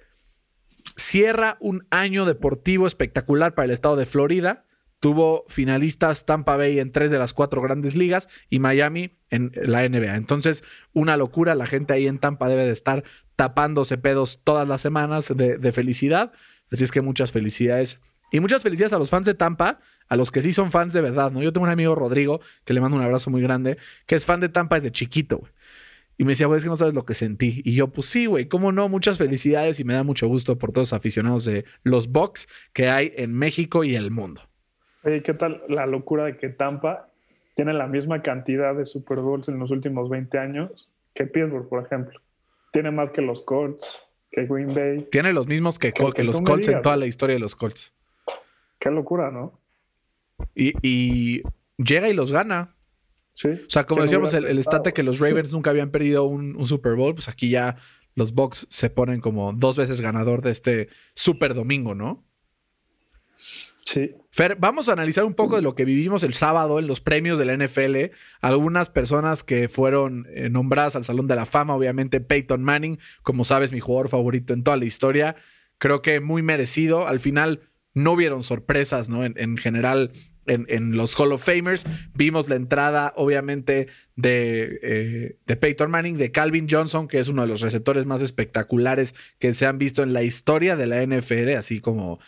cierra 0.95 1.57
un 1.59 1.87
año 1.89 2.25
deportivo 2.25 2.87
espectacular 2.87 3.55
para 3.55 3.65
el 3.65 3.71
estado 3.71 3.95
de 3.95 4.05
Florida 4.05 4.65
tuvo 5.01 5.45
finalistas 5.49 6.25
Tampa 6.25 6.55
Bay 6.55 6.79
en 6.79 6.91
tres 6.91 7.09
de 7.09 7.17
las 7.17 7.33
cuatro 7.33 7.61
grandes 7.61 7.95
ligas 7.95 8.29
y 8.49 8.59
Miami 8.59 9.17
en 9.29 9.51
la 9.55 9.87
NBA. 9.87 10.15
Entonces, 10.15 10.63
una 10.93 11.17
locura. 11.17 11.55
La 11.55 11.65
gente 11.65 11.93
ahí 11.93 12.07
en 12.07 12.19
Tampa 12.19 12.47
debe 12.47 12.65
de 12.65 12.71
estar 12.71 13.03
tapándose 13.35 13.97
pedos 13.97 14.39
todas 14.43 14.67
las 14.67 14.79
semanas 14.79 15.33
de, 15.35 15.71
felicidad. 15.73 16.31
Así 16.71 16.83
es 16.83 16.91
que 16.91 17.01
muchas 17.01 17.31
felicidades. 17.31 17.99
Y 18.31 18.39
muchas 18.39 18.63
felicidades 18.63 18.93
a 18.93 18.97
los 18.99 19.09
fans 19.09 19.25
de 19.27 19.33
Tampa, 19.33 19.79
a 20.07 20.15
los 20.15 20.31
que 20.31 20.41
sí 20.41 20.53
son 20.53 20.71
fans 20.71 20.93
de 20.93 21.01
verdad, 21.01 21.31
¿no? 21.31 21.41
Yo 21.43 21.51
tengo 21.53 21.65
un 21.65 21.71
amigo, 21.71 21.93
Rodrigo, 21.95 22.39
que 22.65 22.73
le 22.73 22.79
mando 22.81 22.97
un 22.97 23.03
abrazo 23.03 23.29
muy 23.29 23.41
grande, 23.41 23.77
que 24.05 24.15
es 24.15 24.25
fan 24.25 24.39
de 24.39 24.49
Tampa 24.49 24.75
desde 24.79 24.91
chiquito, 24.91 25.37
güey. 25.39 25.51
Y 26.17 26.23
me 26.23 26.31
decía, 26.31 26.45
güey, 26.47 26.57
es 26.57 26.63
que 26.63 26.69
no 26.69 26.77
sabes 26.77 26.93
lo 26.93 27.03
que 27.03 27.13
sentí. 27.15 27.61
Y 27.65 27.73
yo, 27.73 27.87
pues 27.87 28.07
sí, 28.07 28.27
güey, 28.27 28.47
cómo 28.47 28.71
no, 28.71 28.87
muchas 28.89 29.17
felicidades 29.17 29.79
y 29.79 29.83
me 29.83 29.93
da 29.93 30.03
mucho 30.03 30.27
gusto 30.27 30.57
por 30.57 30.71
todos 30.71 30.89
los 30.91 30.93
aficionados 30.93 31.45
de 31.45 31.65
los 31.83 32.09
Bucks 32.11 32.47
que 32.73 32.89
hay 32.89 33.11
en 33.15 33.33
México 33.33 33.83
y 33.83 33.95
el 33.95 34.11
mundo. 34.11 34.41
Oye, 35.03 35.23
¿qué 35.23 35.33
tal 35.33 35.63
la 35.67 35.87
locura 35.87 36.25
de 36.25 36.37
que 36.37 36.49
Tampa 36.49 37.07
tiene 37.55 37.73
la 37.73 37.87
misma 37.87 38.21
cantidad 38.21 38.75
de 38.75 38.85
Super 38.85 39.17
Bowls 39.19 39.49
en 39.49 39.57
los 39.57 39.71
últimos 39.71 40.09
20 40.09 40.37
años 40.37 40.89
que 41.15 41.25
Pittsburgh, 41.25 41.67
por 41.67 41.83
ejemplo? 41.85 42.21
Tiene 42.71 42.91
más 42.91 43.09
que 43.09 43.21
los 43.23 43.41
Colts, 43.41 43.99
que 44.31 44.45
Green 44.45 44.75
Bay. 44.75 45.07
Tiene 45.11 45.33
los 45.33 45.47
mismos 45.47 45.79
que, 45.79 45.91
Que- 45.91 46.03
Col- 46.03 46.13
que 46.13 46.21
que 46.21 46.27
los 46.27 46.39
Colts 46.41 46.67
en 46.67 46.81
toda 46.83 46.97
la 46.97 47.07
historia 47.07 47.33
de 47.33 47.39
los 47.39 47.55
Colts. 47.55 47.95
Qué 48.81 48.89
locura, 48.89 49.29
¿no? 49.29 49.61
Y, 50.55 50.73
y 50.81 51.43
llega 51.77 52.09
y 52.09 52.15
los 52.15 52.31
gana. 52.31 52.75
Sí. 53.35 53.49
O 53.49 53.69
sea, 53.69 53.85
como 53.85 53.99
¿Quién 53.99 54.05
decíamos, 54.05 54.33
el, 54.33 54.83
de 54.83 54.93
que 54.93 55.03
los 55.03 55.19
Ravens 55.19 55.51
nunca 55.51 55.69
habían 55.69 55.91
perdido 55.91 56.23
un, 56.23 56.55
un 56.55 56.65
Super 56.65 56.95
Bowl, 56.95 57.13
pues 57.13 57.29
aquí 57.29 57.51
ya 57.51 57.77
los 58.15 58.33
Bucks 58.33 58.65
se 58.71 58.89
ponen 58.89 59.21
como 59.21 59.53
dos 59.53 59.77
veces 59.77 60.01
ganador 60.01 60.41
de 60.41 60.49
este 60.49 60.89
Super 61.13 61.53
Domingo, 61.53 61.93
¿no? 61.93 62.25
Sí. 63.85 64.15
Fer, 64.31 64.55
vamos 64.59 64.89
a 64.89 64.93
analizar 64.93 65.25
un 65.25 65.35
poco 65.35 65.57
de 65.57 65.61
lo 65.61 65.75
que 65.75 65.85
vivimos 65.85 66.23
el 66.23 66.33
sábado 66.33 66.79
en 66.79 66.87
los 66.87 67.01
premios 67.01 67.37
de 67.37 67.45
la 67.45 67.55
NFL. 67.55 68.15
Algunas 68.41 68.89
personas 68.89 69.43
que 69.43 69.69
fueron 69.69 70.25
eh, 70.33 70.49
nombradas 70.49 70.95
al 70.95 71.03
Salón 71.03 71.27
de 71.27 71.35
la 71.35 71.45
Fama, 71.45 71.75
obviamente 71.75 72.19
Peyton 72.19 72.63
Manning, 72.63 72.97
como 73.21 73.43
sabes, 73.43 73.71
mi 73.71 73.79
jugador 73.79 74.09
favorito 74.09 74.55
en 74.55 74.63
toda 74.63 74.77
la 74.77 74.85
historia. 74.85 75.35
Creo 75.77 76.01
que 76.01 76.19
muy 76.19 76.41
merecido. 76.41 77.07
Al 77.07 77.19
final 77.19 77.70
no 77.93 78.13
hubieron 78.13 78.43
sorpresas, 78.43 79.09
¿no? 79.09 79.23
En, 79.23 79.33
en 79.37 79.57
general, 79.57 80.11
en, 80.45 80.95
los 80.95 81.15
Hall 81.19 81.31
of 81.31 81.43
Famers. 81.43 81.85
Vimos 82.13 82.49
la 82.49 82.55
entrada, 82.55 83.13
obviamente, 83.15 83.87
de, 84.15 84.79
eh, 84.81 85.37
de 85.45 85.55
Peyton 85.55 85.91
Manning, 85.91 86.17
de 86.17 86.31
Calvin 86.31 86.67
Johnson, 86.69 87.07
que 87.07 87.19
es 87.19 87.27
uno 87.27 87.43
de 87.43 87.47
los 87.47 87.61
receptores 87.61 88.05
más 88.05 88.21
espectaculares 88.21 89.13
que 89.39 89.53
se 89.53 89.65
han 89.65 89.77
visto 89.77 90.03
en 90.03 90.13
la 90.13 90.23
historia 90.23 90.75
de 90.75 90.87
la 90.87 91.01
NFL, 91.05 91.49
así 91.57 91.79
como 91.79 92.19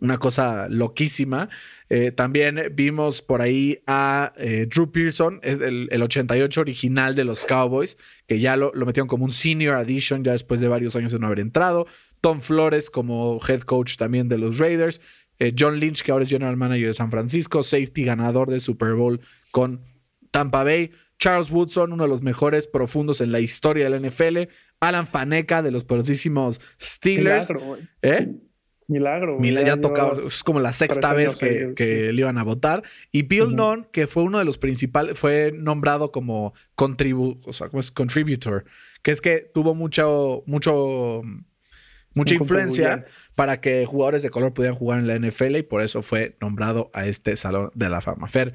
una 0.00 0.18
cosa 0.18 0.68
loquísima. 0.68 1.48
Eh, 1.88 2.12
también 2.12 2.72
vimos 2.74 3.22
por 3.22 3.40
ahí 3.40 3.82
a 3.86 4.34
eh, 4.36 4.66
Drew 4.68 4.92
Pearson, 4.92 5.40
el, 5.42 5.88
el 5.90 6.02
88 6.02 6.60
original 6.60 7.14
de 7.14 7.24
los 7.24 7.46
Cowboys, 7.46 7.96
que 8.26 8.38
ya 8.38 8.56
lo, 8.56 8.70
lo 8.74 8.84
metieron 8.84 9.08
como 9.08 9.24
un 9.24 9.30
senior 9.30 9.76
addition 9.76 10.22
ya 10.24 10.32
después 10.32 10.60
de 10.60 10.68
varios 10.68 10.94
años 10.96 11.12
de 11.12 11.18
no 11.18 11.26
haber 11.26 11.40
entrado. 11.40 11.86
Tom 12.20 12.40
Flores 12.40 12.90
como 12.90 13.40
head 13.46 13.62
coach 13.62 13.96
también 13.96 14.28
de 14.28 14.38
los 14.38 14.58
Raiders. 14.58 15.00
Eh, 15.38 15.54
John 15.56 15.78
Lynch, 15.78 16.02
que 16.02 16.12
ahora 16.12 16.24
es 16.24 16.30
general 16.30 16.56
manager 16.56 16.88
de 16.88 16.94
San 16.94 17.10
Francisco, 17.10 17.62
safety 17.62 18.04
ganador 18.04 18.50
del 18.50 18.60
Super 18.60 18.94
Bowl 18.94 19.20
con 19.50 19.82
Tampa 20.30 20.64
Bay. 20.64 20.90
Charles 21.18 21.50
Woodson, 21.50 21.92
uno 21.92 22.04
de 22.04 22.08
los 22.08 22.22
mejores 22.22 22.68
profundos 22.68 23.20
en 23.20 23.32
la 23.32 23.40
historia 23.40 23.88
de 23.88 23.98
la 23.98 24.08
NFL. 24.08 24.50
Alan 24.80 25.06
Faneca 25.06 25.62
de 25.62 25.70
los 25.70 25.84
poderosísimos 25.84 26.60
Steelers. 26.80 27.50
Milagro, 27.50 27.66
güey. 27.66 27.88
¿Eh? 28.02 28.28
Milagro. 28.88 29.38
ya 29.42 29.78
tocaba, 29.78 30.14
es 30.14 30.42
como 30.42 30.60
la 30.60 30.72
sexta 30.72 31.12
vez 31.12 31.36
que, 31.36 31.74
le 32.12 32.20
iban 32.20 32.38
a 32.38 32.42
votar. 32.42 32.82
Y 33.12 33.22
Bill 33.22 33.42
Ujú. 33.42 33.56
Nunn, 33.56 33.88
que 33.92 34.06
fue 34.06 34.22
uno 34.22 34.38
de 34.38 34.46
los 34.46 34.56
principales, 34.56 35.18
fue 35.18 35.52
nombrado 35.52 36.10
como 36.10 36.54
contribu 36.74 37.38
o 37.44 37.52
sea, 37.52 37.68
¿cómo 37.68 37.80
es? 37.80 37.90
contributor, 37.90 38.64
que 39.02 39.10
es 39.10 39.20
que 39.20 39.40
tuvo 39.52 39.74
mucho, 39.74 40.42
mucho, 40.46 41.20
mucha 42.18 42.34
influencia 42.34 43.04
para 43.34 43.60
que 43.60 43.86
jugadores 43.86 44.22
de 44.22 44.30
color 44.30 44.52
pudieran 44.52 44.76
jugar 44.76 44.98
en 44.98 45.06
la 45.06 45.16
NFL 45.18 45.56
y 45.56 45.62
por 45.62 45.80
eso 45.82 46.02
fue 46.02 46.36
nombrado 46.40 46.90
a 46.92 47.06
este 47.06 47.34
Salón 47.36 47.70
de 47.74 47.88
la 47.88 48.00
Fama. 48.00 48.28
Fer, 48.28 48.52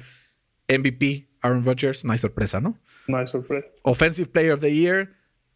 MVP, 0.68 1.28
Aaron 1.42 1.64
Rodgers, 1.64 2.04
no 2.04 2.12
hay 2.12 2.18
sorpresa, 2.18 2.60
¿no? 2.60 2.78
No 3.06 3.18
hay 3.18 3.26
sorpresa. 3.26 3.66
Offensive 3.82 4.28
Player 4.28 4.52
of 4.52 4.60
the 4.60 4.74
Year, 4.74 5.10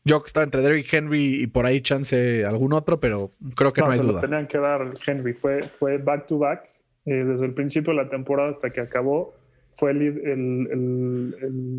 yo 0.05 0.23
que 0.23 0.27
estaba 0.27 0.45
entre 0.45 0.63
Derrick 0.63 0.93
Henry 0.93 1.43
y 1.43 1.47
por 1.47 1.67
ahí 1.67 1.81
chance 1.81 2.45
algún 2.45 2.73
otro, 2.73 3.01
pero 3.01 3.31
creo 3.57 3.73
que 3.73 3.81
no, 3.81 3.87
No, 3.87 3.93
hay 3.93 3.99
se 3.99 4.05
lo 4.05 4.13
duda. 4.13 4.21
tenían 4.21 4.47
que 4.47 4.59
dar 4.59 4.89
Henry. 5.07 5.33
Fue, 5.35 5.63
fue 5.69 5.99
back 5.99 6.27
to 6.27 6.39
back. 6.39 6.69
eh, 7.07 7.25
desde 7.25 7.47
el 7.47 7.55
principio 7.55 7.95
de 7.95 8.03
la 8.03 8.11
temporada 8.11 8.51
hasta 8.51 8.69
que 8.71 8.81
acabó. 8.83 9.35
Fue 9.73 9.93
el, 9.93 10.03
el, 10.03 10.11
el, 10.19 11.35
el- 11.43 11.78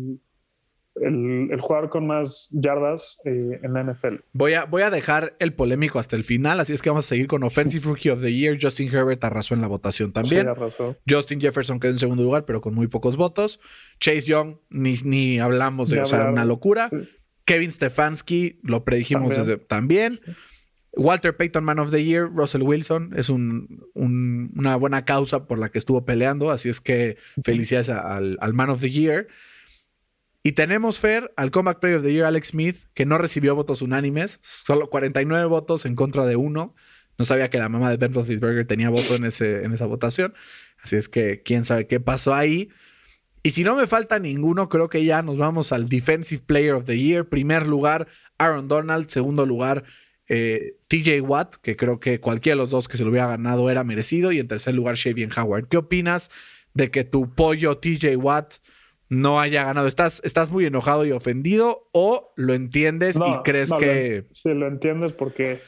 el- 1.60 1.66
jugador 1.66 1.90
con 1.90 2.06
más 2.06 2.48
yardas 2.50 3.18
eh, 3.24 3.60
en 3.62 3.72
la 3.72 3.82
NFL. 3.84 4.16
Voy 4.32 4.54
a, 4.54 4.64
voy 4.64 4.82
a 4.82 4.90
dejar 4.90 5.36
el 5.38 5.52
polémico 5.52 5.98
hasta 5.98 6.16
el 6.16 6.24
final, 6.24 6.60
así 6.60 6.72
es 6.72 6.82
que 6.82 6.90
vamos 6.90 7.06
a 7.06 7.08
seguir 7.08 7.26
con 7.26 7.42
Offensive 7.42 7.84
Rookie 7.84 8.10
of 8.10 8.20
the 8.22 8.32
Year. 8.32 8.58
Justin 8.60 8.88
Herbert 8.94 9.22
arrasó 9.24 9.54
en 9.54 9.60
la 9.60 9.66
votación 9.68 10.12
también. 10.12 10.42
Sí, 10.42 10.48
arrasó. 10.48 10.96
Justin 11.08 11.40
Jefferson 11.40 11.78
quedó 11.80 11.92
en 11.92 11.98
segundo 11.98 12.22
lugar, 12.22 12.44
pero 12.44 12.60
con 12.60 12.74
muy 12.74 12.86
pocos 12.88 13.16
votos. 13.16 13.60
Chase 14.00 14.22
Young, 14.22 14.56
ni, 14.70 14.94
ni 15.04 15.38
hablamos 15.38 15.90
de, 15.90 16.00
o 16.00 16.06
sea, 16.06 16.30
una 16.30 16.44
locura. 16.44 16.88
Sí. 16.90 17.08
Kevin 17.44 17.72
Stefanski, 17.72 18.60
lo 18.62 18.84
predijimos 18.84 19.28
También. 19.28 19.46
desde- 19.46 19.64
también. 19.66 20.20
Walter 20.92 21.36
Payton, 21.36 21.62
Man 21.64 21.78
of 21.78 21.90
the 21.92 22.04
Year. 22.04 22.28
Russell 22.34 22.62
Wilson 22.62 23.12
es 23.16 23.28
un- 23.28 23.84
un- 23.94 24.52
una 24.56 24.74
buena 24.76 25.04
causa 25.04 25.46
por 25.46 25.58
la 25.58 25.68
que 25.70 25.78
estuvo 25.78 26.04
peleando, 26.04 26.50
así 26.50 26.68
es 26.68 26.80
que 26.80 27.16
felicidades 27.44 27.88
a- 27.90 28.16
al, 28.16 28.36
al 28.40 28.54
Man 28.54 28.70
of 28.70 28.80
the 28.80 28.90
Year. 28.90 29.28
Y 30.42 30.52
tenemos, 30.52 31.00
Fer, 31.00 31.32
al 31.36 31.50
Comeback 31.50 31.80
Player 31.80 31.98
of 31.98 32.02
the 32.02 32.12
Year, 32.12 32.24
Alex 32.24 32.48
Smith, 32.48 32.84
que 32.94 33.04
no 33.04 33.18
recibió 33.18 33.54
votos 33.54 33.82
unánimes, 33.82 34.38
solo 34.42 34.88
49 34.88 35.44
votos 35.46 35.84
en 35.84 35.94
contra 35.94 36.24
de 36.24 36.36
uno. 36.36 36.74
No 37.18 37.26
sabía 37.26 37.50
que 37.50 37.58
la 37.58 37.68
mamá 37.68 37.90
de 37.90 37.98
Ben 37.98 38.14
Roethlisberger 38.14 38.66
tenía 38.66 38.88
voto 38.88 39.14
en, 39.14 39.26
ese, 39.26 39.64
en 39.64 39.72
esa 39.74 39.84
votación. 39.84 40.32
Así 40.82 40.96
es 40.96 41.10
que 41.10 41.42
quién 41.42 41.66
sabe 41.66 41.86
qué 41.86 42.00
pasó 42.00 42.32
ahí. 42.32 42.70
Y 43.42 43.50
si 43.50 43.64
no 43.64 43.76
me 43.76 43.86
falta 43.86 44.18
ninguno, 44.18 44.70
creo 44.70 44.88
que 44.88 45.04
ya 45.04 45.20
nos 45.20 45.36
vamos 45.36 45.72
al 45.72 45.90
Defensive 45.90 46.42
Player 46.46 46.72
of 46.72 46.86
the 46.86 46.98
Year. 46.98 47.28
Primer 47.28 47.66
lugar, 47.66 48.06
Aaron 48.38 48.68
Donald. 48.68 49.08
Segundo 49.08 49.44
lugar, 49.44 49.84
eh, 50.28 50.76
TJ 50.88 51.20
Watt, 51.20 51.56
que 51.56 51.76
creo 51.76 52.00
que 52.00 52.20
cualquiera 52.20 52.56
de 52.56 52.62
los 52.62 52.70
dos 52.70 52.88
que 52.88 52.96
se 52.96 53.04
lo 53.04 53.10
hubiera 53.10 53.26
ganado 53.26 53.68
era 53.68 53.84
merecido. 53.84 54.32
Y 54.32 54.38
en 54.38 54.48
tercer 54.48 54.72
lugar, 54.72 54.96
Shavian 54.96 55.30
Howard. 55.36 55.68
¿Qué 55.68 55.76
opinas 55.76 56.30
de 56.72 56.90
que 56.90 57.04
tu 57.04 57.34
pollo 57.34 57.76
TJ 57.76 58.16
Watt 58.16 58.54
no 59.10 59.38
haya 59.40 59.64
ganado? 59.64 59.86
¿Estás, 59.86 60.22
estás 60.24 60.50
muy 60.50 60.64
enojado 60.64 61.04
y 61.04 61.12
ofendido 61.12 61.88
o 61.92 62.32
lo 62.36 62.54
entiendes 62.54 63.16
y 63.16 63.42
crees 63.42 63.68
no, 63.70 63.76
que... 63.78 64.22
Lo, 64.26 64.34
sí, 64.34 64.54
lo 64.54 64.66
entiendes 64.66 65.12
porque 65.12 65.58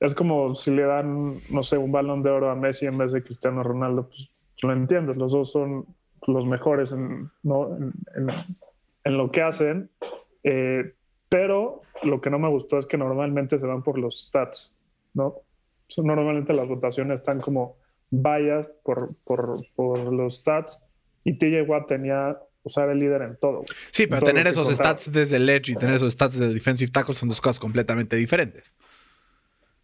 es 0.00 0.14
como 0.14 0.54
si 0.56 0.72
le 0.72 0.82
dan, 0.82 1.34
no 1.50 1.62
sé, 1.62 1.78
un 1.78 1.92
balón 1.92 2.22
de 2.22 2.30
oro 2.30 2.50
a 2.50 2.56
Messi 2.56 2.86
en 2.86 2.98
vez 2.98 3.12
de 3.12 3.22
Cristiano 3.22 3.62
Ronaldo. 3.62 4.08
Pues 4.08 4.28
lo 4.62 4.72
entiendes, 4.72 5.16
los 5.16 5.32
dos 5.32 5.52
son 5.52 5.86
los 6.26 6.46
mejores 6.46 6.90
en, 6.92 7.30
¿no? 7.44 7.76
en, 7.76 7.92
en- 8.16 8.26
en 9.04 9.16
lo 9.16 9.28
que 9.30 9.42
hacen. 9.42 9.88
Eh, 10.42 10.94
pero 11.28 11.82
lo 12.02 12.20
que 12.20 12.30
no 12.30 12.38
me 12.38 12.48
gustó 12.48 12.78
es 12.78 12.86
que 12.86 12.96
normalmente 12.96 13.58
se 13.58 13.66
van 13.66 13.82
por 13.82 13.98
los 13.98 14.22
stats, 14.22 14.74
¿no? 15.14 15.36
Normalmente 15.98 16.52
las 16.52 16.66
votaciones 16.66 17.20
están 17.20 17.40
como 17.40 17.76
biased 18.10 18.72
por, 18.82 19.06
por, 19.24 19.56
por 19.74 20.12
los 20.12 20.36
stats 20.38 20.82
y 21.24 21.38
TJ 21.38 21.62
Watt 21.68 21.86
tenía, 21.86 22.38
o 22.66 22.68
sea, 22.68 22.82
era 22.84 22.92
el 22.92 22.98
líder 22.98 23.22
en 23.22 23.36
todo. 23.36 23.58
güey. 23.58 23.68
Sí, 23.92 24.06
pero 24.06 24.20
todo 24.20 24.30
tener 24.30 24.46
esos 24.48 24.66
contaba. 24.68 24.90
stats 24.90 25.12
desde 25.12 25.36
el 25.36 25.48
edge 25.48 25.70
y 25.70 25.76
tener 25.76 25.94
esos 25.94 26.12
stats 26.12 26.36
el 26.38 26.52
defensive 26.52 26.90
tackle 26.90 27.14
son 27.14 27.28
dos 27.28 27.40
cosas 27.40 27.60
completamente 27.60 28.16
diferentes. 28.16 28.72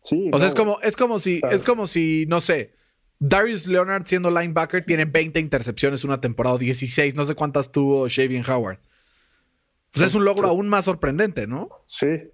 Sí, 0.02 0.28
O 0.32 0.38
sea, 0.38 0.46
no, 0.48 0.52
es 0.52 0.54
como, 0.54 0.80
es 0.80 0.96
como 0.96 1.18
si, 1.20 1.40
Claro. 1.40 1.54
es 1.56 1.62
como 1.62 1.86
si, 1.86 2.26
no 2.28 2.40
sé, 2.40 2.74
Darius 3.20 3.68
Leonard 3.68 4.04
siendo 4.06 4.30
linebacker 4.30 4.84
tiene 4.84 5.04
20 5.04 5.38
intercepciones 5.38 6.02
una 6.02 6.20
temporada, 6.20 6.58
16, 6.58 7.14
no 7.14 7.24
sé 7.24 7.36
cuántas 7.36 7.70
tuvo 7.70 8.08
Shavian 8.08 8.44
Howard. 8.50 8.78
Pues 9.92 10.06
es 10.06 10.14
un 10.16 10.24
logro 10.24 10.48
aún 10.48 10.68
más 10.68 10.86
sorprendente, 10.86 11.46
¿no? 11.46 11.68
Sí. 11.86 12.06
O 12.06 12.30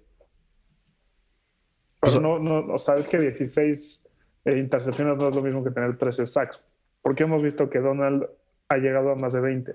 Pero 1.99 2.11
sea- 2.13 2.21
no, 2.21 2.39
no, 2.39 2.73
o 2.73 2.79
sea, 2.79 2.95
es 2.97 3.07
que 3.07 3.19
16 3.19 4.07
eh, 4.45 4.57
intercepciones 4.57 5.17
no 5.17 5.29
es 5.29 5.35
lo 5.35 5.41
mismo 5.41 5.63
que 5.63 5.69
tener 5.71 5.95
13 5.97 6.25
sacks. 6.25 6.59
Porque 7.01 7.23
hemos 7.23 7.43
visto 7.43 7.69
que 7.69 7.79
Donald 7.79 8.25
ha 8.69 8.77
llegado 8.77 9.11
a 9.11 9.15
más 9.15 9.33
de 9.33 9.41
20. 9.41 9.73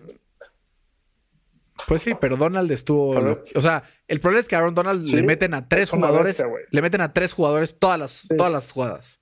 Pues 1.88 2.02
sí, 2.02 2.14
pero 2.20 2.37
Donald 2.37 2.70
estuvo. 2.70 3.20
Lo- 3.20 3.42
o 3.54 3.60
sea, 3.60 3.82
el 4.08 4.20
problema 4.20 4.40
es 4.40 4.48
que 4.48 4.54
a 4.54 4.58
Aaron 4.60 4.74
Donald 4.74 5.06
Sí, 5.06 5.16
le 5.16 5.22
meten 5.22 5.54
a 5.54 5.68
tres 5.68 5.90
jugadores. 5.90 6.38
bestia, 6.38 6.46
le 6.70 6.82
meten 6.82 7.00
a 7.00 7.12
tres 7.12 7.32
jugadores 7.32 7.78
todas 7.78 7.98
las, 7.98 8.28
todas 8.37 8.52
las 8.52 8.70
jugadas. 8.70 9.20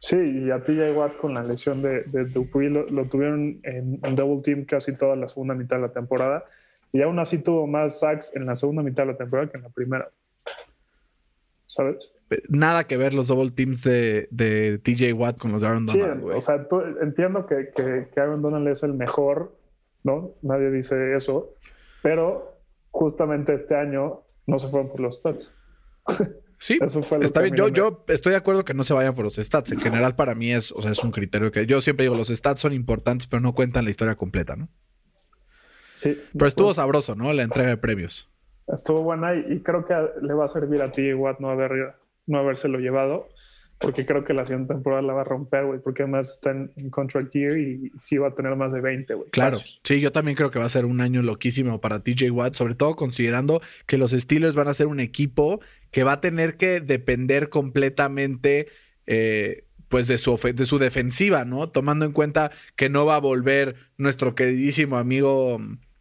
Sí, 0.00 0.16
y 0.16 0.50
a 0.50 0.62
TJ 0.62 0.92
Watt 0.94 1.16
con 1.16 1.34
la 1.34 1.42
lesión 1.42 1.82
de, 1.82 2.02
de 2.04 2.24
Dupuy 2.26 2.68
lo, 2.68 2.86
lo 2.88 3.06
tuvieron 3.06 3.58
en, 3.64 3.98
en 4.02 4.14
double 4.16 4.42
team 4.42 4.64
casi 4.64 4.92
toda 4.94 5.16
la 5.16 5.26
segunda 5.28 5.54
mitad 5.54 5.76
de 5.76 5.82
la 5.82 5.92
temporada. 5.92 6.44
Y 6.92 7.02
aún 7.02 7.18
así 7.18 7.38
tuvo 7.38 7.66
más 7.66 7.98
sacks 8.00 8.34
en 8.36 8.46
la 8.46 8.54
segunda 8.54 8.82
mitad 8.82 9.02
de 9.04 9.12
la 9.12 9.18
temporada 9.18 9.50
que 9.50 9.56
en 9.56 9.64
la 9.64 9.70
primera. 9.70 10.08
¿Sabes? 11.66 12.12
Nada 12.48 12.84
que 12.86 12.96
ver 12.96 13.12
los 13.14 13.28
double 13.28 13.50
teams 13.50 13.82
de, 13.82 14.28
de 14.30 14.78
TJ 14.78 15.12
Watt 15.14 15.38
con 15.38 15.52
los 15.52 15.60
de 15.60 15.66
Aaron 15.66 15.86
Sí, 15.86 15.98
Donald, 15.98 16.24
o 16.24 16.40
sea, 16.40 16.66
tú- 16.66 16.82
entiendo 17.02 17.46
que, 17.46 17.70
que, 17.76 18.08
que 18.12 18.20
Aaron 18.20 18.40
Donald 18.40 18.68
es 18.68 18.82
el 18.82 18.94
mejor, 18.94 19.54
¿no? 20.02 20.32
Nadie 20.42 20.70
dice 20.70 21.14
eso, 21.14 21.54
pero 22.08 22.58
justamente 22.90 23.52
este 23.52 23.76
año 23.76 24.22
no 24.46 24.58
se 24.58 24.68
fueron 24.68 24.88
por 24.88 25.00
los 25.00 25.16
stats. 25.16 25.54
Sí, 26.56 26.78
Eso 26.82 27.02
fue 27.02 27.18
lo 27.18 27.24
está 27.24 27.42
bien. 27.42 27.54
Yo, 27.54 27.68
yo 27.68 28.02
estoy 28.08 28.30
de 28.32 28.38
acuerdo 28.38 28.64
que 28.64 28.72
no 28.72 28.82
se 28.82 28.94
vayan 28.94 29.14
por 29.14 29.24
los 29.24 29.34
stats. 29.36 29.72
En 29.72 29.80
general, 29.80 30.16
para 30.16 30.34
mí 30.34 30.50
es, 30.50 30.72
o 30.72 30.80
sea, 30.80 30.92
es 30.92 31.04
un 31.04 31.10
criterio 31.10 31.50
que 31.50 31.66
yo 31.66 31.82
siempre 31.82 32.04
digo, 32.04 32.14
los 32.14 32.28
stats 32.28 32.62
son 32.62 32.72
importantes, 32.72 33.26
pero 33.26 33.42
no 33.42 33.54
cuentan 33.54 33.84
la 33.84 33.90
historia 33.90 34.14
completa, 34.14 34.56
¿no? 34.56 34.70
Sí, 35.98 36.18
Pero 36.32 36.46
estuvo 36.46 36.72
sabroso, 36.72 37.14
¿no? 37.14 37.30
La 37.34 37.42
entrega 37.42 37.68
de 37.68 37.76
premios. 37.76 38.30
estuvo 38.68 39.02
buena 39.02 39.34
y, 39.34 39.52
y 39.52 39.60
creo 39.60 39.84
que 39.84 39.94
le 40.22 40.32
va 40.32 40.46
a 40.46 40.48
servir 40.48 40.80
a 40.80 40.90
ti, 40.90 41.12
Watt, 41.12 41.40
no, 41.40 41.50
haber, 41.50 41.94
no 42.26 42.38
habérselo 42.38 42.78
llevado. 42.78 43.28
Porque 43.78 44.04
creo 44.04 44.24
que 44.24 44.34
la 44.34 44.44
siguiente 44.44 44.74
temporada 44.74 45.02
la 45.02 45.12
va 45.12 45.20
a 45.20 45.24
romper, 45.24 45.64
güey, 45.66 45.78
porque 45.80 46.02
además 46.02 46.30
está 46.30 46.50
en, 46.50 46.90
contract 46.90 47.32
year 47.32 47.56
y 47.56 47.92
sí 48.00 48.18
va 48.18 48.28
a 48.28 48.34
tener 48.34 48.56
más 48.56 48.72
de 48.72 48.80
20, 48.80 49.14
güey. 49.14 49.30
Claro, 49.30 49.58
sí, 49.84 50.00
yo 50.00 50.10
también 50.10 50.36
creo 50.36 50.50
que 50.50 50.58
va 50.58 50.64
a 50.64 50.70
ser 50.70 50.84
un 50.84 51.00
año 51.00 51.22
loquísimo 51.22 51.80
para 51.80 52.00
TJ 52.00 52.30
Watt, 52.30 52.54
sobre 52.54 52.74
todo 52.74 52.96
considerando 52.96 53.60
que 53.86 53.96
los 53.96 54.10
Steelers 54.10 54.56
van 54.56 54.68
a 54.68 54.74
ser 54.74 54.88
un 54.88 54.98
equipo 54.98 55.60
que 55.92 56.02
va 56.02 56.12
a 56.12 56.20
tener 56.20 56.56
que 56.56 56.80
depender 56.80 57.50
completamente 57.50 58.66
eh, 59.06 59.64
pues 59.88 60.08
de 60.08 60.18
su, 60.18 60.36
de 60.36 60.66
su 60.66 60.78
defensiva, 60.78 61.44
¿no? 61.44 61.68
Tomando 61.68 62.04
en 62.04 62.12
cuenta 62.12 62.50
que 62.74 62.88
no 62.88 63.06
va 63.06 63.16
a 63.16 63.20
volver 63.20 63.76
nuestro 63.96 64.34
queridísimo 64.34 64.98
amigo 64.98 65.60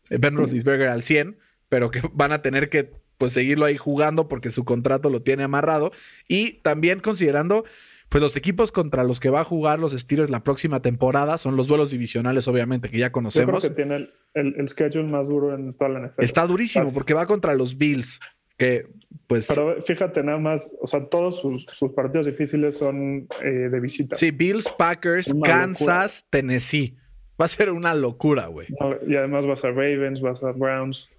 eh, 0.10 0.18
Ben 0.20 0.36
Roethlisberger 0.36 0.88
al 0.88 1.04
100, 1.04 1.38
pero 1.70 1.92
que 1.92 2.02
van 2.14 2.32
a 2.32 2.42
tener 2.42 2.70
que 2.70 2.92
pues 3.18 3.34
seguirlo 3.34 3.66
ahí 3.66 3.78
jugando 3.78 4.28
porque 4.28 4.50
su 4.50 4.64
contrato 4.66 5.10
lo 5.10 5.22
tiene 5.22 5.44
amarrado 5.44 5.92
y 6.28 6.54
también 6.62 7.00
considerando 7.00 7.64
pues 8.10 8.22
los 8.22 8.38
equipos 8.38 8.72
contra 8.72 9.04
los 9.04 9.20
que 9.20 9.30
va 9.30 9.42
a 9.42 9.44
jugar 9.44 9.80
los 9.80 9.92
Steelers 9.92 10.30
la 10.30 10.44
próxima 10.44 10.82
temporada 10.82 11.38
son 11.38 11.56
los 11.58 11.68
duelos 11.68 11.92
divisionales 11.92 12.48
obviamente 12.48 12.90
que 12.90 12.98
ya 12.98 13.08
Yo 13.08 13.12
creo 13.12 13.14
conocemos. 13.14 13.64
que 13.68 13.76
tiene 13.76 13.96
el, 13.98 14.14
el, 14.34 14.56
el 14.58 14.70
schedule 14.70 15.08
más 15.10 15.28
duro 15.28 15.54
en 15.54 15.76
toda 15.76 15.90
la 15.90 16.08
NFL. 16.08 16.24
Está 16.24 16.46
durísimo 16.48 16.94
porque 16.94 17.14
va 17.14 17.26
contra 17.26 17.54
los 17.54 17.78
Bills, 17.78 18.20
que 18.58 18.88
pues 19.28 19.48
Pero 19.50 19.82
fíjate 19.84 20.24
nada 20.24 20.38
más, 20.38 20.72
o 20.80 20.88
sea, 20.88 21.06
todos 21.10 21.42
sus, 21.42 21.66
sus 21.66 21.92
partidos 21.92 22.28
difíciles 22.28 22.78
son 22.78 23.28
eh, 23.44 23.48
de 23.70 23.80
visita. 23.82 24.16
sí, 24.16 24.32
Bills, 24.32 24.70
Packers, 24.78 25.34
Kansas, 25.44 26.26
Tennessee. 26.30 26.96
Va 27.40 27.46
a 27.46 27.50
ser 27.50 27.72
una 27.72 27.94
locura, 27.94 28.48
güey. 28.48 28.68
¿no? 28.80 28.96
Y 29.06 29.16
además 29.16 29.46
vas 29.46 29.64
a 29.66 29.68
Ravens, 29.68 30.22
vas 30.22 30.44
a 30.44 30.54
Browns. 30.54 31.10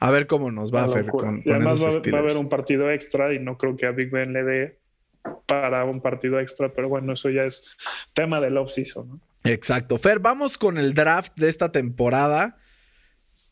A 0.00 0.10
ver 0.10 0.26
cómo 0.26 0.50
nos 0.50 0.72
va 0.72 0.82
a 0.82 0.84
hacer 0.86 1.06
con, 1.06 1.42
y 1.44 1.50
además 1.50 1.82
va, 1.84 1.88
esos 1.88 2.06
a- 2.06 2.10
va 2.10 2.18
a 2.18 2.20
haber 2.20 2.36
un 2.36 2.48
partido 2.48 2.90
extra 2.90 3.32
y 3.34 3.38
no 3.38 3.58
creo 3.58 3.76
que 3.76 3.86
a 3.86 3.90
Big 3.90 4.10
Ben 4.10 4.32
le 4.32 4.42
dé 4.44 4.78
para 5.46 5.84
un 5.84 6.00
partido 6.00 6.40
extra, 6.40 6.72
pero 6.72 6.88
bueno, 6.88 7.12
eso 7.12 7.30
ya 7.30 7.42
es 7.42 7.76
tema 8.14 8.40
del 8.40 8.56
off-season. 8.56 9.08
¿no? 9.08 9.20
Exacto. 9.44 9.98
Fer, 9.98 10.18
vamos 10.20 10.58
con 10.58 10.78
el 10.78 10.94
draft 10.94 11.32
de 11.36 11.48
esta 11.48 11.70
temporada. 11.70 12.56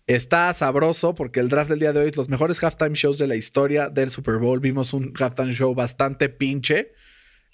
Está 0.07 0.53
sabroso 0.53 1.15
porque 1.15 1.41
el 1.41 1.49
draft 1.49 1.71
del 1.71 1.79
día 1.81 1.93
de 1.93 2.01
hoy 2.01 2.09
es 2.09 2.17
los 2.17 2.29
mejores 2.29 2.63
halftime 2.63 2.95
shows 2.95 3.19
de 3.19 3.27
la 3.27 3.37
historia 3.37 3.89
del 3.89 4.11
Super 4.11 4.37
Bowl. 4.39 4.61
Vimos 4.61 4.93
un 4.93 5.13
halftime 5.19 5.55
show 5.55 5.75
bastante 5.75 6.29
pinche. 6.29 6.93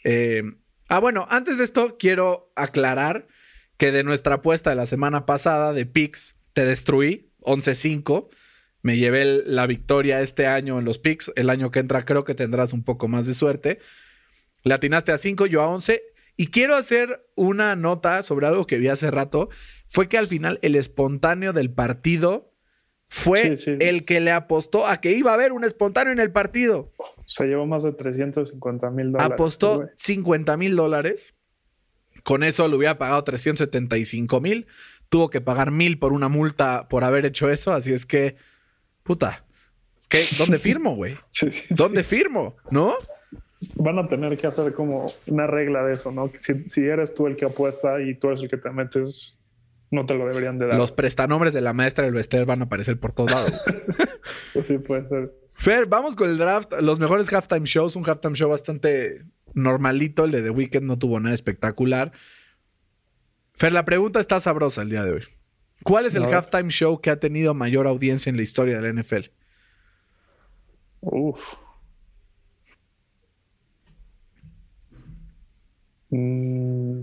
Eh, 0.05 0.43
ah, 0.89 0.99
bueno, 1.01 1.27
antes 1.29 1.59
de 1.59 1.65
esto 1.65 1.97
quiero 1.99 2.53
aclarar 2.57 3.27
que 3.77 3.93
de 3.93 4.05
nuestra 4.05 4.37
apuesta 4.37 4.71
de 4.71 4.77
la 4.77 4.87
semana 4.87 5.27
pasada 5.27 5.73
de 5.73 5.85
picks 5.87 6.37
te 6.55 6.65
destruí 6.65 7.26
11-5. 7.47 8.29
Me 8.83 8.97
llevé 8.99 9.23
el- 9.23 9.43
la 9.57 9.67
victoria 9.67 10.21
este 10.21 10.47
año 10.47 10.79
en 10.79 10.85
los 10.85 10.99
picks. 10.99 11.33
El 11.37 11.51
año 11.51 11.71
que 11.71 11.79
entra 11.81 12.05
creo 12.05 12.25
que 12.25 12.35
tendrás 12.35 12.73
un 12.73 12.85
poco 12.85 13.09
más 13.09 13.27
de 13.27 13.35
suerte. 13.35 13.79
Le 14.63 14.75
atinaste 14.75 15.13
a 15.13 15.19
5, 15.19 15.47
yo 15.47 15.63
a 15.63 15.69
11. 15.69 16.03
Y 16.37 16.49
quiero 16.49 16.77
hacer 16.77 17.27
una 17.35 17.75
nota 17.77 18.23
sobre 18.23 18.47
algo 18.47 18.67
que 18.67 18.79
vi 18.79 18.89
hace 18.89 19.11
rato. 19.11 19.49
Fue 19.89 20.09
que 20.09 20.19
al 20.19 20.27
final 20.27 20.59
el 20.63 20.77
espontáneo 20.77 21.53
del 21.53 21.71
partido 21.73 22.53
fue 23.09 23.57
Sí, 23.57 23.65
sí. 23.65 23.77
el 23.81 24.05
que 24.05 24.21
le 24.21 24.33
apostó 24.33 24.87
a 24.87 25.01
que 25.01 25.13
iba 25.13 25.31
a 25.31 25.35
haber 25.35 25.53
un 25.53 25.65
espontáneo 25.65 26.13
en 26.13 26.19
el 26.21 26.33
partido. 26.33 26.93
Se 27.25 27.47
llevó 27.47 27.65
más 27.65 27.85
de 27.85 27.93
350 27.93 28.91
mil 28.91 29.13
dólares. 29.13 29.33
Apostó 29.33 29.77
güey. 29.77 29.89
50 29.97 30.57
mil 30.57 30.77
dólares. 30.77 31.35
Con 32.25 32.43
eso 32.43 32.67
le 32.69 32.77
hubiera 32.77 32.99
pagado 32.99 33.23
375 33.25 34.41
mil. 34.41 34.67
Tuvo 35.09 35.31
que 35.31 35.41
pagar 35.41 35.71
mil 35.71 35.99
por 35.99 36.13
una 36.13 36.29
multa 36.29 36.89
por 36.89 37.05
haber 37.05 37.25
hecho 37.27 37.51
eso. 37.51 37.73
Así 37.73 37.93
es 37.93 38.07
que, 38.07 38.37
puta. 39.03 39.45
¿qué? 40.09 40.25
¿Dónde 40.39 40.59
firmo, 40.59 40.95
güey? 40.95 41.17
Sí, 41.31 41.51
sí, 41.51 41.65
¿Dónde 41.71 42.03
firmo? 42.03 42.57
¿No? 42.71 42.95
Van 43.77 43.99
a 43.99 44.05
tener 44.05 44.37
que 44.37 44.47
hacer 44.47 44.75
como 44.75 45.11
una 45.27 45.47
regla 45.47 45.83
de 45.85 45.95
eso, 45.95 46.13
¿no? 46.13 46.31
Que 46.31 46.39
si, 46.39 46.69
si 46.69 46.83
eres 46.83 47.15
tú 47.15 47.27
el 47.27 47.37
que 47.37 47.47
apuesta 47.47 48.01
y 48.01 48.15
tú 48.15 48.29
eres 48.29 48.43
el 48.43 48.51
que 48.51 48.59
te 48.59 48.71
metes, 48.71 49.39
no 49.91 50.05
te 50.07 50.15
lo 50.15 50.27
deberían 50.27 50.59
de 50.59 50.67
dar. 50.67 50.77
Los 50.77 50.93
prestanombres 50.93 51.55
de 51.55 51.61
la 51.61 51.73
maestra 51.73 52.05
del 52.05 52.15
Bester 52.15 52.45
van 52.45 52.61
a 52.61 52.65
aparecer 52.65 52.99
por 52.99 53.13
todos 53.13 53.31
lados. 53.31 53.53
Pues 54.53 54.67
sí, 54.67 54.79
puede 54.79 55.05
ser. 55.05 55.33
Fer, 55.53 55.87
vamos 55.87 56.17
con 56.17 56.31
el 56.31 56.39
draft. 56.39 56.73
Los 56.81 56.99
mejores 56.99 57.31
halftime 57.33 57.67
shows. 57.67 57.95
Un 57.95 58.05
halftime 58.09 58.35
show 58.35 58.51
bastante 58.51 59.23
normalito. 59.53 60.25
El 60.25 60.31
de 60.33 60.43
The 60.43 60.51
Weeknd 60.51 60.83
no 60.83 60.99
tuvo 60.99 61.21
nada 61.21 61.35
espectacular. 61.35 62.11
Fer, 63.57 63.73
la 63.73 63.85
pregunta 63.85 64.21
está 64.21 64.39
sabrosa 64.41 64.83
el 64.83 64.91
día 64.91 65.03
de 65.05 65.13
hoy. 65.13 65.25
¿Cuál 65.83 66.07
es 66.07 66.15
el 66.15 66.25
halftime 66.25 66.71
show 66.71 67.01
que 67.01 67.11
ha 67.11 67.21
tenido 67.21 67.55
mayor 67.55 67.87
audiencia 67.87 68.29
en 68.31 68.37
la 68.37 68.43
historia 68.43 68.79
de 68.81 68.93
la 68.93 69.03
NFL? 69.03 69.31
Uf. 71.01 71.55
Mm. 76.11 77.03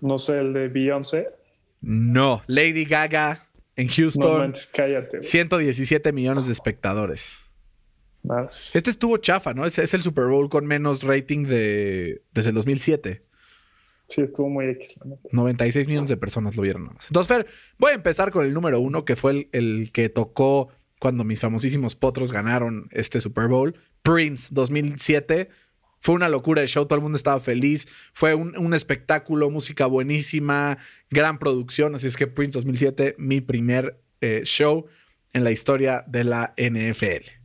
No 0.00 0.18
sé, 0.18 0.38
el 0.40 0.52
de 0.52 0.68
Beyoncé. 0.68 1.28
No. 1.80 2.42
Lady 2.46 2.84
Gaga 2.84 3.46
en 3.76 3.86
No 3.86 3.92
Houston. 3.96 4.38
manches, 4.38 4.66
cállate. 4.68 5.18
güey. 5.18 5.22
117 5.22 6.12
millones 6.12 6.46
de 6.46 6.52
espectadores. 6.52 7.38
Este 8.72 8.90
estuvo 8.90 9.16
chafa, 9.16 9.52
¿no? 9.52 9.64
Es, 9.66 9.78
es 9.78 9.94
el 9.94 10.02
Super 10.02 10.26
Bowl 10.26 10.48
con 10.48 10.64
menos 10.64 11.02
rating 11.02 11.44
de, 11.44 12.22
desde 12.32 12.50
el 12.50 12.54
2007. 12.56 13.20
Sí, 14.14 14.22
estuvo 14.22 14.48
muy 14.48 14.66
neta. 14.66 14.84
96 15.30 15.86
millones 15.86 16.10
de 16.10 16.16
personas 16.16 16.56
lo 16.56 16.62
vieron 16.62 16.84
nada 16.84 16.94
más. 16.94 17.06
Entonces, 17.06 17.36
Fer, 17.36 17.46
voy 17.78 17.92
a 17.92 17.94
empezar 17.94 18.30
con 18.30 18.44
el 18.44 18.52
número 18.52 18.80
uno, 18.80 19.04
que 19.04 19.16
fue 19.16 19.32
el, 19.32 19.48
el 19.52 19.90
que 19.92 20.08
tocó 20.08 20.68
cuando 20.98 21.24
mis 21.24 21.40
famosísimos 21.40 21.96
potros 21.96 22.30
ganaron 22.30 22.88
este 22.92 23.20
Super 23.20 23.48
Bowl. 23.48 23.74
Prince 24.02 24.48
2007. 24.52 25.48
Fue 26.00 26.14
una 26.16 26.28
locura 26.28 26.60
de 26.62 26.66
show, 26.66 26.86
todo 26.86 26.96
el 26.96 27.02
mundo 27.02 27.16
estaba 27.16 27.40
feliz. 27.40 27.88
Fue 28.12 28.34
un, 28.34 28.56
un 28.56 28.74
espectáculo, 28.74 29.50
música 29.50 29.86
buenísima, 29.86 30.78
gran 31.10 31.38
producción. 31.38 31.94
Así 31.94 32.08
es 32.08 32.16
que 32.16 32.26
Prince 32.26 32.58
2007, 32.58 33.14
mi 33.18 33.40
primer 33.40 34.00
eh, 34.20 34.42
show 34.44 34.86
en 35.32 35.44
la 35.44 35.50
historia 35.50 36.04
de 36.06 36.24
la 36.24 36.54
NFL. 36.56 37.41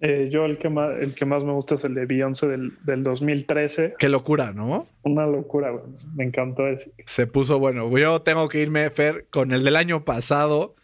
Eh, 0.00 0.28
yo 0.30 0.44
el 0.44 0.58
que, 0.58 0.68
más, 0.68 0.90
el 1.00 1.14
que 1.14 1.24
más 1.24 1.44
me 1.44 1.52
gusta 1.52 1.76
es 1.76 1.84
el 1.84 1.94
de 1.94 2.04
Beyoncé 2.04 2.46
del, 2.46 2.72
del 2.84 3.02
2013. 3.02 3.94
Qué 3.98 4.08
locura, 4.08 4.52
¿no? 4.52 4.86
Una 5.02 5.26
locura, 5.26 5.70
güey. 5.70 5.84
Me 6.14 6.24
encantó 6.24 6.66
ese. 6.66 6.92
Se 7.06 7.26
puso 7.26 7.58
bueno. 7.58 7.96
Yo 7.96 8.20
tengo 8.22 8.48
que 8.48 8.60
irme, 8.60 8.88
Fer, 8.90 9.26
con 9.30 9.52
el 9.52 9.64
del 9.64 9.76
año 9.76 10.04
pasado. 10.04 10.74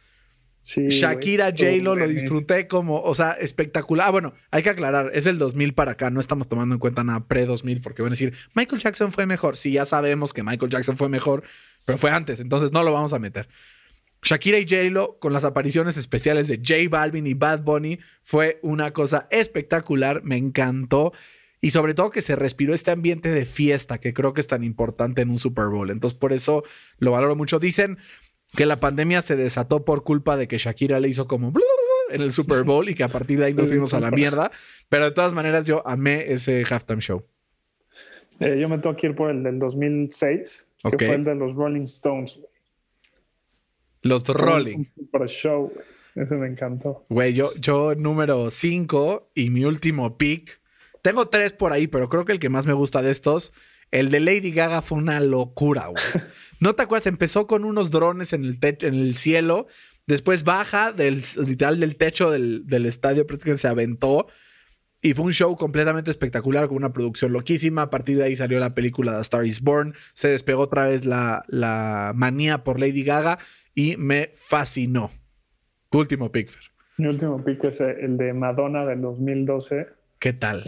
Sí, 0.65 0.89
Shakira, 0.89 1.51
J-Lo 1.51 1.97
lo 1.97 2.07
disfruté 2.07 2.69
como, 2.69 3.03
o 3.03 3.15
sea, 3.17 3.33
espectacular. 3.33 4.07
Ah, 4.07 4.11
bueno, 4.13 4.33
hay 4.53 4.63
que 4.63 4.71
aclarar, 4.71 5.11
es 5.13 5.27
el 5.27 5.37
2000 5.37 5.75
para 5.75 5.93
acá, 5.93 6.09
no 6.11 6.21
estamos 6.21 6.49
tomando 6.49 6.77
en 6.77 6.79
cuenta 6.79 7.03
nada 7.03 7.27
pre-2000 7.27 7.83
porque 7.83 8.03
van 8.03 8.11
a 8.11 8.15
decir, 8.15 8.33
Michael 8.55 8.81
Jackson 8.81 9.11
fue 9.11 9.27
mejor. 9.27 9.57
Sí, 9.57 9.73
ya 9.73 9.87
sabemos 9.87 10.33
que 10.33 10.45
Michael 10.45 10.71
Jackson 10.71 10.97
fue 10.97 11.09
mejor, 11.09 11.43
pero 11.85 11.99
fue 11.99 12.13
antes, 12.13 12.39
entonces 12.39 12.71
no 12.71 12.85
lo 12.85 12.93
vamos 12.93 13.13
a 13.13 13.19
meter. 13.19 13.49
Shakira 14.23 14.59
y 14.59 14.69
J-Lo 14.69 15.19
con 15.19 15.33
las 15.33 15.45
apariciones 15.45 15.97
especiales 15.97 16.47
de 16.47 16.59
J 16.59 16.89
Balvin 16.89 17.27
y 17.27 17.35
Bad 17.35 17.63
Bunny 17.63 17.99
fue 18.23 18.61
una 18.63 18.93
cosa 18.93 19.27
espectacular, 19.31 20.23
me 20.23 20.37
encantó. 20.37 21.13
Y 21.61 21.71
sobre 21.73 21.95
todo 21.95 22.11
que 22.11 22.23
se 22.23 22.35
respiró 22.37 22.75
este 22.75 22.91
ambiente 22.91 23.31
de 23.31 23.45
fiesta 23.45 23.99
que 23.99 24.13
creo 24.15 24.33
que 24.33 24.41
es 24.41 24.47
tan 24.49 24.65
importante 24.65 25.23
en 25.23 25.31
un 25.31 25.39
Super 25.39 25.67
Bowl. 25.67 25.91
Entonces 25.91 26.19
por 26.19 26.33
eso 26.33 26.63
lo 26.99 27.13
valoro 27.13 27.37
mucho. 27.37 27.59
Dicen 27.59 27.99
que 28.57 28.67
la 28.67 28.77
pandemia 28.77 29.23
se 29.23 29.37
desató 29.37 29.85
por 29.85 30.03
culpa 30.05 30.37
de 30.37 30.47
que 30.49 30.59
Shakira 30.59 31.01
le 31.01 31.09
hizo 31.09 31.27
como 31.27 31.53
en 32.11 32.21
el 32.21 32.31
Super 32.33 32.63
Bowl 32.65 32.89
y 32.89 32.95
que 32.95 33.05
a 33.05 33.09
partir 33.09 33.39
de 33.39 33.47
ahí 33.47 33.55
nos 33.55 33.69
fuimos 33.69 33.95
a 33.95 34.01
la 34.01 34.11
mierda. 34.11 34.51
Pero 34.89 35.05
de 35.05 35.11
todas 35.13 35.33
maneras 35.33 35.65
yo 35.65 35.87
amé 35.87 36.33
ese 36.33 36.65
halftime 36.69 37.01
show. 37.01 37.25
Eh, 38.41 38.59
yo 38.61 38.69
me 38.69 38.79
tengo 38.79 38.97
que 38.97 39.09
ir 39.09 39.15
por 39.15 39.31
el 39.31 39.43
del 39.43 39.59
2006, 39.59 40.69
Ok. 40.85 40.97
que 40.97 41.07
fue 41.07 41.15
el 41.15 41.25
de 41.25 41.35
los 41.35 41.55
Rolling 41.55 41.83
Stones. 41.83 42.41
Los 44.03 44.27
Rolling. 44.27 44.85
Para 45.11 45.27
show. 45.27 45.73
Ese 46.15 46.35
me 46.35 46.47
encantó. 46.47 47.05
Güey, 47.09 47.33
yo, 47.33 47.55
yo 47.55 47.95
número 47.95 48.51
5 48.51 49.31
y 49.35 49.51
mi 49.51 49.65
último 49.65 50.19
pick. 50.19 50.61
Tengo 51.01 51.29
tres 51.29 51.53
por 51.53 51.73
ahí, 51.73 51.87
pero 51.87 52.09
creo 52.09 52.25
que 52.25 52.33
el 52.33 52.39
que 52.39 52.49
más 52.49 52.67
me 52.67 52.75
gusta 52.75 53.03
de 53.03 53.11
estos, 53.11 53.53
el 53.91 54.11
de 54.11 54.21
Lady 54.21 54.53
Gaga 54.53 54.83
fue 54.83 54.99
una 54.99 55.21
locura, 55.21 55.87
güey. 55.87 56.03
¿No 56.61 56.75
te 56.75 56.83
acuerdas? 56.83 57.07
Empezó 57.07 57.47
con 57.47 57.65
unos 57.65 57.91
drones 57.91 58.33
en 58.33 58.45
el, 58.45 58.59
en 58.63 58.95
el 58.95 59.15
cielo, 59.17 59.67
después 60.07 60.45
baja 60.45 60.93
del 60.93 61.23
literal 61.45 61.81
del 61.81 61.97
techo 61.97 62.31
del, 62.31 62.67
del 62.67 62.87
estadio, 62.87 63.27
prácticamente 63.27 63.63
se 63.63 63.69
aventó. 63.69 64.29
Y 65.05 65.15
fue 65.15 65.25
un 65.25 65.33
show 65.33 65.57
completamente 65.57 66.13
espectacular 66.13 66.69
con 66.69 66.77
una 66.77 66.93
producción 66.93 67.33
loquísima. 67.33 67.83
A 67.83 67.91
partir 67.91 68.17
de 68.19 68.25
ahí 68.25 68.37
salió 68.37 68.61
la 68.61 68.73
película 68.73 69.17
The 69.17 69.21
Star 69.23 69.45
is 69.45 69.61
Born. 69.61 69.95
Se 70.15 70.29
despegó 70.29 70.63
otra 70.63 70.85
vez 70.85 71.05
la, 71.05 71.45
la 71.49 72.13
manía 72.15 72.63
por 72.63 72.79
Lady 72.79 73.03
Gaga 73.03 73.39
y 73.75 73.97
me 73.97 74.31
fascinó. 74.35 75.11
Tu 75.91 75.99
último 75.99 76.31
pick, 76.31 76.51
Fer. 76.51 76.63
Mi 76.99 77.09
último 77.09 77.43
pick 77.45 77.65
es 77.65 77.81
el 77.81 78.17
de 78.17 78.33
Madonna 78.33 78.87
del 78.87 79.01
2012. 79.01 79.89
¿Qué 80.21 80.33
tal? 80.33 80.63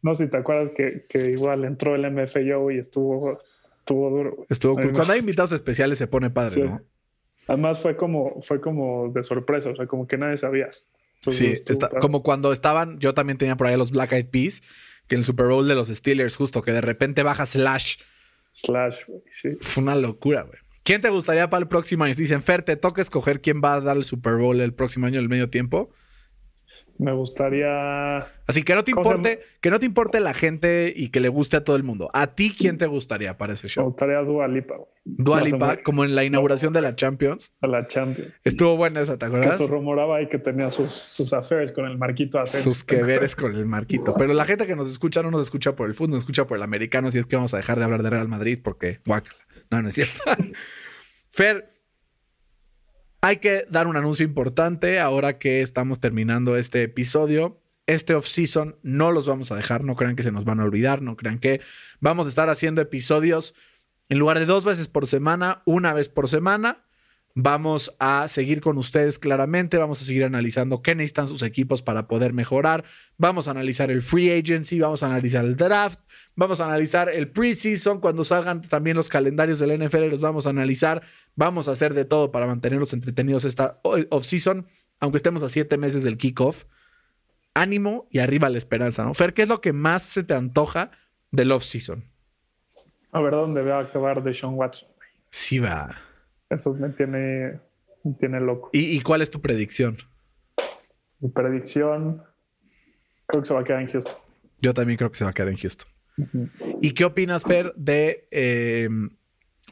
No 0.00 0.14
sé 0.14 0.24
si 0.26 0.30
te 0.30 0.36
acuerdas 0.36 0.70
que, 0.70 1.02
que 1.08 1.32
igual 1.32 1.64
entró 1.64 1.96
el 1.96 2.08
MFAO 2.08 2.70
y 2.70 2.78
estuvo, 2.78 3.40
estuvo 3.80 4.10
duro. 4.10 4.46
Estuvo 4.48 4.74
cool. 4.76 4.92
Cuando 4.92 5.12
hay 5.12 5.20
invitados 5.20 5.50
especiales 5.52 5.98
se 5.98 6.06
pone 6.06 6.30
padre, 6.30 6.54
Sí. 6.54 6.62
¿no? 6.62 6.82
Además 7.48 7.80
fue 7.80 7.96
como, 7.96 8.40
fue 8.40 8.60
como 8.60 9.08
de 9.12 9.24
sorpresa, 9.24 9.70
o 9.70 9.74
sea, 9.76 9.86
como 9.88 10.06
que 10.06 10.16
nadie 10.16 10.38
sabía. 10.38 10.68
Pues 11.22 11.36
Sí, 11.36 11.46
está- 11.66 11.88
padre. 11.88 12.00
como 12.00 12.22
cuando 12.22 12.52
estaban, 12.52 12.98
yo 12.98 13.14
también 13.14 13.38
tenía 13.38 13.56
por 13.56 13.66
ahí 13.66 13.76
los 13.76 13.90
Black 13.92 14.12
Eyed 14.12 14.26
Peas, 14.26 14.62
que 15.06 15.14
en 15.14 15.20
el 15.20 15.24
Super 15.24 15.46
Bowl 15.46 15.66
de 15.68 15.74
los 15.74 15.88
Steelers, 15.88 16.36
justo 16.36 16.62
que 16.62 16.72
de 16.72 16.80
repente 16.80 17.22
baja 17.22 17.46
Slash. 17.46 17.96
Slash, 18.52 19.04
güey, 19.06 19.22
sí. 19.30 19.50
Fue 19.60 19.82
una 19.82 19.94
locura, 19.94 20.42
güey. 20.42 20.58
¿Quién 20.82 21.00
te 21.00 21.10
gustaría 21.10 21.48
para 21.48 21.62
el 21.62 21.68
próximo 21.68 22.04
año? 22.04 22.14
Dicen, 22.14 22.42
Fer, 22.42 22.64
te 22.64 22.76
toca 22.76 23.00
escoger 23.00 23.40
quién 23.40 23.60
va 23.64 23.74
a 23.74 23.80
dar 23.80 23.96
el 23.96 24.04
Super 24.04 24.34
Bowl 24.34 24.60
el 24.60 24.74
próximo 24.74 25.06
año, 25.06 25.20
el 25.20 25.28
medio 25.28 25.48
tiempo. 25.48 25.90
Me 26.98 27.12
gustaría. 27.12 28.18
Así 28.46 28.62
que 28.62 28.74
no 28.74 28.84
te 28.84 28.92
¿Cómo 28.92 29.04
se 29.04 29.10
importe, 29.10 29.40
que 29.60 29.70
no 29.70 29.78
te 29.80 29.86
importe 29.86 30.20
la 30.20 30.34
gente 30.34 30.92
y 30.94 31.08
que 31.08 31.20
le 31.20 31.28
guste 31.28 31.56
a 31.56 31.64
todo 31.64 31.74
el 31.76 31.82
mundo. 31.82 32.10
¿A 32.12 32.34
ti 32.34 32.54
quién 32.56 32.78
te 32.78 32.86
gustaría 32.86 33.36
para 33.38 33.54
ese 33.54 33.66
Me 33.66 33.70
show? 33.70 33.84
gustaría 33.86 34.18
Dua 34.20 34.46
Lipa, 34.48 34.76
güey. 34.76 34.88
Dua 35.04 35.40
No 35.40 35.46
Lipa, 35.46 35.76
como 35.82 36.04
en 36.04 36.14
la 36.14 36.22
inauguración 36.24 36.72
de 36.72 36.80
la 36.82 36.94
Champions. 36.94 37.52
A 37.60 37.66
la 37.66 37.86
Champions. 37.88 38.32
Estuvo 38.44 38.76
buena 38.76 39.00
esa, 39.00 39.14
¿te 39.14 39.20
Que 39.20 39.36
acuerdas? 39.36 39.58
se 39.58 39.66
rumoraba 39.66 40.18
ahí 40.18 40.28
que 40.28 40.38
tenía 40.38 40.70
sus, 40.70 40.92
sus 40.92 41.32
affairs 41.32 41.72
con 41.72 41.86
el 41.86 41.98
Marquito. 41.98 42.44
Sus 42.46 42.84
que 42.84 43.02
veres 43.02 43.34
con 43.34 43.54
el 43.54 43.66
marquito. 43.66 44.14
Pero 44.16 44.32
la 44.32 44.44
gente 44.44 44.66
que 44.66 44.76
nos 44.76 44.88
escucha 44.88 45.22
no 45.22 45.30
nos 45.32 45.40
escucha 45.42 45.74
por 45.74 45.88
el 45.88 45.94
fútbol, 45.94 46.10
nos 46.10 46.20
escucha 46.20 46.46
por 46.46 46.56
el 46.56 46.62
americano. 46.62 47.08
Así 47.08 47.18
es 47.18 47.26
que 47.26 47.34
vamos 47.36 47.52
a 47.54 47.56
dejar 47.56 47.78
de 47.78 47.84
hablar 47.84 48.02
de 48.02 48.10
Real 48.10 48.28
Madrid 48.28 48.58
porque 48.62 49.00
guácala. 49.04 49.38
No, 49.70 49.82
no 49.82 49.88
es 49.88 49.94
cierto. 49.94 50.22
Fer, 51.30 51.68
hay 53.22 53.36
que 53.36 53.66
dar 53.70 53.86
un 53.86 53.96
anuncio 53.96 54.24
importante 54.26 54.98
ahora 54.98 55.38
que 55.38 55.62
estamos 55.62 56.00
terminando 56.00 56.56
este 56.56 56.82
episodio. 56.82 57.60
Este 57.86 58.14
off-season 58.14 58.76
no 58.82 59.12
los 59.12 59.28
vamos 59.28 59.52
a 59.52 59.56
dejar, 59.56 59.84
no 59.84 59.94
crean 59.94 60.16
que 60.16 60.24
se 60.24 60.32
nos 60.32 60.44
van 60.44 60.58
a 60.58 60.64
olvidar, 60.64 61.02
no 61.02 61.16
crean 61.16 61.38
que 61.38 61.60
vamos 62.00 62.26
a 62.26 62.28
estar 62.28 62.48
haciendo 62.48 62.80
episodios 62.80 63.54
en 64.08 64.18
lugar 64.18 64.40
de 64.40 64.46
dos 64.46 64.64
veces 64.64 64.88
por 64.88 65.06
semana, 65.06 65.62
una 65.66 65.94
vez 65.94 66.08
por 66.08 66.28
semana. 66.28 66.84
Vamos 67.34 67.94
a 67.98 68.28
seguir 68.28 68.60
con 68.60 68.76
ustedes 68.76 69.18
claramente, 69.18 69.78
vamos 69.78 70.02
a 70.02 70.04
seguir 70.04 70.24
analizando 70.24 70.82
qué 70.82 70.94
necesitan 70.94 71.28
sus 71.28 71.42
equipos 71.42 71.80
para 71.80 72.06
poder 72.06 72.34
mejorar, 72.34 72.84
vamos 73.16 73.48
a 73.48 73.52
analizar 73.52 73.90
el 73.90 74.02
free 74.02 74.30
agency, 74.30 74.78
vamos 74.80 75.02
a 75.02 75.06
analizar 75.06 75.44
el 75.44 75.56
draft, 75.56 75.98
vamos 76.36 76.60
a 76.60 76.66
analizar 76.66 77.08
el 77.08 77.30
preseason, 77.30 78.00
cuando 78.00 78.22
salgan 78.22 78.60
también 78.60 78.98
los 78.98 79.08
calendarios 79.08 79.58
del 79.60 79.82
NFL 79.82 80.10
los 80.10 80.20
vamos 80.20 80.46
a 80.46 80.50
analizar, 80.50 81.02
vamos 81.34 81.68
a 81.68 81.72
hacer 81.72 81.94
de 81.94 82.04
todo 82.04 82.30
para 82.30 82.46
mantenerlos 82.46 82.92
entretenidos 82.92 83.46
esta 83.46 83.80
off-season, 83.82 84.66
aunque 85.00 85.16
estemos 85.16 85.42
a 85.42 85.48
siete 85.48 85.78
meses 85.78 86.04
del 86.04 86.18
kickoff. 86.18 86.64
Ánimo 87.54 88.08
y 88.10 88.18
arriba 88.18 88.48
la 88.48 88.56
esperanza, 88.56 89.04
¿no? 89.04 89.12
Fer, 89.12 89.34
¿qué 89.34 89.42
es 89.42 89.48
lo 89.48 89.60
que 89.60 89.74
más 89.74 90.02
se 90.02 90.22
te 90.22 90.32
antoja 90.32 90.90
del 91.30 91.52
off-season? 91.52 92.04
A 93.10 93.20
ver 93.20 93.32
dónde 93.32 93.62
va 93.62 93.78
a 93.78 93.82
acabar 93.82 94.22
de 94.22 94.32
Sean 94.32 94.54
Watson. 94.54 94.88
Sí 95.30 95.58
va. 95.58 95.90
Eso 96.52 96.74
me 96.74 96.90
tiene, 96.90 97.58
me 98.04 98.12
tiene 98.18 98.40
loco. 98.40 98.70
¿Y, 98.72 98.96
y 98.96 99.00
cuál 99.00 99.22
es 99.22 99.30
tu 99.30 99.40
predicción? 99.40 99.96
Mi 101.20 101.30
predicción. 101.30 102.22
Creo 103.26 103.42
que 103.42 103.48
se 103.48 103.54
va 103.54 103.60
a 103.60 103.64
quedar 103.64 103.80
en 103.80 103.88
Houston. 103.88 104.14
Yo 104.60 104.74
también 104.74 104.98
creo 104.98 105.10
que 105.10 105.16
se 105.16 105.24
va 105.24 105.30
a 105.30 105.32
quedar 105.32 105.48
en 105.48 105.56
Houston. 105.56 105.88
¿Y 106.82 106.90
qué 106.92 107.06
opinas, 107.06 107.44
Fer, 107.44 107.72
de 107.74 108.28
eh, 108.30 108.88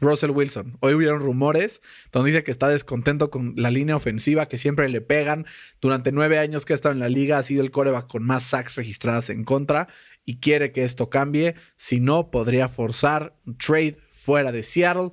Russell 0.00 0.30
Wilson? 0.30 0.78
Hoy 0.80 0.94
hubieron 0.94 1.20
rumores 1.20 1.82
donde 2.12 2.30
dice 2.30 2.44
que 2.44 2.50
está 2.50 2.68
descontento 2.70 3.30
con 3.30 3.52
la 3.56 3.70
línea 3.70 3.94
ofensiva, 3.94 4.46
que 4.46 4.56
siempre 4.56 4.88
le 4.88 5.02
pegan. 5.02 5.44
Durante 5.82 6.12
nueve 6.12 6.38
años 6.38 6.64
que 6.64 6.72
ha 6.72 6.76
estado 6.76 6.94
en 6.94 7.00
la 7.00 7.10
liga, 7.10 7.36
ha 7.36 7.42
sido 7.42 7.62
el 7.62 7.70
coreback 7.70 8.06
con 8.06 8.22
más 8.22 8.44
sacks 8.44 8.76
registradas 8.76 9.28
en 9.28 9.44
contra 9.44 9.86
y 10.24 10.38
quiere 10.38 10.72
que 10.72 10.84
esto 10.84 11.10
cambie. 11.10 11.56
Si 11.76 12.00
no, 12.00 12.30
podría 12.30 12.68
forzar 12.68 13.36
un 13.44 13.58
trade 13.58 13.98
fuera 14.10 14.50
de 14.50 14.62
Seattle. 14.62 15.10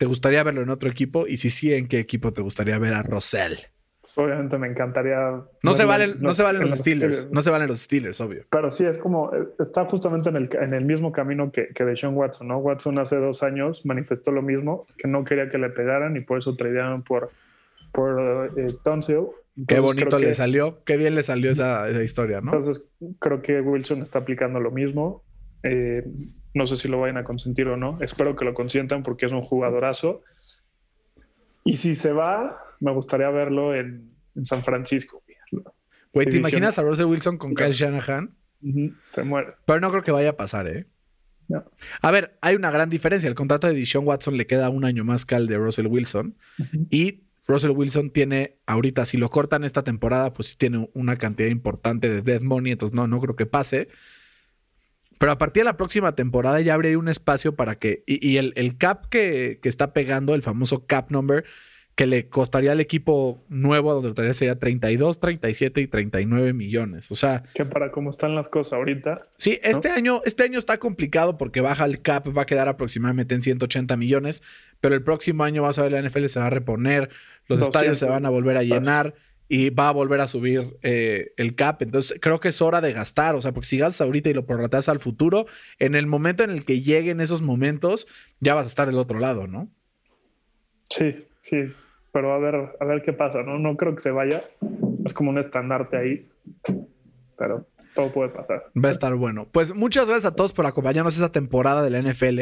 ¿Te 0.00 0.06
gustaría 0.06 0.42
verlo 0.42 0.62
en 0.62 0.70
otro 0.70 0.88
equipo? 0.88 1.26
Y 1.26 1.36
si 1.36 1.50
sí, 1.50 1.74
¿en 1.74 1.86
qué 1.86 1.98
equipo 1.98 2.32
te 2.32 2.40
gustaría 2.40 2.78
ver 2.78 2.94
a? 2.94 3.02
Pues 3.02 4.16
obviamente 4.16 4.56
me 4.56 4.66
encantaría. 4.66 5.42
No 5.62 5.74
se 5.74 5.84
valen, 5.84 6.12
en 6.12 6.22
no 6.22 6.32
se 6.32 6.42
valen 6.42 6.62
en 6.62 6.70
los 6.70 6.78
Steelers. 6.78 7.28
No 7.30 7.42
se 7.42 7.50
valen 7.50 7.68
los 7.68 7.80
Steelers, 7.80 8.18
obvio. 8.22 8.46
Pero 8.48 8.70
sí, 8.70 8.86
es 8.86 8.96
como, 8.96 9.30
eh, 9.34 9.46
está 9.58 9.84
justamente 9.84 10.30
en 10.30 10.36
el, 10.36 10.48
en 10.58 10.72
el 10.72 10.86
mismo 10.86 11.12
camino 11.12 11.52
que, 11.52 11.68
que 11.74 11.84
de 11.84 11.96
Sean 11.96 12.16
Watson, 12.16 12.48
¿no? 12.48 12.56
Watson 12.56 12.98
hace 12.98 13.16
dos 13.16 13.42
años 13.42 13.84
manifestó 13.84 14.32
lo 14.32 14.40
mismo, 14.40 14.86
que 14.96 15.06
no 15.06 15.22
quería 15.22 15.50
que 15.50 15.58
le 15.58 15.68
pegaran 15.68 16.16
y 16.16 16.20
por 16.22 16.38
eso 16.38 16.56
tradearon 16.56 17.02
por, 17.02 17.28
por 17.92 18.48
eh. 18.56 18.68
Qué 19.68 19.80
bonito 19.80 20.18
le 20.18 20.28
que- 20.28 20.34
salió. 20.34 20.82
Qué 20.84 20.96
bien 20.96 21.14
le 21.14 21.22
salió 21.22 21.50
esa, 21.50 21.86
esa 21.90 22.02
historia, 22.02 22.40
¿no? 22.40 22.54
Entonces 22.54 22.86
creo 23.18 23.42
que 23.42 23.60
Wilson 23.60 24.00
está 24.00 24.20
aplicando 24.20 24.60
lo 24.60 24.70
mismo. 24.70 25.24
Eh, 25.62 26.04
no 26.54 26.66
sé 26.66 26.76
si 26.76 26.88
lo 26.88 26.98
vayan 26.98 27.16
a 27.16 27.24
consentir 27.24 27.68
o 27.68 27.76
no. 27.76 27.98
Espero 28.00 28.34
que 28.36 28.44
lo 28.44 28.54
consientan 28.54 29.02
porque 29.02 29.26
es 29.26 29.32
un 29.32 29.42
jugadorazo. 29.42 30.22
Y 31.64 31.76
si 31.76 31.94
se 31.94 32.12
va, 32.12 32.58
me 32.80 32.92
gustaría 32.92 33.30
verlo 33.30 33.74
en, 33.74 34.10
en 34.34 34.44
San 34.44 34.64
Francisco. 34.64 35.22
Güey, 36.12 36.26
¿te 36.26 36.38
imaginas 36.38 36.78
a 36.78 36.82
Russell 36.82 37.06
Wilson 37.06 37.38
con 37.38 37.54
Kyle 37.54 37.72
Shanahan? 37.72 38.34
Se 39.14 39.22
muere. 39.22 39.54
Pero 39.64 39.80
no 39.80 39.90
creo 39.90 40.02
que 40.02 40.10
vaya 40.10 40.30
a 40.30 40.36
pasar, 40.36 40.66
¿eh? 40.66 40.86
No. 41.48 41.64
A 42.02 42.10
ver, 42.10 42.36
hay 42.40 42.56
una 42.56 42.70
gran 42.70 42.90
diferencia. 42.90 43.28
El 43.28 43.34
contrato 43.34 43.66
de 43.66 43.74
Deshaun 43.74 44.06
Watson 44.06 44.36
le 44.36 44.46
queda 44.46 44.70
un 44.70 44.84
año 44.84 45.04
más 45.04 45.24
que 45.24 45.34
al 45.34 45.46
de 45.46 45.56
Russell 45.56 45.86
Wilson. 45.86 46.36
Y 46.90 47.24
Russell 47.46 47.70
Wilson 47.70 48.10
tiene, 48.10 48.58
ahorita, 48.66 49.06
si 49.06 49.16
lo 49.16 49.30
cortan 49.30 49.64
esta 49.64 49.82
temporada, 49.82 50.32
pues 50.32 50.48
sí 50.48 50.56
tiene 50.56 50.88
una 50.94 51.16
cantidad 51.16 51.48
importante 51.48 52.08
de 52.08 52.22
dead 52.22 52.42
money. 52.42 52.72
Entonces, 52.72 52.94
no, 52.94 53.06
no 53.06 53.20
creo 53.20 53.36
que 53.36 53.46
pase. 53.46 53.88
Pero 55.20 55.32
a 55.32 55.38
partir 55.38 55.60
de 55.60 55.64
la 55.66 55.76
próxima 55.76 56.14
temporada 56.14 56.62
ya 56.62 56.72
habría 56.72 56.98
un 56.98 57.06
espacio 57.06 57.54
para 57.54 57.74
que. 57.74 58.02
Y, 58.06 58.26
y 58.26 58.38
el, 58.38 58.54
el 58.56 58.78
cap 58.78 59.04
que, 59.10 59.58
que 59.62 59.68
está 59.68 59.92
pegando, 59.92 60.34
el 60.34 60.40
famoso 60.40 60.86
cap 60.86 61.10
number, 61.10 61.44
que 61.94 62.06
le 62.06 62.30
costaría 62.30 62.72
al 62.72 62.80
equipo 62.80 63.44
nuevo, 63.50 63.92
donde 63.92 64.08
lo 64.08 64.14
traería 64.14 64.32
sería 64.32 64.58
32, 64.58 65.20
37 65.20 65.82
y 65.82 65.86
39 65.88 66.54
millones. 66.54 67.10
O 67.10 67.14
sea, 67.16 67.42
Que 67.52 67.66
para 67.66 67.92
cómo 67.92 68.08
están 68.08 68.34
las 68.34 68.48
cosas 68.48 68.72
ahorita, 68.72 69.28
Sí, 69.36 69.60
este 69.62 69.90
año, 69.90 70.22
este 70.24 70.44
año 70.44 70.58
está 70.58 70.78
complicado 70.78 71.36
porque 71.36 71.60
baja 71.60 71.84
el 71.84 72.00
cap, 72.00 72.26
va 72.34 72.40
a 72.40 72.46
quedar 72.46 72.68
aproximadamente 72.68 73.34
en 73.34 73.42
180 73.42 73.98
millones, 73.98 74.42
pero 74.80 74.94
el 74.94 75.02
próximo 75.02 75.44
año 75.44 75.60
vas 75.60 75.78
a 75.78 75.82
ver 75.82 75.92
la 75.92 76.00
NFL 76.00 76.24
se 76.28 76.40
va 76.40 76.46
a 76.46 76.50
reponer, 76.50 77.10
los 77.46 77.58
200. 77.58 77.68
estadios 77.68 77.98
se 77.98 78.06
van 78.06 78.24
a 78.24 78.30
volver 78.30 78.56
a 78.56 78.62
llenar 78.62 79.12
y 79.52 79.70
va 79.70 79.88
a 79.88 79.90
volver 79.90 80.20
a 80.20 80.28
subir 80.28 80.78
eh, 80.82 81.32
el 81.36 81.56
cap. 81.56 81.82
Entonces 81.82 82.16
creo 82.20 82.38
que 82.38 82.48
es 82.48 82.62
hora 82.62 82.80
de 82.80 82.92
gastar, 82.92 83.34
o 83.34 83.42
sea, 83.42 83.50
porque 83.50 83.66
si 83.66 83.78
gastas 83.78 84.06
ahorita 84.06 84.30
y 84.30 84.32
lo 84.32 84.46
prorrateas 84.46 84.88
al 84.88 85.00
futuro, 85.00 85.46
en 85.80 85.96
el 85.96 86.06
momento 86.06 86.44
en 86.44 86.50
el 86.50 86.64
que 86.64 86.80
lleguen 86.80 87.20
esos 87.20 87.42
momentos, 87.42 88.06
ya 88.38 88.54
vas 88.54 88.64
a 88.64 88.68
estar 88.68 88.86
del 88.86 88.96
otro 88.96 89.18
lado, 89.18 89.48
¿no? 89.48 89.68
sí, 90.88 91.26
sí. 91.40 91.72
Pero 92.12 92.32
a 92.32 92.38
ver, 92.38 92.76
a 92.80 92.84
ver 92.84 93.02
qué 93.02 93.12
pasa, 93.12 93.42
¿no? 93.42 93.58
No 93.58 93.76
creo 93.76 93.94
que 93.94 94.00
se 94.00 94.12
vaya. 94.12 94.44
Es 95.04 95.12
como 95.12 95.30
un 95.30 95.38
estandarte 95.38 95.96
ahí. 95.96 96.28
Pero 97.36 97.66
todo 97.94 98.12
puede 98.12 98.30
pasar. 98.30 98.66
Va 98.76 98.88
a 98.88 98.92
estar 98.92 99.14
bueno. 99.14 99.48
Pues 99.50 99.74
muchas 99.74 100.06
gracias 100.06 100.32
a 100.32 100.36
todos 100.36 100.52
por 100.52 100.66
acompañarnos 100.66 101.14
esta 101.14 101.32
temporada 101.32 101.82
de 101.82 101.90
la 101.90 102.00
NFL. 102.00 102.40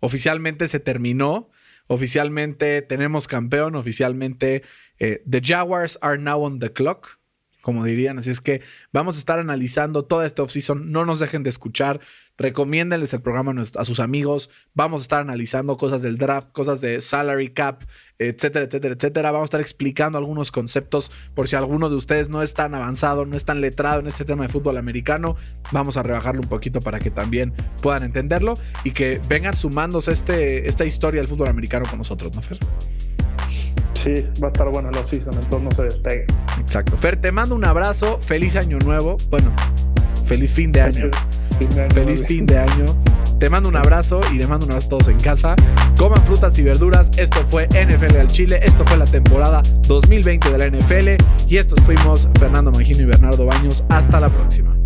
Oficialmente 0.00 0.66
se 0.66 0.80
terminó. 0.80 1.48
Oficialmente 1.86 2.82
tenemos 2.82 3.26
campeón. 3.26 3.74
Oficialmente 3.74 4.62
eh, 4.98 5.22
The 5.28 5.40
Jaguars 5.42 5.98
are 6.02 6.18
now 6.18 6.44
on 6.44 6.58
the 6.58 6.72
clock, 6.72 7.20
como 7.64 7.82
dirían. 7.82 8.18
Así 8.18 8.30
es 8.30 8.42
que 8.42 8.60
vamos 8.92 9.16
a 9.16 9.18
estar 9.18 9.38
analizando 9.38 10.04
toda 10.04 10.26
esta 10.26 10.42
offseason. 10.42 10.92
No 10.92 11.06
nos 11.06 11.18
dejen 11.18 11.42
de 11.42 11.48
escuchar. 11.48 11.98
Recomiéndenles 12.36 13.14
el 13.14 13.22
programa 13.22 13.54
a, 13.76 13.84
sus 13.86 14.00
amigos. 14.00 14.50
Vamos 14.74 15.00
a 15.00 15.02
estar 15.02 15.20
analizando 15.20 15.78
cosas 15.78 16.02
del 16.02 16.18
draft, 16.18 16.50
cosas 16.52 16.82
de 16.82 17.00
salary 17.00 17.54
cap, 17.54 17.82
etcétera, 18.18 18.66
etcétera, 18.66 18.94
etcétera. 18.94 19.30
Vamos 19.30 19.46
a 19.46 19.46
estar 19.46 19.60
explicando 19.62 20.18
algunos 20.18 20.52
conceptos 20.52 21.10
por 21.34 21.48
si 21.48 21.56
alguno 21.56 21.88
de 21.88 21.96
ustedes 21.96 22.28
no 22.28 22.42
es 22.42 22.52
tan 22.52 22.74
avanzado, 22.74 23.24
no 23.24 23.34
es 23.34 23.46
tan 23.46 23.62
letrado 23.62 24.00
en 24.00 24.08
este 24.08 24.26
tema 24.26 24.42
de 24.42 24.50
fútbol 24.50 24.76
americano. 24.76 25.34
Vamos 25.72 25.96
a 25.96 26.02
rebajarlo 26.02 26.42
un 26.42 26.48
poquito 26.48 26.82
para 26.82 27.00
que 27.00 27.10
también 27.10 27.54
puedan 27.80 28.02
entenderlo 28.02 28.58
y 28.84 28.90
que 28.90 29.22
vengan 29.26 29.56
sumándose 29.56 30.12
este, 30.12 30.68
esta 30.68 30.84
historia 30.84 31.22
del 31.22 31.28
fútbol 31.28 31.48
americano 31.48 31.86
con 31.88 31.96
nosotros, 31.96 32.34
¿no, 32.34 32.42
Fer? 32.42 32.58
Sí, 34.04 34.26
va 34.42 34.48
a 34.48 34.50
estar 34.50 34.68
bueno 34.68 34.90
el 34.90 34.98
off-season, 34.98 35.32
entonces 35.32 35.62
no 35.62 35.70
se 35.70 35.82
despegue. 35.84 36.26
Exacto. 36.60 36.94
Fer, 36.98 37.16
te 37.16 37.32
mando 37.32 37.54
un 37.54 37.64
abrazo. 37.64 38.18
Feliz 38.20 38.54
año 38.54 38.78
nuevo. 38.80 39.16
Bueno, 39.30 39.50
feliz 40.26 40.52
fin 40.52 40.70
de 40.72 40.82
año. 40.82 41.08
Fin 41.58 41.70
de 41.70 41.82
año, 41.84 41.94
Feliz 41.94 42.20
vale. 42.20 42.26
fin 42.26 42.44
de 42.44 42.58
año. 42.58 42.84
Te 43.40 43.48
mando 43.48 43.70
un 43.70 43.76
abrazo 43.76 44.20
y 44.30 44.36
le 44.36 44.46
mando 44.46 44.66
un 44.66 44.72
abrazo 44.72 44.88
a 44.88 44.90
todos 44.90 45.08
en 45.08 45.18
casa. 45.18 45.56
Coman 45.96 46.22
frutas 46.26 46.58
y 46.58 46.62
verduras. 46.64 47.10
Esto 47.16 47.46
fue 47.48 47.66
NFL 47.68 48.18
al 48.18 48.28
Chile. 48.28 48.60
Esto 48.62 48.84
fue 48.84 48.98
la 48.98 49.06
temporada 49.06 49.62
2020 49.88 50.50
de 50.50 50.58
la 50.58 50.66
NFL. 50.66 51.24
Y 51.48 51.56
estos 51.56 51.80
fuimos 51.80 52.28
Fernando 52.38 52.70
Magino 52.72 53.00
y 53.00 53.06
Bernardo 53.06 53.46
Baños. 53.46 53.84
Hasta 53.88 54.20
la 54.20 54.28
próxima. 54.28 54.76